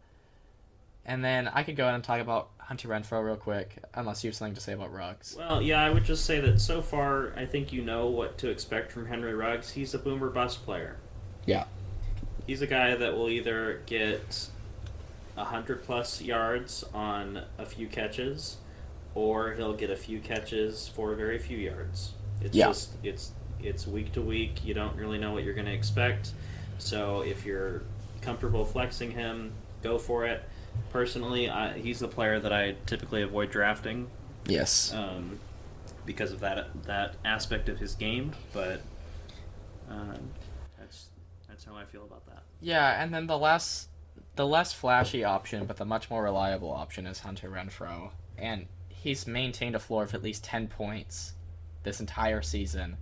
[1.06, 4.30] And then I could go ahead and talk about Hunter Renfrow real quick, unless you
[4.30, 5.36] have something to say about Ruggs.
[5.38, 8.50] Well, yeah, I would just say that so far, I think you know what to
[8.50, 9.72] expect from Henry Ruggs.
[9.72, 10.98] He's a boomer bust player.
[11.46, 11.66] Yeah.
[12.48, 14.50] He's a guy that will either get
[15.38, 18.58] hundred plus yards on a few catches,
[19.16, 22.14] or he'll get a few catches for very few yards.
[22.42, 22.68] It's Yeah.
[22.68, 24.64] just it's it's week to week.
[24.66, 26.32] You don't really know what you're going to expect.
[26.78, 27.82] So if you're
[28.22, 30.44] comfortable flexing him, go for it.
[30.92, 34.08] Personally, I, he's the player that I typically avoid drafting
[34.48, 34.94] Yes.
[34.94, 35.40] um,
[36.06, 38.34] because of that that aspect of his game.
[38.52, 38.82] But
[39.90, 40.43] um, that's that's how
[41.84, 42.44] I feel about that.
[42.62, 43.90] Yeah, and then the last
[44.36, 49.28] the less flashy option, but the much more reliable option is Hunter Renfrow, and he's
[49.28, 51.34] maintained a floor of at least ten points
[51.84, 52.98] this entire season.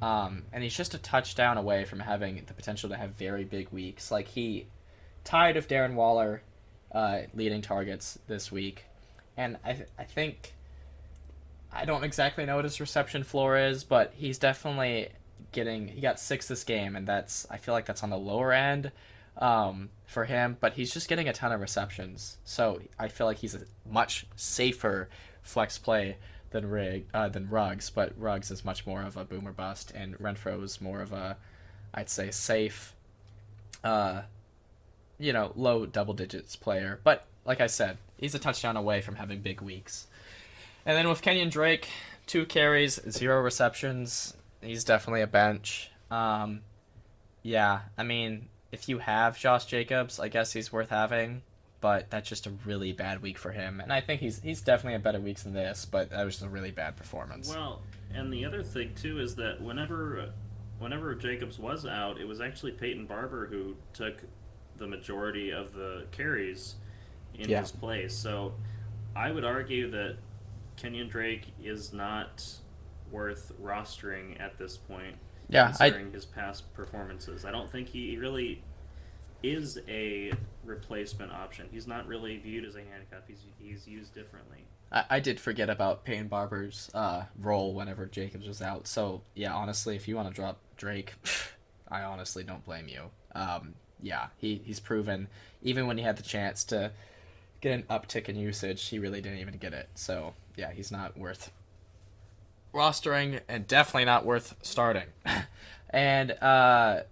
[0.00, 3.68] Um, and he's just a touchdown away from having the potential to have very big
[3.70, 4.10] weeks.
[4.10, 4.66] Like he
[5.22, 6.42] tied of Darren Waller
[6.92, 8.84] uh, leading targets this week,
[9.36, 10.54] and I th- I think
[11.72, 15.08] I don't exactly know what his reception floor is, but he's definitely
[15.54, 15.88] getting.
[15.88, 18.92] He got six this game, and that's I feel like that's on the lower end
[19.38, 20.56] um, for him.
[20.60, 24.26] But he's just getting a ton of receptions, so I feel like he's a much
[24.36, 25.08] safer
[25.42, 26.16] flex play
[26.50, 27.88] than Rig uh, than Ruggs.
[27.90, 31.38] But Ruggs is much more of a boomer bust, and Renfrow is more of a
[31.94, 32.94] I'd say safe.
[33.82, 34.22] Uh,
[35.18, 37.00] you know, low double digits player.
[37.04, 40.06] But like I said, he's a touchdown away from having big weeks.
[40.86, 41.88] And then with Kenyan Drake,
[42.26, 44.34] two carries, zero receptions.
[44.64, 45.90] He's definitely a bench.
[46.10, 46.62] Um,
[47.42, 51.42] yeah, I mean, if you have Josh Jacobs, I guess he's worth having.
[51.80, 54.94] But that's just a really bad week for him, and I think he's he's definitely
[54.94, 55.84] a better week than this.
[55.84, 57.50] But that was just a really bad performance.
[57.50, 57.82] Well,
[58.14, 60.30] and the other thing too is that whenever
[60.78, 64.22] whenever Jacobs was out, it was actually Peyton Barber who took
[64.78, 66.76] the majority of the carries
[67.34, 67.60] in Yeah.
[67.60, 68.14] his place.
[68.14, 68.54] So
[69.14, 70.16] I would argue that
[70.78, 72.42] Kenyan Drake is not
[73.10, 75.16] worth rostering at this point,
[75.48, 77.44] yeah, I considering his past performances.
[77.44, 78.62] I don't think he really
[79.42, 80.32] is a
[80.64, 81.68] replacement option.
[81.70, 83.24] He's not really viewed as a handcuff.
[83.28, 84.64] He's he's used differently.
[84.90, 88.86] I, I did forget about Payne Barber's uh, role whenever Jacobs was out.
[88.86, 91.14] So yeah, honestly, if you want to drop Drake,
[91.88, 93.10] I honestly don't blame you.
[93.34, 95.28] Um, yeah, he he's proven
[95.64, 96.92] even when he had the chance to
[97.60, 99.88] get an uptick in usage, he really didn't even get it.
[99.94, 101.50] So yeah, he's not worth
[102.74, 105.06] rostering and definitely not worth starting.
[105.90, 107.02] and uh,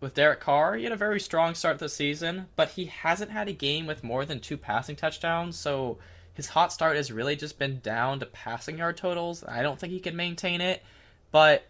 [0.00, 3.48] with Derek Carr, he had a very strong start this season, but he hasn't had
[3.48, 5.56] a game with more than two passing touchdowns.
[5.56, 5.98] So
[6.32, 9.44] his hot start has really just been down to passing yard totals.
[9.44, 10.82] I don't think he can maintain it,
[11.30, 11.66] but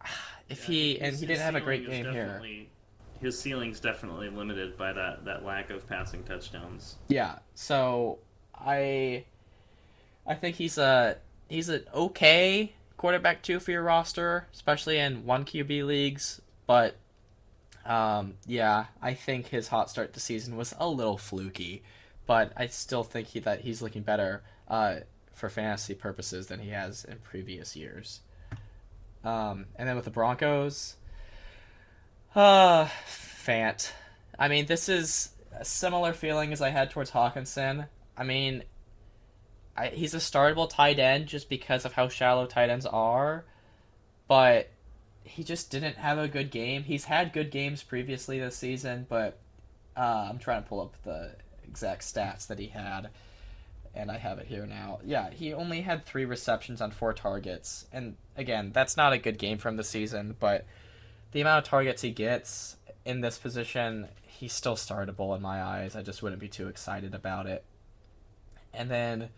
[0.48, 2.40] if Yeah, he and he didn't have a great game here.
[3.20, 6.96] His ceiling's definitely limited by that, that lack of passing touchdowns.
[7.06, 8.18] Yeah, so
[8.52, 9.24] I
[10.26, 11.18] I think he's a
[11.52, 16.96] he's an okay quarterback two for your roster, especially in one QB leagues, but
[17.84, 21.82] um, yeah, I think his hot start to season was a little fluky,
[22.26, 25.00] but I still think he, that he's looking better uh,
[25.32, 28.20] for fantasy purposes than he has in previous years.
[29.24, 30.96] Um, and then with the Broncos,
[32.34, 33.90] uh, Fant.
[34.38, 37.88] I mean, this is a similar feeling as I had towards Hockenson.
[38.16, 38.62] I mean,
[39.76, 43.44] I, he's a startable tight end just because of how shallow tight ends are,
[44.28, 44.68] but
[45.24, 46.82] he just didn't have a good game.
[46.82, 49.38] He's had good games previously this season, but
[49.96, 51.32] uh, I'm trying to pull up the
[51.66, 53.08] exact stats that he had,
[53.94, 55.00] and I have it here now.
[55.04, 59.38] Yeah, he only had three receptions on four targets, and again, that's not a good
[59.38, 60.66] game from the season, but
[61.32, 65.96] the amount of targets he gets in this position, he's still startable in my eyes.
[65.96, 67.64] I just wouldn't be too excited about it.
[68.74, 69.30] And then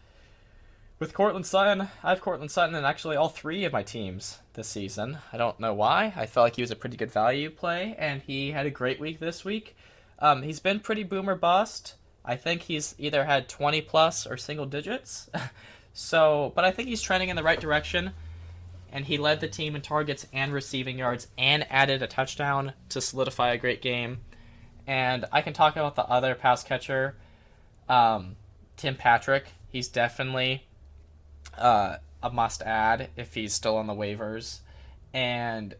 [0.99, 4.69] with Courtland Sutton, I have Courtland Sutton in actually all three of my teams this
[4.69, 5.19] season.
[5.33, 6.13] I don't know why.
[6.17, 9.01] I felt like he was a pretty good value play, and he had a great
[9.01, 9.77] week this week.
[10.21, 11.95] Um, he's been pretty boomer bust.
[12.25, 15.29] I think he's either had 20 plus or single digits.
[15.93, 18.13] so, but I think he's trending in the right direction.
[18.91, 23.01] And he led the team in targets and receiving yards and added a touchdown to
[23.01, 24.21] solidify a great game.
[24.87, 27.17] And I can talk about the other pass catcher,
[27.89, 28.37] um,
[28.77, 29.49] Tim Patrick.
[29.69, 30.69] He's definitely
[31.59, 34.61] uh, a must add if he's still on the waivers.
[35.13, 35.75] And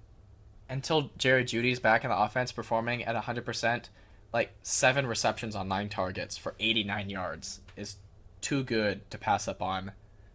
[0.69, 3.89] until Jerry Jeudy's back in the offense performing at 100%,
[4.33, 7.97] like seven receptions on nine targets for 89 yards is
[8.41, 9.93] too good to pass up on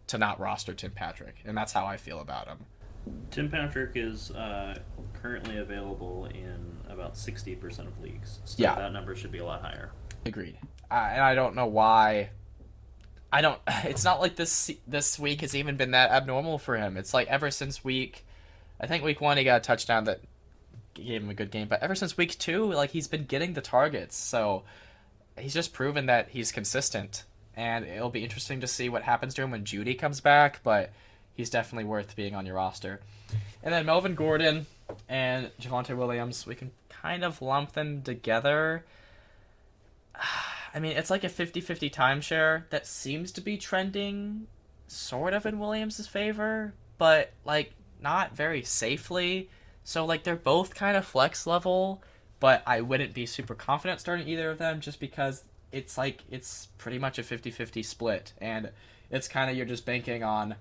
[0.08, 1.36] to not roster Tim Patrick.
[1.44, 2.58] And that's how I feel about him.
[3.30, 4.78] Tim Patrick is uh,
[5.22, 8.40] currently available in about 60% of leagues.
[8.44, 8.74] So Yeah.
[8.74, 9.92] that number should be a lot higher.
[10.26, 10.58] Agreed.
[10.90, 12.30] Uh, and I don't know why.
[13.32, 13.60] I don't.
[13.84, 16.96] It's not like this this week has even been that abnormal for him.
[16.96, 18.24] It's like ever since week,
[18.80, 20.20] I think week one he got a touchdown that
[20.94, 21.68] gave him a good game.
[21.68, 24.16] But ever since week two, like he's been getting the targets.
[24.16, 24.64] So
[25.38, 27.24] he's just proven that he's consistent.
[27.56, 30.60] And it'll be interesting to see what happens to him when Jeudy comes back.
[30.62, 30.92] But
[31.34, 33.00] he's definitely worth being on your roster.
[33.62, 34.66] And then Melvin Gordon
[35.08, 38.84] and Javonte Williams, we can kind of lump them together.
[40.72, 44.46] I mean, it's like a 50 50 timeshare that seems to be trending
[44.86, 49.50] sort of in Williams' favor, but like not very safely.
[49.82, 52.02] So, like, they're both kind of flex level,
[52.38, 56.68] but I wouldn't be super confident starting either of them just because it's like it's
[56.78, 58.70] pretty much a 50-50 split and
[59.10, 60.56] it's kind of you're just banking on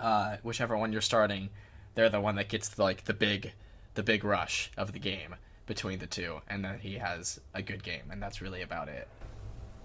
[0.00, 1.50] uh, whichever one you're starting
[1.94, 3.52] they're the one that gets like the big
[3.94, 5.36] the big rush of the game
[5.70, 9.06] between the two and then he has a good game and that's really about it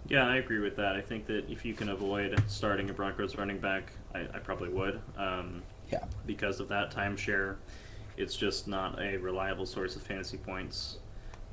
[0.07, 0.95] Yeah, I agree with that.
[0.95, 4.69] I think that if you can avoid starting a Broncos running back, I, I probably
[4.69, 4.99] would.
[5.15, 7.57] Um, yeah because of that timeshare,
[8.17, 10.97] it's just not a reliable source of fantasy points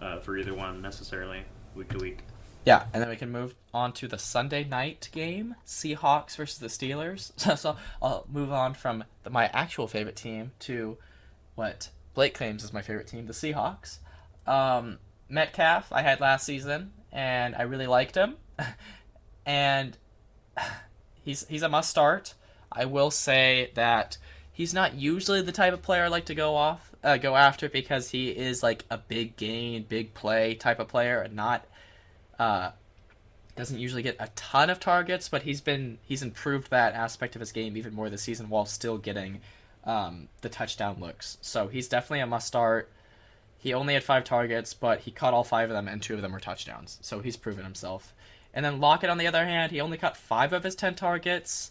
[0.01, 1.43] uh, for either one necessarily
[1.75, 2.21] week to week.
[2.65, 6.69] Yeah, and then we can move on to the Sunday night game, Seahawks versus the
[6.69, 7.33] Steelers.
[7.37, 10.97] So, so I'll move on from the, my actual favorite team to
[11.55, 13.99] what Blake claims is my favorite team, the Seahawks.
[14.47, 14.99] Um,
[15.29, 18.37] Metcalf I had last season, and I really liked him,
[19.47, 19.97] and
[21.25, 22.35] he's he's a must start.
[22.71, 24.17] I will say that
[24.53, 27.69] he's not usually the type of player I like to go off uh, go after
[27.69, 31.67] because he is like a big gain, big play type of player, and not
[32.39, 32.71] uh,
[33.57, 37.41] doesn't usually get a ton of targets, but he's been he's improved that aspect of
[37.41, 39.41] his game even more this season while still getting
[39.85, 41.39] um, the touchdown looks.
[41.41, 42.91] So he's definitely a must start.
[43.63, 46.21] He only had five targets, but he caught all five of them, and two of
[46.23, 46.99] them were touchdowns.
[47.01, 48.13] So he's proven himself.
[48.53, 51.71] And then Lockett, on the other hand, he only caught five of his ten targets,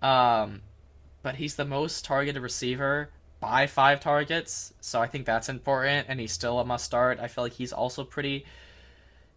[0.00, 0.62] um,
[1.22, 4.72] but he's the most targeted receiver by five targets.
[4.80, 7.20] So I think that's important, and he's still a must start.
[7.20, 8.46] I feel like he's also pretty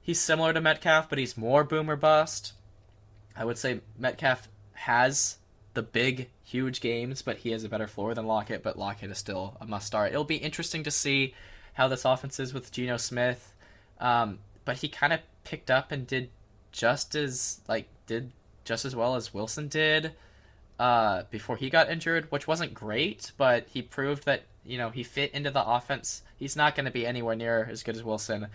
[0.02, 2.54] he's similar to Metcalf, but he's more boomer bust.
[3.36, 5.36] I would say Metcalf has
[5.74, 9.18] the big, huge games, but he has a better floor than Lockett, but Lockett is
[9.18, 10.12] still a must start.
[10.12, 11.34] It'll be interesting to see
[11.74, 13.54] how this offense is with Geno Smith.
[14.00, 16.30] Um, but he kind of picked up and did
[16.72, 18.32] just as like did
[18.64, 20.14] just as well as Wilson did
[20.80, 25.04] uh, before he got injured, which wasn't great, but he proved that you know he
[25.04, 26.24] fit into the offense.
[26.38, 28.48] He's not going to be anywhere near as good as Wilson,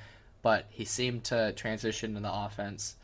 [0.43, 2.97] but he seemed to transition in the offense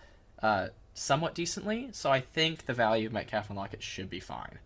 [0.42, 1.88] uh, somewhat decently.
[1.92, 4.58] So I think the value of Metcalf and Lockett should be fine.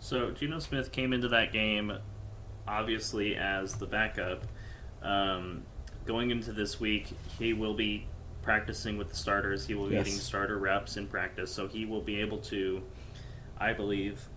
[0.00, 1.98] So Geno Smith came into that game
[2.66, 4.44] obviously as the backup.
[5.04, 5.62] Um,
[6.06, 7.08] going into this week,
[7.38, 8.06] he will be
[8.42, 9.66] practicing with the starters.
[9.66, 10.04] He will be Yes.
[10.06, 12.82] getting starter reps in practice, so he will be able to,
[13.58, 14.28] I believe,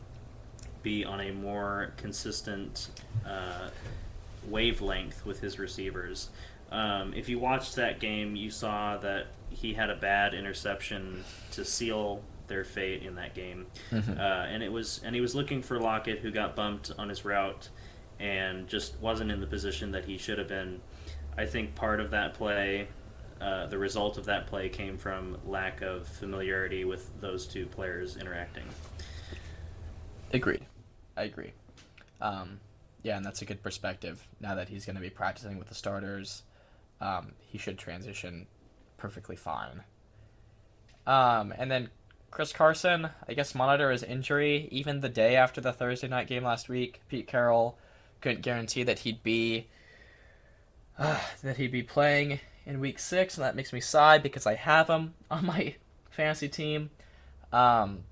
[0.84, 2.90] be on a more consistent
[3.26, 3.70] uh,
[4.48, 6.30] wavelength with his receivers.
[6.72, 11.64] Um, if you watched that game, you saw that he had a bad interception to
[11.66, 15.80] seal their fate in that game, uh, and it was and he was looking for
[15.80, 17.68] Lockett, who got bumped on his route,
[18.20, 20.82] and just wasn't in the position that he should have been.
[21.38, 22.88] I think part of that play,
[23.40, 28.18] uh, the result of that play, came from lack of familiarity with those two players
[28.18, 28.66] interacting.
[30.34, 30.66] Agreed.
[31.16, 31.54] I agree.
[32.20, 32.60] Um,
[33.04, 34.28] yeah, and that's a good perspective.
[34.40, 36.44] Now that he's going to be practicing with the starters,
[37.00, 38.48] um, he should transition
[38.98, 39.84] perfectly fine.
[41.06, 41.90] Um, and then
[42.32, 44.68] Chris Carson, I guess, monitor his injury.
[44.72, 47.78] Even the day after the Thursday night game last week, Pete Carroll
[48.22, 49.68] couldn't guarantee that he'd be
[50.98, 54.56] uh, that he'd be playing in Week Six, and that makes me sigh because I
[54.56, 55.76] have him on my
[56.10, 56.90] fantasy team.
[57.52, 58.04] Um,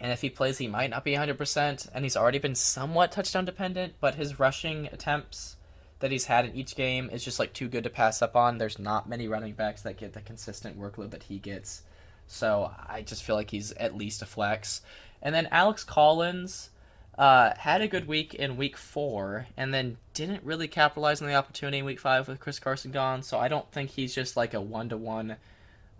[0.00, 1.90] and if he plays, he might not be 100%.
[1.92, 5.56] And he's already been somewhat touchdown dependent, but his rushing attempts
[5.98, 8.56] that he's had in each game is just like too good to pass up on.
[8.56, 11.82] There's not many running backs that get the consistent workload that he gets.
[12.26, 14.80] So I just feel like he's at least a flex.
[15.20, 16.70] And then Alex Collins
[17.18, 21.34] uh, had a good week in week four and then didn't really capitalize on the
[21.34, 23.22] opportunity in week five with Chris Carson gone.
[23.22, 25.36] So I don't think he's just like a one to one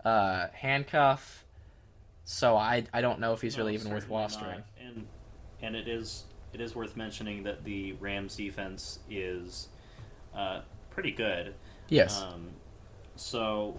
[0.03, 1.45] handcuff.
[2.23, 4.63] So I I don't know if he's really even worth rostering.
[4.79, 5.07] And
[5.61, 6.23] and it is
[6.53, 9.69] it is worth mentioning that the Rams defense is
[10.35, 11.53] uh, pretty good.
[11.89, 12.21] Yes.
[12.21, 12.49] Um,
[13.15, 13.77] so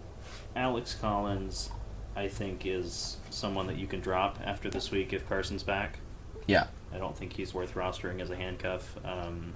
[0.56, 1.70] Alex Collins,
[2.16, 5.98] I think, is someone that you can drop after this week if Carson's back.
[6.46, 6.66] yeah.
[6.94, 9.54] I don't think he's worth rostering as a handcuff, um,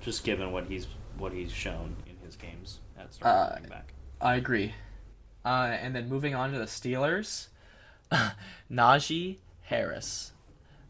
[0.00, 0.86] just given what he's
[1.18, 3.92] what he's shown in his games at starting Uh, back.
[4.20, 4.74] I agree.
[5.44, 7.48] Uh, and then moving on to the Steelers,
[8.70, 10.32] Najee Harris.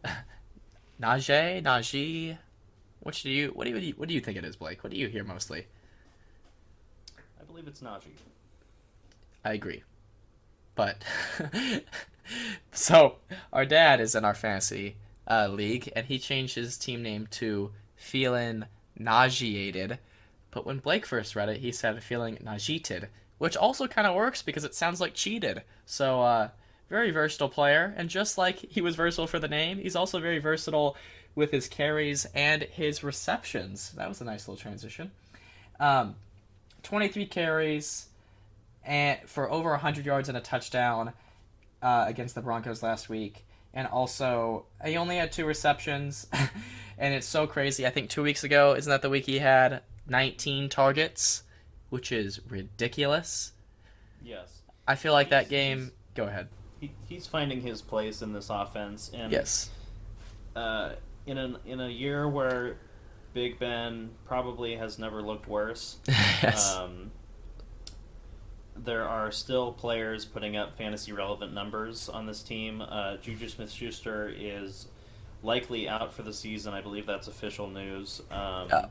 [1.00, 2.38] Najee, Najee.
[3.00, 4.82] What do you what do you what do you think it is, Blake?
[4.84, 5.66] What do you hear mostly?
[7.40, 8.16] I believe it's Najee.
[9.44, 9.82] I agree.
[10.74, 11.04] But
[12.72, 13.16] so
[13.52, 14.96] our dad is in our fantasy
[15.28, 18.64] uh, league, and he changed his team name to Feeling
[18.98, 19.98] Nauseated.
[20.50, 24.40] But when Blake first read it, he said feeling nauseated, which also kind of works
[24.42, 25.62] because it sounds like cheated.
[25.84, 26.48] So uh,
[26.88, 30.38] very versatile player, and just like he was versatile for the name, he's also very
[30.38, 30.96] versatile
[31.34, 33.90] with his carries and his receptions.
[33.92, 35.10] That was a nice little transition.
[35.80, 36.14] Um,
[36.84, 38.06] 23 carries
[38.84, 41.12] and for over 100 yards and a touchdown
[41.82, 43.44] uh, against the Broncos last week.
[43.74, 46.26] And also, he only had two receptions.
[46.98, 47.86] and it's so crazy.
[47.86, 51.42] I think two weeks ago, isn't that the week he had 19 targets,
[51.90, 53.52] which is ridiculous.
[54.22, 54.62] Yes.
[54.86, 55.90] I feel like that game.
[56.14, 56.48] Go ahead.
[56.80, 59.70] He, he's finding his place in this offense, and Yes.
[60.54, 60.92] uh,
[61.26, 62.76] in a in a year where
[63.32, 65.96] Big Ben probably has never looked worse.
[66.08, 66.74] yes.
[66.76, 67.10] Um,
[68.76, 72.80] there are still players putting up fantasy relevant numbers on this team.
[72.82, 74.86] Uh, Juju Smith Schuster is
[75.42, 76.74] likely out for the season.
[76.74, 78.86] I believe that's official news um, Yeah.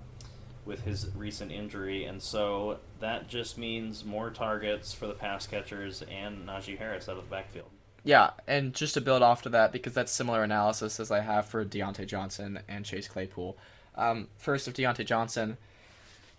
[0.65, 2.05] with his recent injury.
[2.05, 7.17] And so that just means more targets for the pass catchers and Najee Harris out
[7.17, 7.69] of the backfield.
[8.05, 11.45] Yeah, and just to build off to that, because that's similar analysis as I have
[11.45, 13.57] for Diontae Johnson and Chase Claypool.
[13.95, 15.57] Um, first of Diontae Johnson,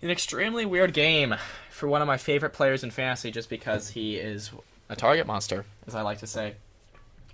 [0.03, 1.35] an extremely weird game
[1.71, 4.51] for one of my favorite players in fantasy, just because he is
[4.89, 6.55] a target monster, as I like to say.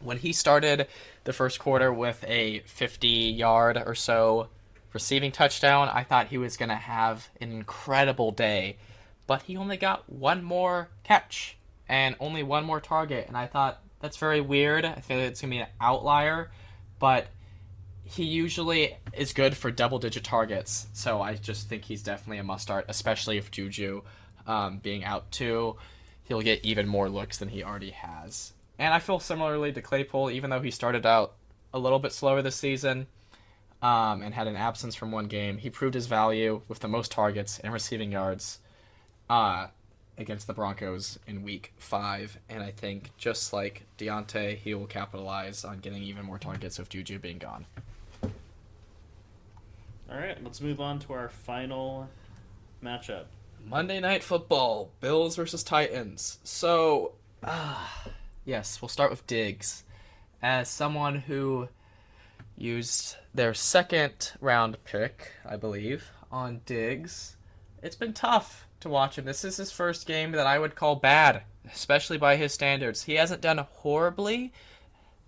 [0.00, 0.86] When he started
[1.24, 4.48] the first quarter with a 50 yard or so
[4.92, 8.76] receiving touchdown, I thought he was going to have an incredible day.
[9.26, 11.56] But he only got one more catch
[11.88, 14.84] and only one more target, and I thought that's very weird.
[14.84, 16.50] I think it's going to be an outlier,
[16.98, 17.26] but
[18.10, 22.44] he usually is good for double digit targets, so I just think he's definitely a
[22.44, 24.02] must start, especially if Juju
[24.48, 25.76] um, being out too.
[26.24, 28.52] He'll get even more looks than he already has.
[28.78, 31.34] And I feel similarly to Claypool, even though he started out
[31.72, 33.06] a little bit slower this season
[33.80, 37.12] um, and had an absence from one game, he proved his value with the most
[37.12, 38.58] targets and receiving yards
[39.28, 39.68] uh,
[40.18, 42.38] against the Broncos in week five.
[42.48, 46.88] And I think just like Diontae, he will capitalize on getting even more targets with
[46.88, 47.66] Juju being gone.
[50.10, 52.08] All right, let's move on to our final
[52.82, 53.26] matchup.
[53.64, 56.40] Monday Night Football, Bills versus Titans.
[56.42, 57.12] So,
[57.44, 58.08] ah,
[58.44, 59.84] yes, we'll start with Diggs.
[60.42, 61.68] As someone who
[62.56, 67.36] used their second round pick, I believe, on Diggs,
[67.80, 69.26] it's been tough to watch him.
[69.26, 71.42] This is his first game that I would call bad,
[71.72, 73.04] especially by his standards.
[73.04, 74.52] He hasn't done horribly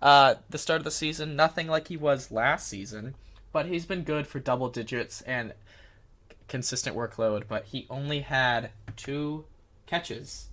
[0.01, 3.15] uh, the start of the season, nothing like he was last season,
[3.53, 5.53] but he's been good for double digits and
[6.49, 9.45] consistent workload, but he only had two
[9.85, 10.47] catches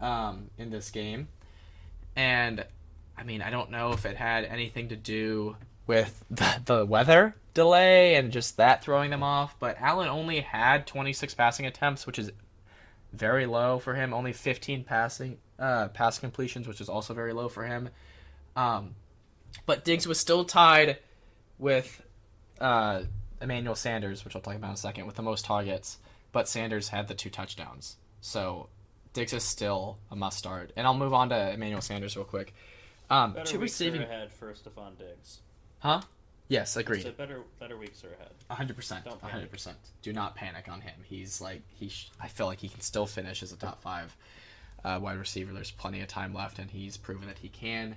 [0.00, 1.28] um, in this game.
[2.14, 2.66] And
[3.16, 5.56] I mean, I don't know if it had anything to do
[5.86, 10.86] with the, the weather delay and just that throwing them off, but Allen only had
[10.86, 12.32] 26 passing attempts, which is
[13.12, 14.12] very low for him.
[14.12, 17.90] Only 15 passing uh, pass completions, which is also very low for him.
[18.56, 18.96] Um,
[19.66, 20.98] but Diggs was still tied
[21.58, 22.01] with
[22.62, 23.02] uh,
[23.40, 25.98] Emmanuel Sanders, which I'll talk about in a second, with the most targets,
[26.32, 27.96] but Sanders had the two touchdowns.
[28.20, 28.68] So
[29.12, 30.72] Diggs is still a must start.
[30.76, 32.54] And I'll move on to Emmanuel Sanders real quick.
[33.10, 34.00] Um, Better two weeks receiving.
[34.00, 35.40] are ahead for Stefon Diggs.
[35.80, 36.00] Huh?
[36.48, 37.02] Yes, agreed.
[37.02, 38.30] So better better weeks are ahead.
[38.50, 39.04] hundred percent.
[39.04, 39.50] Don't hundred panic.
[39.50, 39.76] percent.
[40.02, 40.94] Do not panic on him.
[41.04, 41.88] He's like he.
[41.88, 44.14] Sh- I feel like he can still finish as a top five
[44.84, 45.52] uh, wide receiver.
[45.52, 47.96] There's plenty of time left, and he's proven that he can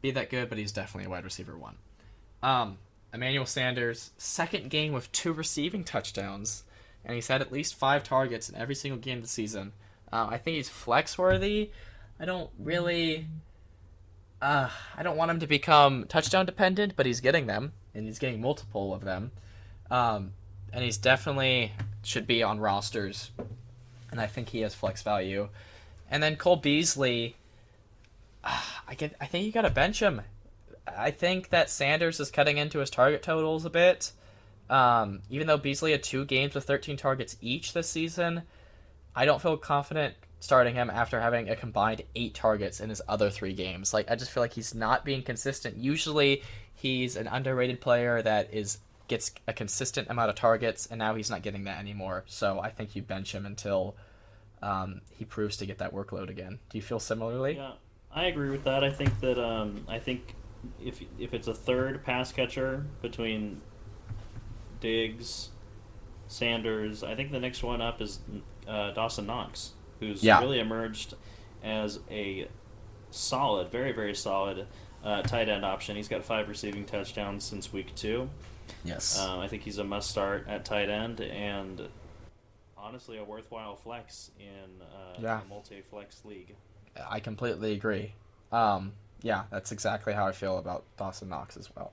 [0.00, 0.48] be that good.
[0.48, 1.76] But he's definitely a wide receiver one.
[2.42, 2.78] Um,
[3.12, 6.64] Emmanuel Sanders, second game with two receiving touchdowns,
[7.04, 9.72] and he's had at least five targets in every single game this season.
[10.12, 11.70] Uh, I think he's flex worthy.
[12.18, 13.26] I don't really.
[14.40, 18.18] Uh, I don't want him to become touchdown dependent, but he's getting them, and he's
[18.18, 19.30] getting multiple of them.
[19.90, 20.32] Um,
[20.72, 21.72] and he's definitely
[22.02, 23.30] should be on rosters,
[24.10, 25.48] and I think he has flex value.
[26.10, 27.36] And then Cole Beasley,
[28.42, 29.14] ah, I get.
[29.20, 30.22] I think you got to bench him.
[30.86, 34.12] I think that Sanders is cutting into his target totals a bit.
[34.68, 38.42] Um, even though Beasley had two games with 13 targets each this season,
[39.14, 43.30] I don't feel confident starting him after having a combined eight targets in his other
[43.30, 43.94] three games.
[43.94, 45.76] Like I just feel like he's not being consistent.
[45.76, 46.42] Usually,
[46.74, 48.78] he's an underrated player that is
[49.08, 52.24] gets a consistent amount of targets, and now he's not getting that anymore.
[52.26, 53.94] So I think you bench him until
[54.62, 56.58] um, he proves to get that workload again.
[56.70, 57.56] Do you feel similarly?
[57.56, 57.72] Yeah,
[58.12, 58.82] I agree with that.
[58.82, 60.34] I think that um, I think
[60.82, 63.60] if if it's a third pass catcher between
[64.80, 65.50] Diggs,
[66.28, 68.20] Sanders, I think the next one up is
[68.66, 70.40] uh, Dawson Knox, who's Yeah.
[70.40, 71.14] really emerged
[71.62, 72.48] as a
[73.10, 74.66] solid, very very solid
[75.04, 75.96] uh, tight end option.
[75.96, 78.30] He's got five receiving touchdowns since week two.
[78.84, 79.18] Yes.
[79.18, 81.88] Um, I think he's a must start at tight end and
[82.76, 85.40] honestly a worthwhile flex in uh, Yeah.
[85.42, 86.54] a multi flex league.
[87.08, 88.14] I completely agree.
[88.50, 88.92] Um,
[89.22, 91.92] yeah, that's exactly how I feel about Dawson Knox as well.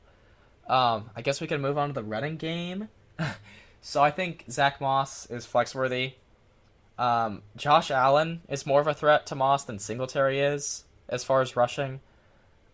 [0.67, 2.89] Um, I guess we can move on to the running game.
[3.81, 6.13] so I think Zach Moss is flex worthy.
[6.97, 11.41] Um, Josh Allen is more of a threat to Moss than Singletary is as far
[11.41, 12.01] as rushing.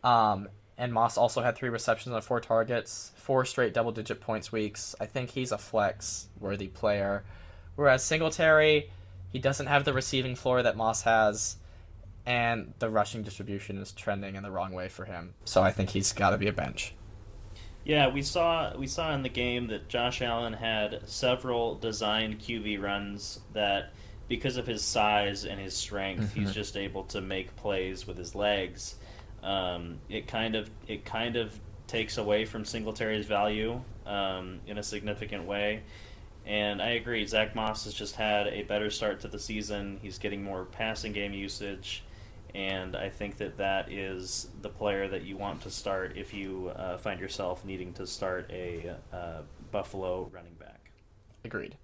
[0.03, 4.51] Um, and Moss also had three receptions on four targets, four straight double digit points
[4.51, 4.95] weeks.
[4.99, 7.23] I think he's a flex worthy player.
[7.75, 8.89] Whereas Singletary,
[9.31, 11.57] he doesn't have the receiving floor that Moss has,
[12.25, 15.33] and the rushing distribution is trending in the wrong way for him.
[15.45, 16.93] So I think he's got to be a bench.
[17.83, 22.81] Yeah, we saw we saw in the game that Josh Allen had several designed QB
[22.81, 23.91] runs that
[24.27, 26.39] because of his size and his strength, Mm-hmm.
[26.41, 28.95] he's just able to make plays with his legs.
[29.43, 34.83] Um, it kind of it kind of takes away from Singletary's value um, in a
[34.83, 35.83] significant way.
[36.47, 39.99] And I agree, Zach Moss has just had a better start to the season.
[40.01, 42.03] He's getting more passing game usage,
[42.55, 46.71] and I think that that is the player that you want to start if you
[46.73, 49.41] uh, find yourself needing to start a uh,
[49.71, 50.91] Buffalo running back.
[51.43, 51.75] Agreed.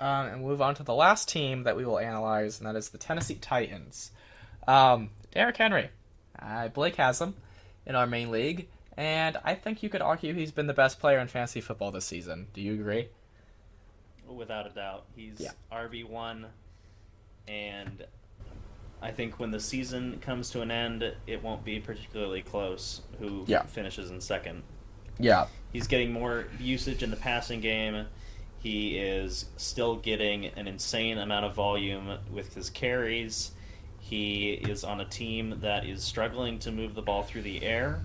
[0.00, 2.76] Um, and we'll move on to the last team that we will analyze, and that
[2.76, 4.10] is the Tennessee Titans.
[4.66, 5.90] Um, Derrick Henry.
[6.40, 7.34] Uh, Blake has him
[7.84, 11.18] in our main league, and I think you could argue he's been the best player
[11.18, 12.46] in fantasy football this season.
[12.54, 13.08] Do you agree?
[14.26, 15.50] Without a doubt, he's Yeah.
[15.70, 16.46] RB one,
[17.46, 18.06] and
[19.02, 23.02] I think when the season comes to an end, it won't be particularly close.
[23.18, 23.62] Who Yeah.
[23.64, 24.62] finishes in second?
[25.18, 25.46] Yeah.
[25.72, 28.06] He's getting more usage in the passing game.
[28.58, 33.52] He is still getting an insane amount of volume with his carries.
[33.98, 38.02] He is on a team that is struggling to move the ball through the air.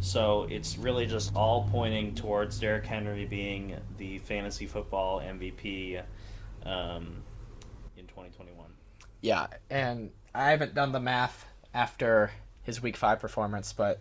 [0.00, 6.00] So it's really just all pointing towards Derrick Henry being the fantasy football MVP
[6.64, 7.22] um,
[7.96, 8.66] in 2021.
[9.20, 12.30] Yeah, and I haven't done the math after
[12.62, 13.98] his week five performance, but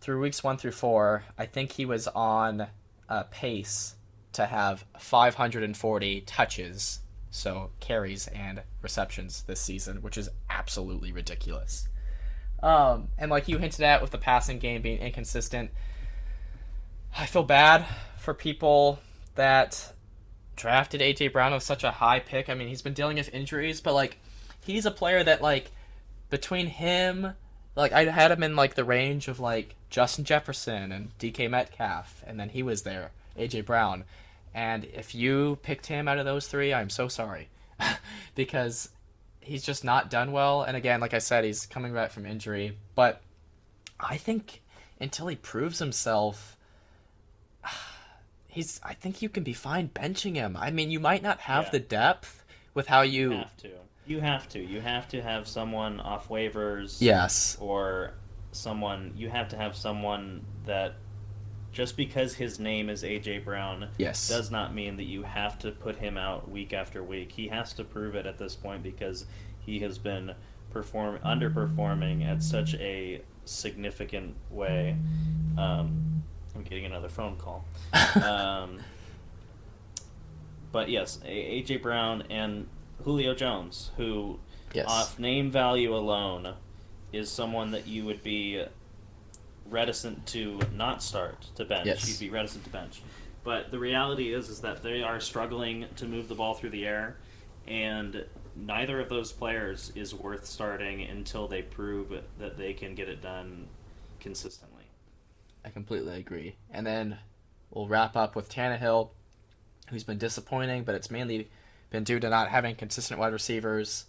[0.00, 2.66] through weeks one through four, I think he was on
[3.08, 3.94] a pace
[4.34, 7.00] to have 540 touches,
[7.30, 11.88] so carries and receptions this season, which is absolutely ridiculous.
[12.62, 15.70] Um, and like you hinted at with the passing game being inconsistent,
[17.16, 17.86] I feel bad
[18.18, 18.98] for people
[19.34, 19.94] that
[20.56, 22.50] drafted AJ Brown with such a high pick.
[22.50, 24.18] I mean, he's been dealing with injuries, but like
[24.64, 25.70] he's a player that like
[26.30, 27.34] between him,
[27.76, 32.22] like I had him in like the range of like Justin Jefferson and DK Metcalf,
[32.26, 34.04] and then he was there, AJ Brown.
[34.54, 37.48] And if you picked him out of those three, I'm so sorry.
[38.36, 38.88] because
[39.40, 40.62] he's just not done well.
[40.62, 42.76] And again, like I said, he's coming back from injury.
[42.94, 43.20] But
[43.98, 44.62] I think
[45.00, 46.56] until he proves himself,
[48.48, 48.80] he's.
[48.84, 50.56] I think you can be fine benching him.
[50.58, 51.70] I mean, you might not have Yeah.
[51.70, 53.32] the depth with how you.
[53.32, 53.70] You have to.
[54.06, 54.58] You have to.
[54.60, 56.98] You have to have someone off waivers.
[57.00, 57.56] Yes.
[57.60, 58.14] or
[58.52, 60.94] someone you have to have someone that
[61.72, 64.28] just because his name is AJ Brown Yes.
[64.28, 67.32] does not mean that you have to put him out week after week.
[67.32, 69.26] He has to prove it at this point because
[69.58, 70.34] he has been
[70.70, 74.96] perform underperforming at such a significant way.
[75.58, 76.22] Um,
[76.54, 77.64] I'm getting another phone call.
[78.22, 78.78] um,
[80.70, 82.68] but yes, AJ Brown and
[83.04, 84.40] Julio Jones, who
[84.72, 84.86] Yes.
[84.88, 86.54] off name value alone
[87.12, 88.64] is someone that you would be
[89.66, 91.86] reticent to not start to bench.
[91.86, 92.08] Yes.
[92.08, 93.02] You'd be reticent to bench.
[93.44, 96.86] But the reality is is that they are struggling to move the ball through the
[96.86, 97.16] air
[97.66, 98.24] and
[98.56, 103.22] neither of those players is worth starting until they prove that they can get it
[103.22, 103.66] done
[104.20, 104.84] consistently.
[105.64, 106.56] I completely agree.
[106.70, 107.18] And then
[107.70, 109.10] we'll wrap up with Tannehill,
[109.88, 111.50] who's been disappointing, but it's mainly
[111.94, 114.06] been due to not having consistent wide receivers.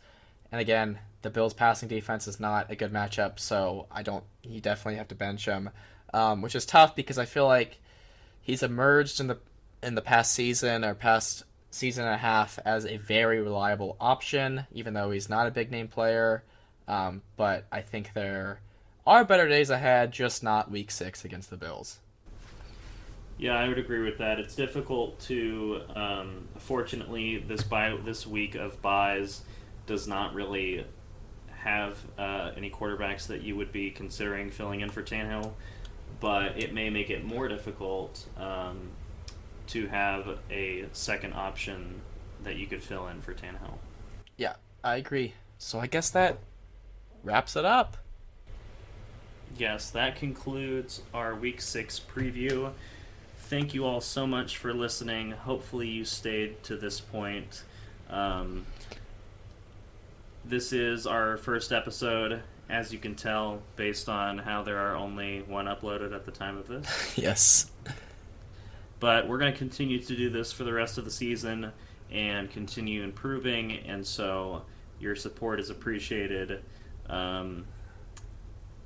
[0.51, 4.23] And again, the Bills' passing defense is not a good matchup, so I don't.
[4.41, 5.69] You definitely have to bench him,
[6.11, 7.77] um, which is tough because I feel like
[8.41, 9.37] he's emerged in the
[9.83, 14.65] in the past season or past season and a half as a very reliable option,
[14.71, 16.43] even though he's not a big name player.
[16.87, 18.61] Um, but I think there
[19.05, 21.99] are better days ahead, just not week six against the Bills.
[23.37, 24.39] Yeah, I would agree with that.
[24.39, 25.81] It's difficult to.
[25.93, 29.41] Um, fortunately, this bye this week of byes
[29.85, 30.85] does not really
[31.65, 35.51] have uh, any quarterbacks that you would be considering filling in for Tannehill,
[36.19, 38.91] but it may make it more difficult um,
[39.67, 42.01] to have a second option
[42.43, 43.79] that you could fill in for Tannehill.
[44.37, 44.53] Yeah,
[44.83, 45.33] I agree.
[45.57, 46.37] So I guess that
[47.23, 47.97] wraps it up.
[49.57, 52.71] Yes, that concludes our week six preview.
[53.47, 55.31] Thank you all so much for listening.
[55.31, 57.63] Hopefully, you stayed to this point.
[58.09, 58.65] Um,
[60.43, 65.43] this is our first episode, as you can tell, based on how there are only
[65.43, 67.13] one uploaded at the time of this.
[67.15, 67.71] yes.
[68.99, 71.71] But we're going to continue to do this for the rest of the season.
[72.11, 73.73] and continue improving.
[73.73, 74.63] And so
[74.99, 76.63] your support is appreciated.
[77.07, 77.65] Um,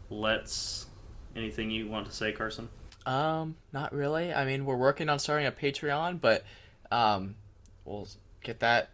[0.09, 0.87] let's.
[1.35, 2.67] Anything you want to say, Carson?
[3.09, 4.31] Um, not really.
[4.31, 6.43] I mean, we're working on starting a Patreon, but
[6.91, 7.33] um,
[7.83, 8.07] we'll
[8.43, 8.91] get that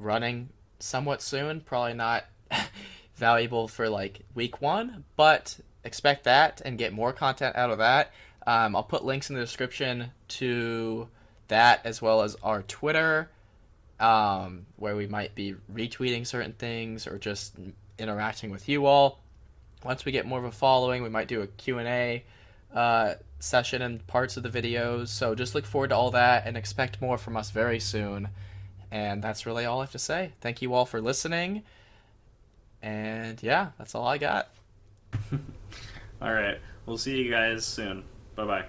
[0.00, 0.48] running
[0.80, 1.60] somewhat soon.
[1.60, 2.24] Probably not
[3.14, 8.12] valuable for like week one, but expect that and get more content out of that.
[8.48, 11.06] Um, I'll put links in the description to
[11.46, 13.30] that as well as our Twitter,
[14.00, 17.54] um, where we might be retweeting certain things or just
[17.96, 19.20] interacting with you all.
[19.84, 22.24] Once we get more of a following, we might do a Q&A
[22.74, 25.08] uh, session and parts of the videos.
[25.08, 28.28] So just look forward to all that and expect more from us very soon.
[28.90, 30.32] And that's really all I have to say.
[30.40, 31.62] Thank you all for listening.
[32.82, 34.48] And yeah, that's all I got.
[36.22, 36.58] all right.
[36.86, 38.04] We'll see you guys soon.
[38.36, 38.64] Bye bye.